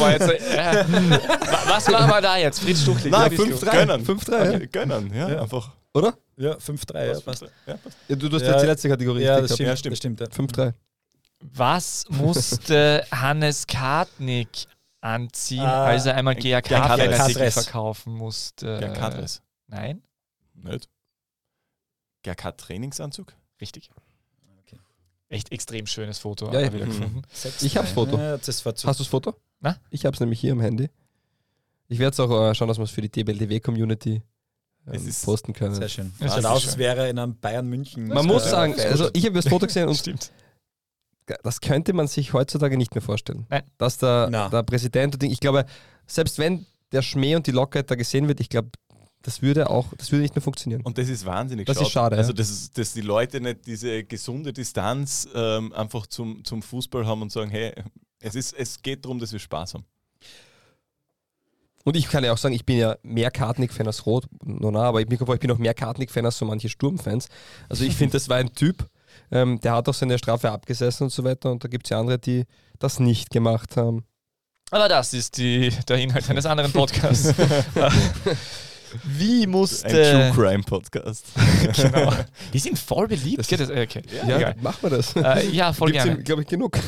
[0.00, 2.60] War jetzt, äh, wa- was machen wir da jetzt?
[2.60, 3.10] Fritz Stuchli.
[3.10, 3.66] Nein, wie bist du?
[3.66, 3.70] 5-3.
[3.72, 4.04] Gönnen.
[4.06, 4.56] 5-3, ja.
[4.56, 5.42] Okay, Gönnen, ja, Ja.
[5.42, 5.70] einfach.
[5.94, 6.14] Oder?
[6.36, 7.42] Ja, 5-3, ja, passt.
[7.66, 7.96] Ja, passt.
[8.08, 9.22] Ja, du, du hast Ja, jetzt die letzte Kategorie.
[9.22, 9.86] Ja, das stimmt.
[9.86, 10.26] Das stimmt ja.
[10.26, 10.72] 5-3.
[11.54, 14.66] Was musste Hannes Kartnick
[15.00, 17.54] anziehen, Ah, als er einmal GAK-Dress.
[17.54, 18.78] verkaufen musste?
[18.80, 19.42] GRK-Dress.
[19.68, 20.02] Nein?
[20.54, 20.88] Nicht?
[22.24, 23.32] GRK-Trainingsanzug?
[23.60, 23.90] Richtig.
[25.28, 26.46] Echt extrem schönes Foto.
[26.52, 26.90] Ja, wir wieder Mhm.
[26.90, 27.22] gefunden.
[27.62, 28.16] Ich hab's Foto.
[28.16, 29.34] Ja, das war zu Hast du das Foto?
[29.60, 29.76] Na?
[29.90, 30.88] Ich hab's nämlich hier am Handy.
[31.88, 34.22] Ich werde es auch äh, schauen, dass wir es für die DBLDW-Community
[34.86, 35.74] Es ähm, ist posten können.
[35.74, 36.12] Sehr schön.
[36.20, 38.08] Ja, Schaut das aus, als wäre in einem Bayern-München.
[38.08, 40.30] Man muss Ja, sagen, also ich habe das Foto gesehen und Stimmt.
[41.42, 43.46] das könnte man sich heutzutage nicht mehr vorstellen.
[43.48, 43.62] Nein.
[43.78, 44.48] Dass der, Na.
[44.48, 45.64] der Präsident und Ding, ich glaube,
[46.06, 48.70] selbst wenn der Schmäh und die Lockerheit da gesehen wird, ich glaube,
[49.26, 50.82] das würde auch, das würde nicht mehr funktionieren.
[50.82, 52.36] Und das ist wahnsinnig Das ist schade, Also, ja.
[52.36, 57.32] dass, dass die Leute nicht diese gesunde Distanz ähm, einfach zum, zum Fußball haben und
[57.32, 57.72] sagen, hey,
[58.20, 59.84] es, ist, es geht darum, dass wir Spaß haben.
[61.82, 64.84] Und ich kann ja auch sagen, ich bin ja mehr Kartnick-Fan als Rot, no, na,
[64.84, 67.26] aber ich bin, ich bin auch mehr Kartnick-Fan als so manche Sturm-Fans.
[67.68, 68.88] Also ich finde, das war ein Typ,
[69.32, 71.98] ähm, der hat auch seine Strafe abgesessen und so weiter und da gibt es ja
[71.98, 72.44] andere, die
[72.78, 74.04] das nicht gemacht haben.
[74.70, 77.34] Aber das ist die, der Inhalt eines anderen Podcasts.
[79.04, 79.88] Wie Ein musste.
[79.88, 81.26] True Crime Podcast.
[81.74, 82.12] genau.
[82.52, 83.38] Die sind voll beliebt.
[83.38, 83.48] Das?
[83.48, 84.02] Das, okay.
[84.26, 84.56] Ja, Egal.
[84.60, 85.14] machen wir das.
[85.16, 86.22] Äh, ja, voll Gibt's gerne.
[86.22, 86.78] glaube ich, genug.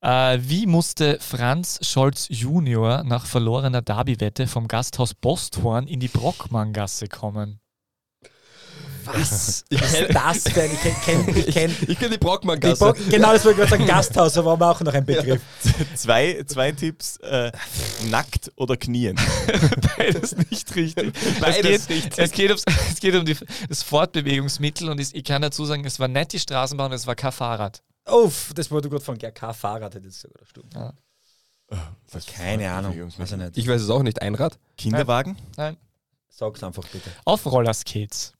[0.00, 7.08] Äh, wie musste Franz Scholz Junior nach verlorener Derby-Wette vom Gasthaus Bosthorn in die Brockmanngasse
[7.08, 7.60] kommen?
[9.14, 10.70] Was ist das denn?
[10.72, 12.78] Ich kenne kenn, ich kenn, Ich kenne die die Brockmann-Gasse.
[12.78, 13.86] Bo Genau, das wollte ich gerade sagen.
[13.86, 15.40] Gasthaus, da war mir auch noch ein Begriff.
[15.94, 17.52] zwei, zwei Tipps: äh,
[18.10, 19.18] nackt oder knien.
[19.96, 21.12] Beides nicht richtig.
[21.40, 22.18] Beides es geht, richtig.
[22.18, 23.36] Es geht, ums, es geht um die,
[23.68, 27.14] das Fortbewegungsmittel und ich, ich kann dazu sagen, es war nicht die Straßenbahn, es war
[27.14, 27.82] kein Fahrrad.
[28.06, 30.74] Uff, das wurde gut von GRK-Fahrrad, hätte ich sogar stimmt.
[30.74, 30.92] Ja.
[32.10, 32.94] Was Keine Ahnung.
[33.54, 34.22] Ich weiß es auch nicht.
[34.22, 34.58] Einrad?
[34.78, 35.36] Kinderwagen?
[35.56, 35.76] Nein.
[36.30, 37.10] Sag's einfach bitte.
[37.24, 38.32] Auf Rollerskates.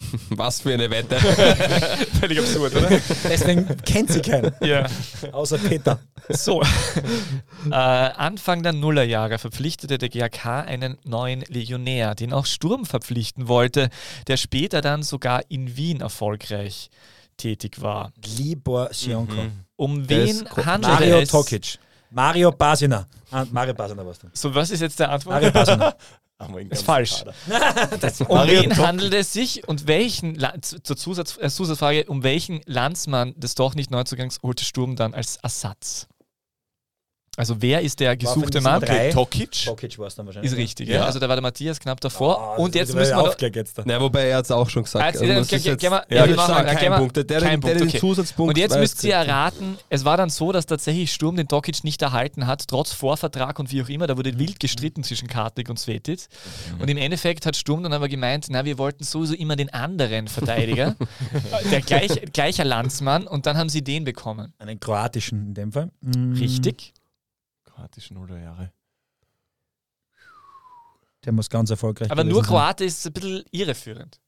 [0.30, 1.16] Was für eine Wette.
[2.20, 2.88] Völlig absurd, oder?
[3.24, 4.52] Deswegen kennt sie keinen.
[4.62, 4.86] ja.
[5.32, 5.98] Außer Peter.
[6.28, 6.62] So.
[7.70, 13.88] äh, Anfang der Nullerjahre verpflichtete der GAK einen neuen Legionär, den auch Sturm verpflichten wollte,
[14.26, 16.90] der später dann sogar in Wien erfolgreich
[17.36, 18.12] tätig war.
[18.38, 19.46] Libor Sionko.
[19.76, 21.30] Um Der wen handelt Mario es?
[21.30, 21.78] Tokic.
[22.10, 23.06] Mario Basina.
[23.30, 24.28] Ah, Mario Basina warst du.
[24.32, 25.34] So, was ist jetzt der Antwort?
[25.34, 25.94] Mario Basina.
[26.70, 27.24] Ist falsch.
[28.28, 33.54] Um wen handelt es sich und welchen, zur Zusatz, äh, Zusatzfrage, um welchen Landsmann des
[33.54, 36.08] doch nicht Neuzugangs holte Sturm dann als Ersatz?
[37.36, 38.80] Also wer ist der gesuchte Mann?
[38.80, 39.10] Drei.
[39.10, 39.50] Tokic?
[39.64, 40.52] Tokic war es dann wahrscheinlich.
[40.52, 40.96] Ist richtig, ja.
[40.96, 41.04] Ja.
[41.04, 42.38] Also da war der Matthias knapp davor.
[42.40, 43.82] Ah, und jetzt müssen wir aufgelegt jetzt da.
[43.84, 45.04] Ja, wobei er hat es auch schon gesagt.
[45.04, 47.16] Also, Also, das ist jetzt, ja, ja, wir machen- kein wir- Punkt.
[47.16, 47.98] Der, der, kein der, Punkt, den okay.
[47.98, 51.82] Zusatzpunkt Und jetzt müsst ihr erraten, es war dann so, dass tatsächlich Sturm den Tokic
[51.82, 54.06] nicht erhalten hat, trotz Vorvertrag und wie auch immer.
[54.06, 56.20] Da wurde wild gestritten zwischen Kartik und Svetic.
[56.78, 60.28] Und im Endeffekt hat Sturm dann aber gemeint, na, wir wollten sowieso immer den anderen
[60.28, 60.94] Verteidiger,
[61.72, 64.52] der gleich, gleicher Landsmann, und dann haben sie den bekommen.
[64.58, 65.90] Einen kroatischen in dem Fall.
[66.00, 66.92] Mm, Richtig?
[67.74, 68.72] Kroatischen Nullerjahre.
[71.24, 72.42] Der muss ganz erfolgreich Aber nur.
[72.42, 74.20] Kroate ist ein bisschen irreführend.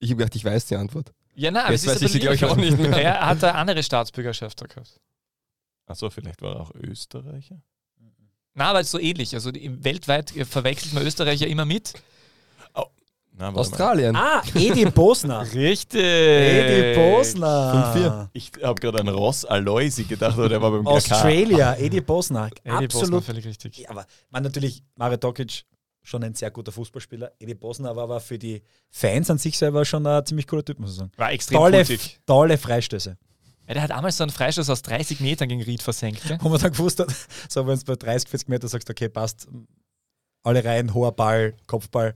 [0.00, 1.12] Ich habe gedacht, ich weiß die Antwort.
[1.34, 2.90] Ja, nein, aber Jetzt es ist weiß ein ich sie, auch nicht mehr.
[3.02, 5.00] Er hat eine andere Staatsbürgerschaft da gehabt.
[5.86, 7.62] Achso, vielleicht war er auch Österreicher.
[8.54, 9.34] Na, aber es ist so ähnlich.
[9.34, 11.94] Also die, weltweit verwechselt man Österreicher immer mit.
[13.40, 13.54] Na.
[13.54, 14.14] Australien.
[14.14, 15.40] Ah, Edi Bosner.
[15.54, 16.02] Richtig.
[16.02, 18.28] Edi Bosner.
[18.34, 20.90] Ich habe gerade an Ross Aloisi gedacht, aber der war beim GK.
[20.90, 22.48] Australia, Edi Bosner.
[22.48, 23.24] Edi Bosner, Absolut.
[23.24, 23.78] völlig richtig.
[23.78, 25.64] Ja, aber man natürlich, Mario Tokic,
[26.02, 27.32] schon ein sehr guter Fußballspieler.
[27.38, 30.78] Edi Bosner war aber für die Fans an sich selber schon ein ziemlich cooler Typ,
[30.78, 31.12] muss ich sagen.
[31.16, 31.86] War extrem tolle,
[32.26, 33.16] tolle Freistöße.
[33.66, 36.22] Ja, der hat damals so einen Freistoß aus 30 Metern gegen Ried versenkt.
[36.42, 37.08] Wo man dann gewusst hat,
[37.48, 39.48] so wenn es bei 30, 40 Meter sagst, okay, passt,
[40.42, 42.14] alle rein, hoher Ball, Kopfball.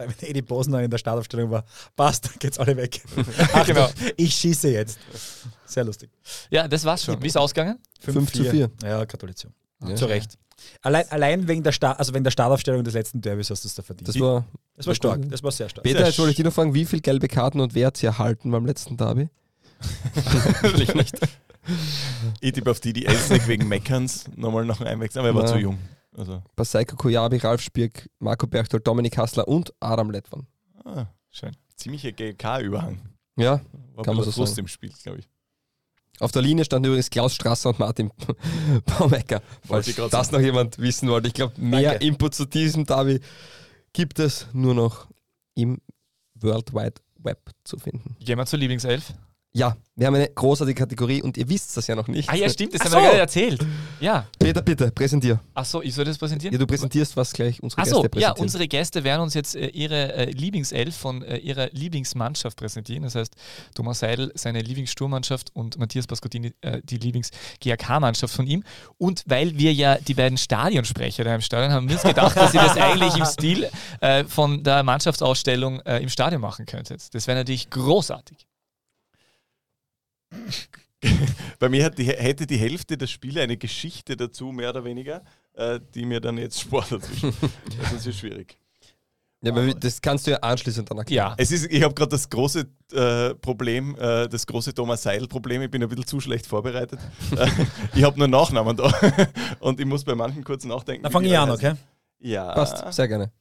[0.00, 1.62] Weil Wenn Edi Bosner in der Startaufstellung war,
[1.94, 3.02] passt, geht's alle weg.
[3.52, 3.88] Achtung, Genau.
[4.16, 4.98] Ich schieße jetzt.
[5.66, 6.10] Sehr lustig.
[6.48, 7.22] Ja, das war's schon.
[7.22, 7.78] Wie ist ausgegangen?
[8.00, 8.70] 5 zu 4.
[8.82, 9.52] Ja, Gratulation.
[9.86, 9.94] Ja.
[9.94, 10.38] Zu Recht.
[10.80, 13.74] Allein, allein wegen der Start, also wegen der Startaufstellung des letzten Derbys hast du es
[13.74, 14.08] da verdient.
[14.08, 15.28] Das war, das war stark.
[15.28, 15.84] Das war sehr stark.
[15.84, 18.06] Peter, jetzt wollte ich dich noch fragen, wie viele gelbe Karten und wer hat sie
[18.06, 19.28] erhalten beim letzten Derby?
[20.62, 21.18] Natürlich nicht.
[22.40, 25.58] Ich tippe auf die, die Elsnick wegen Meckerns nochmal noch einwechseln, aber er war zu
[25.58, 25.78] jung.
[26.16, 30.46] Also, Paseiko Koyabi, Ralf Spierk, Marco Berchtold, Dominik Hassler und Adam Lettmann.
[30.84, 31.56] ah, Schön.
[31.76, 33.00] ziemlicher GK-Überhang.
[33.36, 33.60] Ja,
[33.94, 34.60] War kann man so sagen.
[34.60, 35.28] im Spiel, glaube ich.
[36.18, 38.10] Auf der Linie standen übrigens Klaus Strasser und Martin
[38.84, 39.40] Baumecker.
[39.66, 40.28] Falls das sagen.
[40.32, 41.28] noch jemand wissen wollte.
[41.28, 42.06] Ich glaube, mehr Danke.
[42.06, 43.20] Input zu diesem Derby
[43.94, 45.06] gibt es nur noch
[45.54, 45.80] im
[46.34, 48.16] World Wide Web zu finden.
[48.20, 49.14] Gehen wir zur Lieblingself.
[49.52, 52.30] Ja, wir haben eine großartige Kategorie und ihr wisst das ja noch nicht.
[52.30, 53.06] Ah ja, stimmt, das Ach haben wir so.
[53.08, 53.66] gerade erzählt.
[53.98, 54.26] Ja.
[54.38, 55.40] Peter, bitte, präsentier.
[55.54, 56.52] Achso, ich soll das präsentieren?
[56.52, 58.42] Ja, du präsentierst, was gleich unsere Achso, Gäste ja, präsentieren.
[58.44, 63.02] unsere Gäste werden uns jetzt äh, ihre äh, Lieblingself von äh, ihrer Lieblingsmannschaft präsentieren.
[63.02, 63.34] Das heißt,
[63.74, 68.62] Thomas Seidel seine Lieblingssturmmannschaft und Matthias Pascottini äh, die Lieblings-GAK-Mannschaft von ihm.
[68.98, 72.36] Und weil wir ja die beiden Stadionsprecher da im Stadion haben, haben wir uns gedacht,
[72.36, 73.68] dass ihr das eigentlich im Stil
[74.00, 77.12] äh, von der Mannschaftsausstellung äh, im Stadion machen könntet.
[77.12, 78.46] Das wäre natürlich großartig.
[81.58, 85.22] Bei mir hat die, hätte die Hälfte der Spiele eine Geschichte dazu, mehr oder weniger,
[85.54, 87.34] äh, die mir dann jetzt Sport dazwischen.
[87.80, 88.58] Das ist ja schwierig.
[89.42, 91.30] Ja, aber das kannst du ja anschließend dann erklären.
[91.30, 91.34] Ja.
[91.38, 95.62] Es ist, ich habe gerade das große äh, Problem, äh, das große Thomas Seidel-Problem.
[95.62, 97.00] Ich bin ein bisschen zu schlecht vorbereitet.
[97.36, 97.48] äh,
[97.94, 98.92] ich habe nur Nachnamen da
[99.60, 101.04] und ich muss bei manchen kurz nachdenken.
[101.04, 101.72] Dann fange ich an, okay?
[102.18, 102.52] Ja.
[102.52, 103.32] Passt, sehr gerne.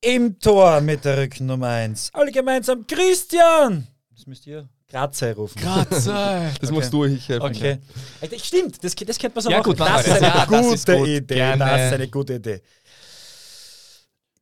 [0.00, 2.10] Im Tor mit der Rückennummer 1.
[2.14, 3.86] Alle gemeinsam Christian!
[4.10, 5.60] Das müsst ihr Graze rufen.
[5.60, 6.52] Grazie!
[6.60, 7.46] Das musst du, ich helfe.
[7.46, 7.78] Okay.
[8.20, 9.70] Ey, Stimmt, das, das könnte man so Ja, machen.
[9.70, 10.16] gut, das, ist das.
[10.18, 11.08] eine Ja, das gute ist gut.
[11.08, 11.34] Idee.
[11.34, 11.64] Gerne.
[11.64, 12.62] Das ist eine gute Idee.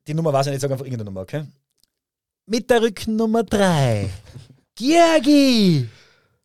[0.06, 1.44] Die Nummer war es ja nicht, sag einfach irgendeine Nummer, okay?
[2.46, 4.10] Mit der Rückennummer 3.
[4.74, 5.88] Georgi!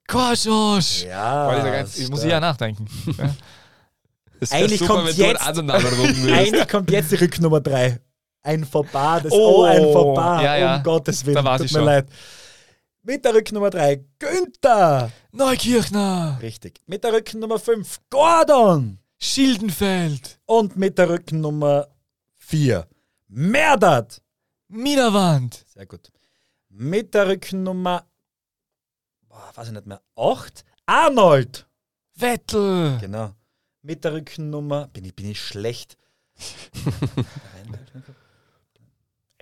[0.07, 1.03] Korschorsch!
[1.05, 2.85] Ja, ich, muss ja nachdenken.
[3.17, 3.33] Ja.
[4.39, 5.41] Das Eigentlich super, kommt jetzt-.
[5.47, 7.99] Eigentlich kommt jetzt die Rückennummer 3.
[8.43, 9.61] Ein Fauxpas, das Oh.
[9.61, 10.75] oh, ein Fauxpas, Ja, ja.
[10.77, 11.85] um Gottes Willen, Da tut ich mir schon.
[11.85, 12.05] leid.
[13.07, 15.11] Mit der Rückennummer 3, Günther.
[15.31, 16.39] Neukirchner!
[16.41, 16.81] Richtig.
[16.87, 18.97] Mit der Rückennummer 5, Gordon.
[19.19, 20.39] Schildenfeld!
[20.47, 21.87] Und mit der Rückennummer
[22.37, 22.87] 4,
[23.27, 24.23] Merdat.
[24.69, 25.65] Miederwand!
[25.67, 26.11] Sehr gut.
[26.69, 28.07] Mit der Rückennummer,
[29.27, 31.69] boah, weiß ich nicht mehr, 8, Arnold.
[32.15, 32.97] Vettel!
[32.99, 33.35] Genau.
[33.83, 35.95] Mit der Rückennummer, bin ich, bin ich schlecht.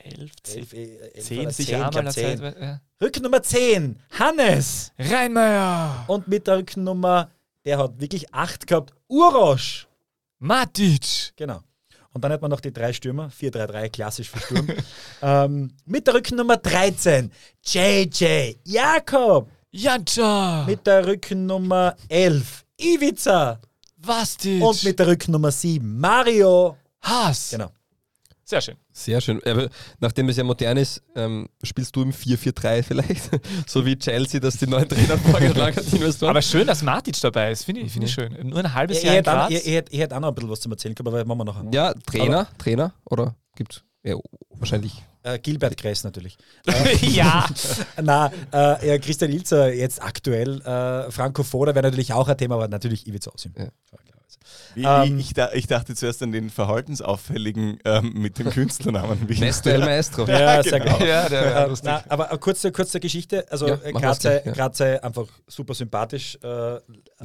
[0.03, 2.41] 11, Elf, äh, 10 oder sicher zehn, einmal zehn.
[2.41, 2.81] Ja.
[3.01, 4.91] Rückennummer 10, Hannes.
[4.99, 6.05] Reinmeier!
[6.07, 7.29] Und mit der Rückennummer,
[7.65, 9.87] der hat wirklich 8 gehabt, Urosch.
[10.39, 11.33] Matic!
[11.35, 11.61] Genau.
[12.11, 14.67] Und dann hat man noch die drei Stürmer, 4-3-3, klassisch für Sturm.
[15.21, 17.31] ähm, mit der Rückennummer 13,
[17.63, 19.49] JJ Jakob.
[19.71, 20.65] Janca!
[20.67, 23.59] Mit der Rückennummer 11, Ivica.
[23.97, 24.61] Vastic!
[24.61, 26.77] Und mit der Rückennummer 7, Mario.
[27.01, 27.49] Haas!
[27.51, 27.71] Genau.
[28.45, 28.75] Sehr schön.
[28.91, 29.41] Sehr schön.
[29.45, 33.29] Aber nachdem es ja modern ist, ähm, spielst du im 4-4-3 vielleicht?
[33.67, 35.93] so wie Chelsea, dass die neuen Trainer vorgeschlagen hat.
[35.93, 36.29] Investoren.
[36.31, 37.63] Aber schön, dass Matic dabei ist.
[37.63, 38.35] Finde ich, find ich schön.
[38.49, 39.51] Nur ein halbes Ich, Jahr in auch- Graz.
[39.51, 41.65] ich, hätte- auch noch ein bisschen was zum Erzählen gehabt, aber machen wir nachher.
[41.73, 44.15] ja, Trainer, Trainer oder gibt's ja,
[44.49, 45.01] wahrscheinlich.
[45.23, 46.37] Äh, Gilbert Kress natürlich.
[47.01, 47.45] Ja.
[48.01, 50.59] Na, äh, ja, Christian Ilzer jetzt aktuell.
[50.61, 53.53] Äh, Franco Foda wäre natürlich auch ein Thema, aber natürlich Ivica Osim.
[54.75, 59.25] Wie, Ähm, ich, da, ich dachte zuerst an den verhaltensauffälligen ähm, mit dem Künstlernamen.
[59.27, 60.25] Nesto El Maestro.
[60.27, 60.97] Ja, sehr genau.
[60.97, 61.07] gut.
[61.07, 63.45] Ja, der Äh, na, aber eine kurze, kurze Geschichte.
[63.51, 64.51] Also Ja, äh, Graze, ja.
[64.51, 66.37] Graze einfach super sympathisch.
[66.43, 66.79] Äh, Ja,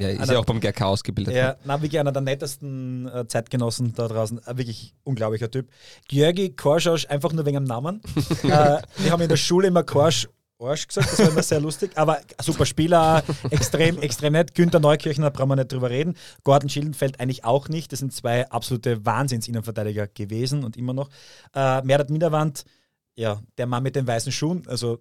[0.09, 1.35] ist einer- ja auch beim GRK ausgebildet.
[1.35, 4.39] Ja, na, wirklich einer der nettesten äh, Zeitgenossen da draußen.
[4.45, 5.69] Ein wirklich unglaublicher Typ.
[6.07, 8.01] Georgi Korschausch, einfach nur wegen dem Namen.
[8.43, 8.47] äh,
[8.97, 10.27] wir haben in der Schule immer Korsch
[10.59, 14.53] Arsch gesagt, das war immer sehr lustig, aber super Spieler, extrem, extrem nett.
[14.53, 16.15] Günther Neukirchner brauchen wir nicht drüber reden.
[16.43, 17.91] Gordon Schildenfeld eigentlich auch nicht.
[17.91, 21.09] Das sind zwei absolute Wahnsinns-Innenverteidiger gewesen und immer noch.
[21.53, 22.65] Äh, Merdat Minderwand,
[23.15, 24.99] ja, der Mann mit den weißen Schuhen, also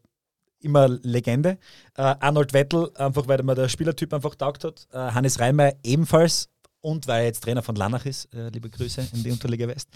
[0.60, 1.59] immer Legende.
[1.97, 4.86] Äh, Arnold Wettel, einfach weil mir der Spielertyp einfach taugt hat.
[4.93, 6.48] Äh, Hannes Reimer ebenfalls.
[6.80, 9.89] Und weil er jetzt Trainer von Lanach ist, äh, liebe Grüße in die Unterliga West.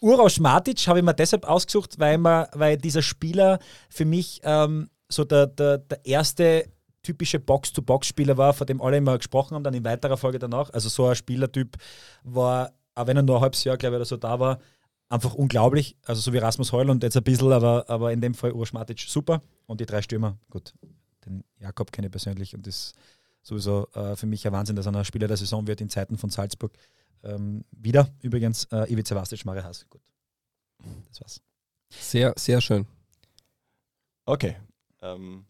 [0.00, 4.90] Uroš Matic habe ich mir deshalb ausgesucht, weil, man, weil dieser Spieler für mich ähm,
[5.14, 6.66] so der, der, der erste
[7.02, 10.70] typische Box-to-Box-Spieler war, von dem alle immer gesprochen haben, dann in weiterer Folge danach.
[10.70, 11.76] Also so ein Spielertyp
[12.22, 14.58] war, auch wenn er nur ein halbes Jahr, glaube ich, oder so da war,
[15.08, 15.96] einfach unglaublich.
[16.04, 18.72] Also so wie Rasmus Heul und jetzt ein bisschen, aber, aber in dem Fall Uroš
[18.72, 19.40] Matic super.
[19.66, 20.74] Und die drei Stürmer, gut,
[21.26, 22.94] den Jakob kenne ich persönlich und ist
[23.42, 26.16] sowieso äh, für mich ein Wahnsinn, dass er ein Spieler der Saison wird in Zeiten
[26.16, 26.72] von Salzburg.
[27.22, 29.86] Ähm, wieder übrigens äh, Ivica Vastic, Mare Haas.
[29.88, 30.00] Gut,
[31.08, 31.40] das war's.
[31.90, 32.86] Sehr, sehr schön.
[34.26, 34.56] Okay.
[35.04, 35.44] Ähm,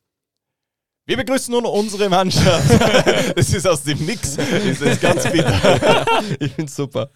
[1.07, 2.71] wir begrüßen nun unsere Mannschaft.
[3.37, 4.37] das ist aus dem Nix.
[4.37, 6.05] Das ist ganz bitter.
[6.41, 7.11] ich finde super.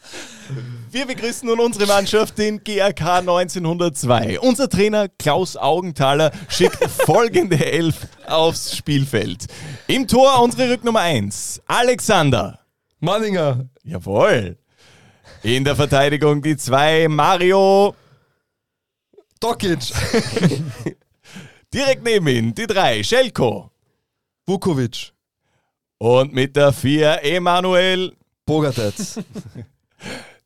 [0.90, 4.40] Wir begrüßen nun unsere Mannschaft, den GRK 1902.
[4.40, 9.46] Unser Trainer Klaus Augenthaler schickt folgende Elf aufs Spielfeld.
[9.86, 12.60] Im Tor unsere Rücknummer 1, Alexander.
[13.00, 13.70] Manninger.
[13.84, 14.58] Jawohl.
[15.42, 17.94] In der Verteidigung die zwei, Mario.
[19.40, 19.92] Dokic.
[21.72, 23.70] Direkt neben ihm die drei, Schelko.
[24.46, 25.12] Vukovic.
[25.98, 28.16] Und mit der vier, Emanuel.
[28.46, 29.20] Bogatets.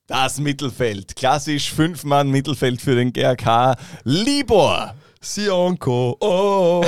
[0.09, 1.16] Das Mittelfeld.
[1.16, 3.77] Klassisch Fünf-Mann Mittelfeld für den GRK.
[4.05, 4.94] Libor.
[5.23, 6.16] Sionko.
[6.20, 6.85] Oh.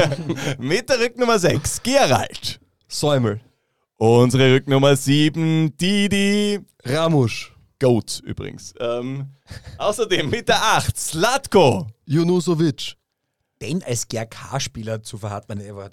[0.58, 2.60] Mit der Rücknummer 6, Gerald.
[2.88, 3.40] Säumel.
[3.96, 6.60] Unsere Rücknummer 7, Didi.
[6.84, 7.52] Ramusch.
[7.80, 8.72] Goat übrigens.
[8.80, 9.26] Ähm,
[9.76, 11.88] außerdem mit der 8, Slatko.
[12.06, 12.94] Junusovic.
[13.62, 15.88] Den als GRK-Spieler zu verharten, meine, er war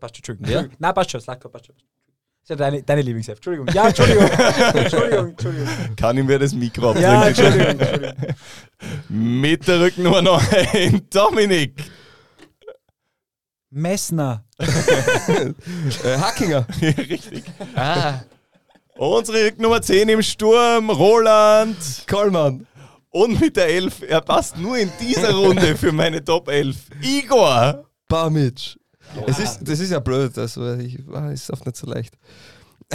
[0.00, 0.50] passt schon, Entschuldigung.
[0.50, 0.68] Ja?
[0.78, 1.76] Nein, passt schon, Slatko, passt schon.
[1.76, 3.38] Das ist ja deine, deine Lieblingsheft.
[3.38, 3.68] Entschuldigung.
[3.72, 4.24] Ja, Entschuldigung.
[4.74, 5.68] Entschuldigung, Entschuldigung.
[5.96, 7.02] Kann ihm wer das Mikro abdrücken?
[7.08, 8.34] Ja, Entschuldigung, Entschuldigung.
[9.08, 11.84] Mit der Rücknummer 9, Dominik.
[13.70, 14.44] Messner.
[14.58, 16.66] äh, Hackinger.
[16.80, 17.44] Richtig.
[17.74, 18.20] Ah.
[18.96, 21.76] Unsere Rücknummer 10 im Sturm, Roland.
[22.08, 22.66] Kollmann.
[23.12, 27.84] Und mit der 11, er passt nur in dieser Runde für meine Top 11, Igor.
[28.08, 28.76] Bamic.
[29.26, 30.98] Es ist, das ist ja blöd, also ich,
[31.32, 32.14] ist oft nicht so leicht.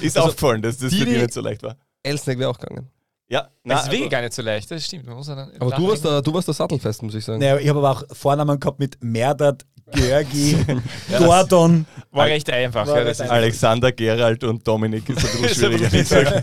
[0.00, 1.76] Ist Also, aufgefallen, dass das für Didi- dich nicht so leicht war.
[2.02, 2.88] Elsneck wäre auch gegangen.
[3.28, 5.06] Ja, Das ist wirklich aber- gar nicht so leicht, das stimmt.
[5.06, 5.46] Man muss Aber
[5.76, 7.38] du warst, da, du warst da sattelfest, muss ich sagen.
[7.40, 10.56] Naja, ich habe aber auch Vornamen gehabt mit Merdat, Georgi,
[11.10, 11.86] Ja, Gordon.
[12.12, 12.86] War recht einfach.
[12.86, 15.88] War ja, recht Alexander, Gerald und Dominik ist ein bisschen schwieriger.
[15.90, 16.42] bisschen wie gesagt.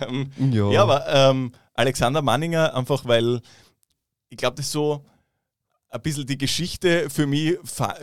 [0.52, 0.70] Ja.
[0.72, 3.40] ja, aber ähm, Alexander Manninger einfach, weil
[4.28, 5.04] ich glaube, das ist so
[5.94, 7.56] ein bisschen die Geschichte für mich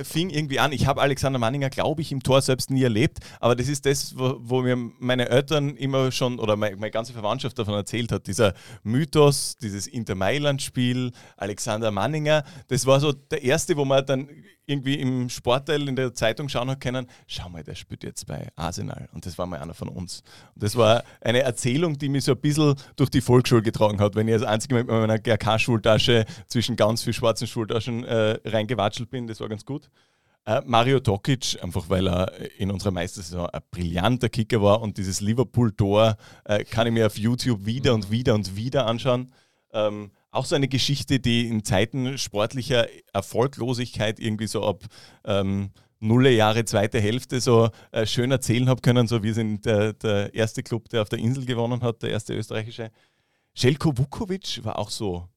[0.03, 0.71] fing irgendwie an.
[0.71, 4.17] Ich habe Alexander Manninger, glaube ich, im Tor selbst nie erlebt, aber das ist das,
[4.17, 8.27] wo, wo mir meine Eltern immer schon oder meine, meine ganze Verwandtschaft davon erzählt hat.
[8.27, 8.53] Dieser
[8.83, 14.29] Mythos, dieses Inter Mailand-Spiel, Alexander Manninger, das war so der erste, wo man dann
[14.71, 18.47] irgendwie im Sportteil in der Zeitung schauen hat können, schau mal, der spielt jetzt bei
[18.55, 20.23] Arsenal und das war mal einer von uns.
[20.55, 24.15] Und das war eine Erzählung, die mich so ein bisschen durch die Volksschule getragen hat,
[24.15, 29.27] wenn ich als einziger mit meiner GRK-Schultasche zwischen ganz viel schwarzen Schultaschen äh, reingewatschelt bin,
[29.27, 29.89] das war ganz gut.
[30.45, 35.21] Äh, Mario Dokic, einfach weil er in unserer Meistersaison ein brillanter Kicker war und dieses
[35.21, 39.31] Liverpool-Tor äh, kann ich mir auf YouTube wieder und wieder und wieder anschauen.
[39.71, 44.83] Ähm, auch so eine Geschichte, die in Zeiten sportlicher Erfolglosigkeit irgendwie so ab
[45.25, 45.71] ähm,
[46.03, 49.05] Nulle Jahre, zweite Hälfte so äh, schön erzählen habe können.
[49.07, 52.33] So wir sind der, der erste Club, der auf der Insel gewonnen hat, der erste
[52.33, 52.89] österreichische.
[53.53, 55.27] Željko Vukovic war auch so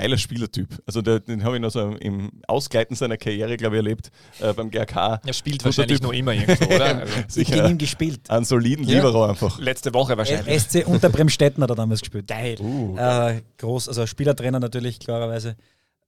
[0.00, 0.68] geiler Spielertyp.
[0.86, 4.10] Also der, den habe ich noch so im Ausgleiten seiner Karriere, glaube ich, erlebt
[4.40, 5.20] äh, beim GRK.
[5.24, 6.06] Er spielt wahrscheinlich Typ.
[6.06, 6.98] noch immer irgendwo, oder?
[6.98, 7.54] Also, Sicher.
[7.56, 8.28] gegen ihn gespielt.
[8.30, 8.96] Einen soliden Ja.
[8.96, 9.58] Libero einfach.
[9.58, 10.60] letzte Woche wahrscheinlich.
[10.62, 12.26] SC unter Bremstetten hat er damals gespielt.
[12.26, 12.56] Geil.
[12.96, 15.56] Äh, groß, also Spielertrainer natürlich klarerweise.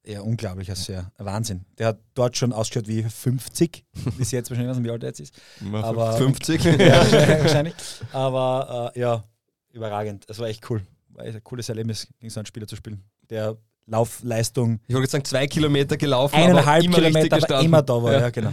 [0.06, 1.66] Ja, unglaublich, also ja, Wahnsinn.
[1.78, 3.84] Der hat dort schon ausgeschaut wie 50,
[4.16, 5.34] bis jetzt wahrscheinlich, ich weiß nicht, wie alt er jetzt ist.
[5.74, 6.64] Aber, 50?
[6.78, 7.12] ja,
[7.42, 7.74] wahrscheinlich.
[8.12, 9.24] Aber äh, ja,
[9.72, 10.24] überragend.
[10.28, 10.80] Das war echt cool.
[11.10, 13.04] War echt ein cooles Erlebnis, gegen so einen Spieler zu spielen.
[13.28, 13.56] Der
[13.90, 17.82] Laufleistung Ich wollte jetzt sagen, zwei Kilometer gelaufen, eineinhalb aber immer richtig Kilometer, aber immer
[17.82, 18.12] da war.
[18.12, 18.52] Ja, genau.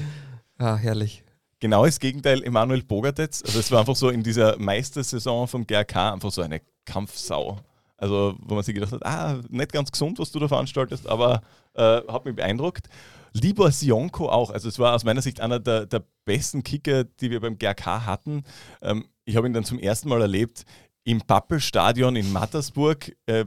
[0.57, 1.23] Ah, herrlich.
[1.59, 3.43] Genau das Gegenteil, Emanuel Bogartetz.
[3.43, 7.59] Also es war einfach so in dieser Meistersaison vom GRK einfach so eine Kampfsau.
[7.97, 11.41] Also wo man sich gedacht hat, ah, nicht ganz gesund, was du da veranstaltest, aber
[11.73, 12.88] äh, hat mich beeindruckt.
[13.34, 14.51] Libor Sionko auch.
[14.51, 18.05] Also es war aus meiner Sicht einer der, der besten Kicker, die wir beim GRK
[18.05, 18.43] hatten.
[18.81, 20.64] Ähm, ich habe ihn dann zum ersten Mal erlebt
[21.03, 23.15] im Pappelstadion in Mattersburg.
[23.27, 23.45] Äh,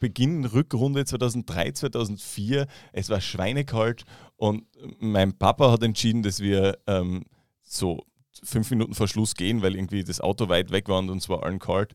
[0.00, 2.66] Beginn Rückrunde 2003, 2004.
[2.92, 4.04] Es war schweinekalt
[4.36, 4.64] und
[4.98, 7.24] mein Papa hat entschieden, dass wir ähm,
[7.62, 8.02] so
[8.42, 11.44] fünf Minuten vor Schluss gehen, weil irgendwie das Auto weit weg war und uns war
[11.44, 11.92] allen kalt.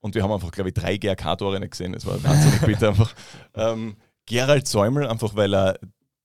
[0.00, 1.94] Und wir haben einfach, glaube ich, drei GRK-Tore nicht gesehen.
[1.94, 3.14] Es war wahnsinnig bitter einfach.
[3.54, 3.96] Ähm,
[4.26, 5.78] Gerald Säumel, einfach weil er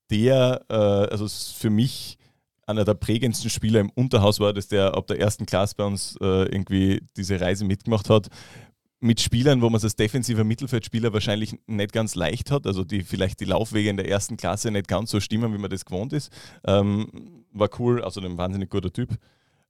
[0.10, 2.18] der, äh, also für mich
[2.68, 6.16] einer der prägendsten Spieler im Unterhaus war, dass der ab der ersten Klasse bei uns
[6.22, 8.28] äh, irgendwie diese Reise mitgemacht hat.
[9.04, 13.02] Mit Spielern, wo man es als defensiver Mittelfeldspieler wahrscheinlich nicht ganz leicht hat, also die
[13.02, 16.14] vielleicht die Laufwege in der ersten Klasse nicht ganz so stimmen, wie man das gewohnt
[16.14, 16.32] ist.
[16.66, 19.10] Ähm, war cool, außerdem ein wahnsinnig guter Typ.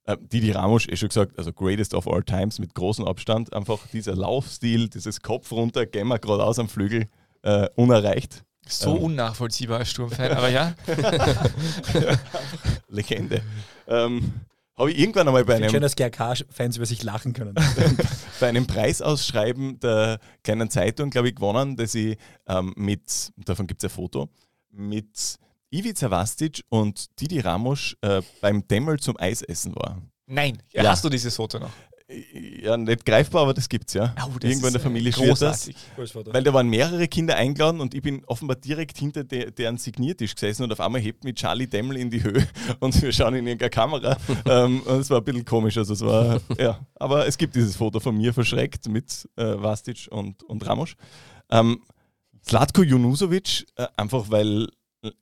[0.04, 3.54] Äh, Didi Ramos, eh schon gesagt, also greatest of all times mit großem Abstand.
[3.54, 7.06] Einfach dieser Laufstil, dieses Kopf runter, gehen wir geradeaus am Flügel,
[7.42, 8.44] äh, unerreicht.
[8.68, 10.74] So Ähm, unnachvollziehbar als Sturmfan, aber ja.
[12.88, 13.42] Legende.
[13.88, 14.32] Ähm,
[14.76, 17.54] Habe ich irgendwann einmal bei einem, schön, dass GRK-Fans über sich lachen können.
[18.40, 22.16] bei einem Preisausschreiben der kleinen Zeitung, glaube ich, gewonnen, dass ich
[22.46, 24.28] ähm, mit, davon gibt es ein Foto,
[24.70, 25.36] mit
[25.70, 30.00] Ivica Vastic und Didi Ramos äh, beim Demmel zum Eisessen war.
[30.26, 30.84] Nein, Ja.
[30.88, 31.70] hast du dieses Foto noch?
[32.62, 34.14] Ja, nicht greifbar, aber das gibt's ja.
[34.24, 35.70] Oh, das Irgendwo in der äh, Familie schwirrt das.
[35.96, 40.34] Weil da waren mehrere Kinder eingeladen und ich bin offenbar direkt hinter de, deren Signiertisch
[40.34, 42.46] gesessen und auf einmal hebt mich Charlie Demmel in die Höhe
[42.80, 44.16] und wir schauen in irgendeine Kamera.
[44.46, 45.76] ähm, und es war ein bisschen komisch.
[45.76, 46.80] Also es war, ja.
[46.94, 50.94] Aber es gibt dieses Foto von mir verschreckt mit äh, Vastic und, und Ramos.
[51.50, 51.82] Ähm,
[52.42, 54.68] Zlatko Junusovic, äh, einfach weil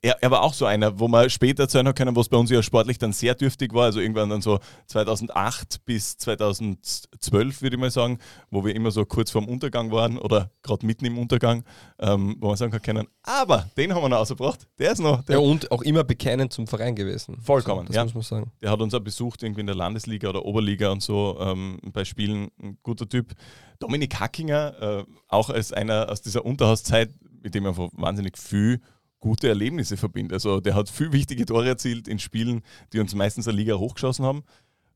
[0.02, 2.50] er, er war auch so einer, wo man später erzählen hat können, was bei uns
[2.50, 7.80] ja sportlich dann sehr dürftig war, also irgendwann dann so 2008 bis 2012, würde ich
[7.80, 8.18] mal sagen,
[8.50, 11.64] wo wir immer so kurz vorm Untergang waren oder gerade mitten im Untergang,
[11.98, 15.22] ähm, wo man sagen kann können, aber den haben wir noch rausgebracht, der ist noch,
[15.22, 17.38] der Ja, und auch immer bekennend zum Verein gewesen.
[17.40, 18.04] Vollkommen, Das ja.
[18.04, 18.52] muss man sagen.
[18.60, 22.04] Der hat uns auch besucht, irgendwie in der Landesliga oder Oberliga und so, ähm, bei
[22.04, 23.32] Spielen, ein guter Typ.
[23.78, 27.10] Dominik Hackinger, äh, auch als einer aus dieser Unterhauszeit,
[27.42, 28.82] mit dem ich einfach wahnsinnig viel
[29.20, 30.34] gute Erlebnisse verbinde.
[30.34, 34.24] Also der hat viel wichtige Tore erzielt in Spielen, die uns meistens eine Liga hochgeschossen
[34.24, 34.42] haben.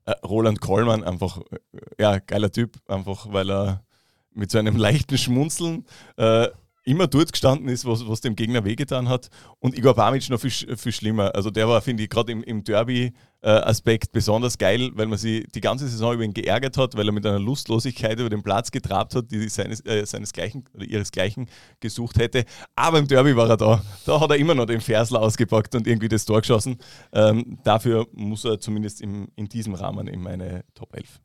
[0.06, 3.84] Äh, Roland Kollmann, einfach, äh, ja, geiler Typ, einfach weil er
[4.32, 5.84] mit so einem leichten Schmunzeln
[6.16, 6.48] äh,
[6.84, 9.28] immer dort gestanden ist, was, was dem Gegner wehgetan hat.
[9.58, 11.34] Und Igor Bamic noch viel, viel schlimmer.
[11.34, 15.60] Also der war, finde ich, gerade im, im Derby-Aspekt besonders geil, weil man sich die
[15.60, 19.14] ganze Saison über ihn geärgert hat, weil er mit einer Lustlosigkeit über den Platz getrabt
[19.14, 21.48] hat, die seines, äh, seinesgleichen oder ihresgleichen
[21.80, 22.44] gesucht hätte.
[22.76, 23.82] Aber im Derby war er da.
[24.04, 26.76] Da hat er immer noch den Versler ausgepackt und irgendwie das Tor geschossen.
[27.12, 31.20] Ähm, dafür muss er zumindest im, in diesem Rahmen in meine Top 11.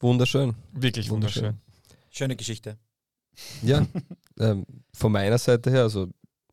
[0.00, 0.56] Wunderschön.
[0.72, 1.60] Wirklich wunderschön.
[2.10, 2.76] Schöne Geschichte.
[3.62, 3.86] Ja,
[4.38, 6.08] ähm, von meiner Seite her, also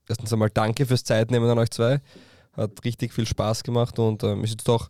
[0.07, 2.01] erstens einmal danke fürs Zeitnehmen an euch zwei.
[2.53, 4.89] Hat richtig viel Spaß gemacht und ähm, ist jetzt doch,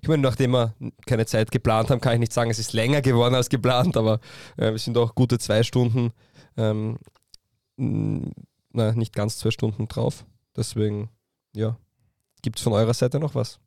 [0.00, 0.74] ich meine, nachdem wir
[1.06, 4.20] keine Zeit geplant haben, kann ich nicht sagen, es ist länger geworden als geplant, aber
[4.56, 6.12] äh, wir sind doch gute zwei Stunden,
[6.56, 6.98] ähm,
[7.76, 10.24] na, nicht ganz zwei Stunden drauf.
[10.56, 11.10] Deswegen,
[11.54, 11.78] ja,
[12.42, 13.58] gibt es von eurer Seite noch was?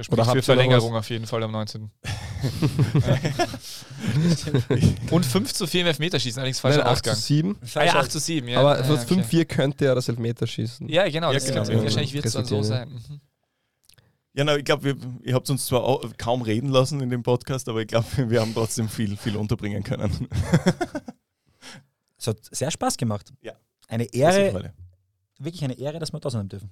[0.00, 1.90] Spricht für ihr Verlängerung auf jeden Fall am 19.
[5.10, 7.16] Und 5 zu 4 im Elfmeterschießen, allerdings falscher Nein, 8 Ausgang.
[7.16, 7.58] zu 7.
[7.74, 8.60] Ah, ja, 8 zu 7, ja.
[8.60, 9.40] Aber ja, für ja, okay.
[9.40, 10.88] 5-4 könnte ja das Elfmeterschießen.
[10.88, 11.82] Ja, genau, das genau, ja.
[11.82, 12.88] wahrscheinlich wird es dann so sein.
[12.88, 13.20] Mhm.
[14.32, 17.68] Ja, na, ich glaube, ihr habt uns zwar auch kaum reden lassen in dem Podcast,
[17.68, 20.28] aber ich glaube, wir haben trotzdem viel, viel unterbringen können.
[22.16, 23.32] Es hat sehr Spaß gemacht.
[23.40, 23.54] Ja.
[23.88, 24.72] Eine Ehre,
[25.38, 26.70] wirklich eine Ehre, dass wir da sein dürfen.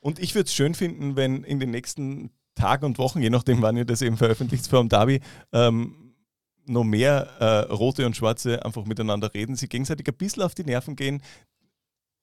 [0.00, 3.62] Und ich würde es schön finden, wenn in den nächsten Tagen und Wochen, je nachdem,
[3.62, 5.20] wann ihr das eben veröffentlicht vor dem Derby,
[5.52, 6.14] ähm,
[6.66, 10.64] noch mehr äh, Rote und Schwarze einfach miteinander reden, sie gegenseitig ein bisschen auf die
[10.64, 11.22] Nerven gehen,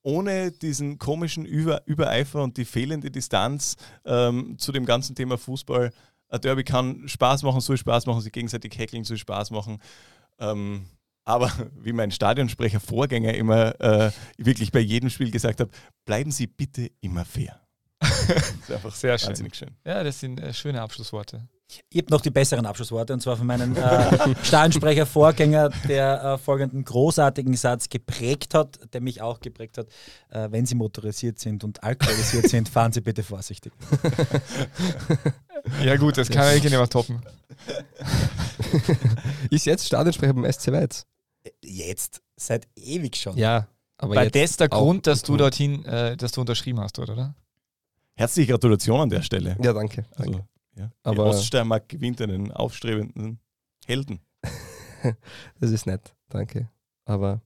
[0.03, 3.76] ohne diesen komischen Über Übereifer und die fehlende Distanz
[4.06, 5.91] ähm, zu dem ganzen Thema Fußball.
[6.30, 9.80] Ein Derby kann Spaß machen, soll Spaß machen, sich gegenseitig hackeln, soll Spaß machen.
[10.40, 10.86] Ähm,
[11.24, 11.52] Aber
[11.82, 15.70] wie mein Stadionsprecher Vorgänger immer äh, wirklich bei jedem Spiel gesagt hat,
[16.06, 17.65] bleiben Sie bitte immer fair.
[18.00, 19.30] Das ist einfach Sehr schön.
[19.30, 19.72] wahnsinnig schön.
[19.86, 21.48] Ja, das sind äh, schöne Abschlussworte.
[21.90, 26.38] Ich habe noch die besseren Abschlussworte und zwar von meinem äh, Stadionsprecher Vorgänger, der äh,
[26.38, 29.88] folgenden großartigen Satz geprägt hat, der mich auch geprägt hat.
[30.30, 33.74] Äh, wenn Sie motorisiert sind und alkoholisiert sind, fahren Sie bitte vorsichtig.
[35.84, 37.22] Ja gut, das kann ja irgendjemand toppen.
[39.50, 41.06] Ist jetzt Stadionsprecher beim SC Weiz.
[41.64, 43.38] Jetzt, seit ewig schon.
[43.38, 43.68] Ja,
[43.98, 47.36] aber Weil jetzt das der Grund, dass du dorthin, äh, dass du unterschrieben hast, oder?
[48.18, 49.58] Herzliche Gratulation an der Stelle.
[49.62, 50.06] Ja, danke.
[50.18, 50.38] danke.
[50.38, 50.48] Also,
[50.78, 50.90] ja.
[51.04, 53.40] Aber- Oststeiermark gewinnt einen aufstrebenden
[53.86, 54.20] Helden.
[55.60, 56.68] Das ist nett, danke.
[57.06, 57.40] Aber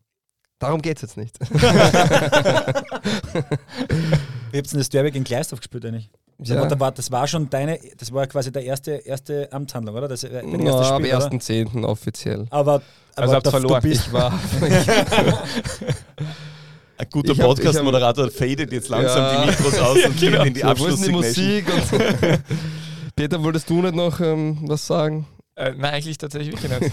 [0.60, 1.38] darum geht es jetzt nicht.
[1.41, 6.10] Wie habt ihr denn das Derby gegen Gleisdorf gespielt eigentlich?
[6.41, 6.56] Ja.
[6.56, 6.66] Ja.
[6.68, 10.08] Das, war, das war schon deine, das war quasi der erste, erste Amtshandlung, oder?
[10.08, 11.28] Das, äh, erstes am Spiel, oder?
[11.30, 11.84] 1.10.
[11.84, 12.46] offiziell.
[12.50, 12.84] Aber, aber
[13.16, 13.82] Also habt da- verloren.
[13.82, 14.32] Du bist, Ich war.
[17.00, 19.42] Ein guter Podcast-Moderator fadet jetzt langsam Ja.
[19.42, 21.46] die Mikros aus und geht in die So, wo ist denn die Abschlusssignation.
[21.46, 21.66] Musik?
[21.74, 22.44] Und
[23.16, 25.26] Peter, wolltest du nicht noch ähm, was sagen?
[25.56, 26.92] Äh, nein, eigentlich tatsächlich wirklich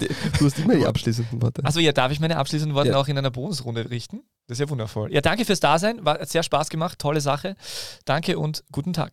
[0.00, 0.10] nicht.
[0.38, 1.64] Du hast immer die abschließenden Worte.
[1.64, 2.96] Also ja, darf ich meine abschließenden Worte Ja.
[2.98, 4.20] auch in einer Bonusrunde richten?
[4.48, 5.12] Das ist ja wundervoll.
[5.12, 6.04] Ja, danke fürs Dasein.
[6.04, 6.98] War, hat sehr Spaß gemacht.
[6.98, 7.56] Tolle Sache.
[8.04, 9.12] Danke und guten Tag.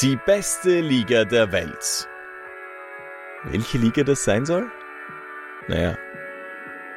[0.00, 2.08] Die beste Liga der Welt.
[3.44, 4.70] Welche Liga das sein soll?
[5.68, 5.96] Naja,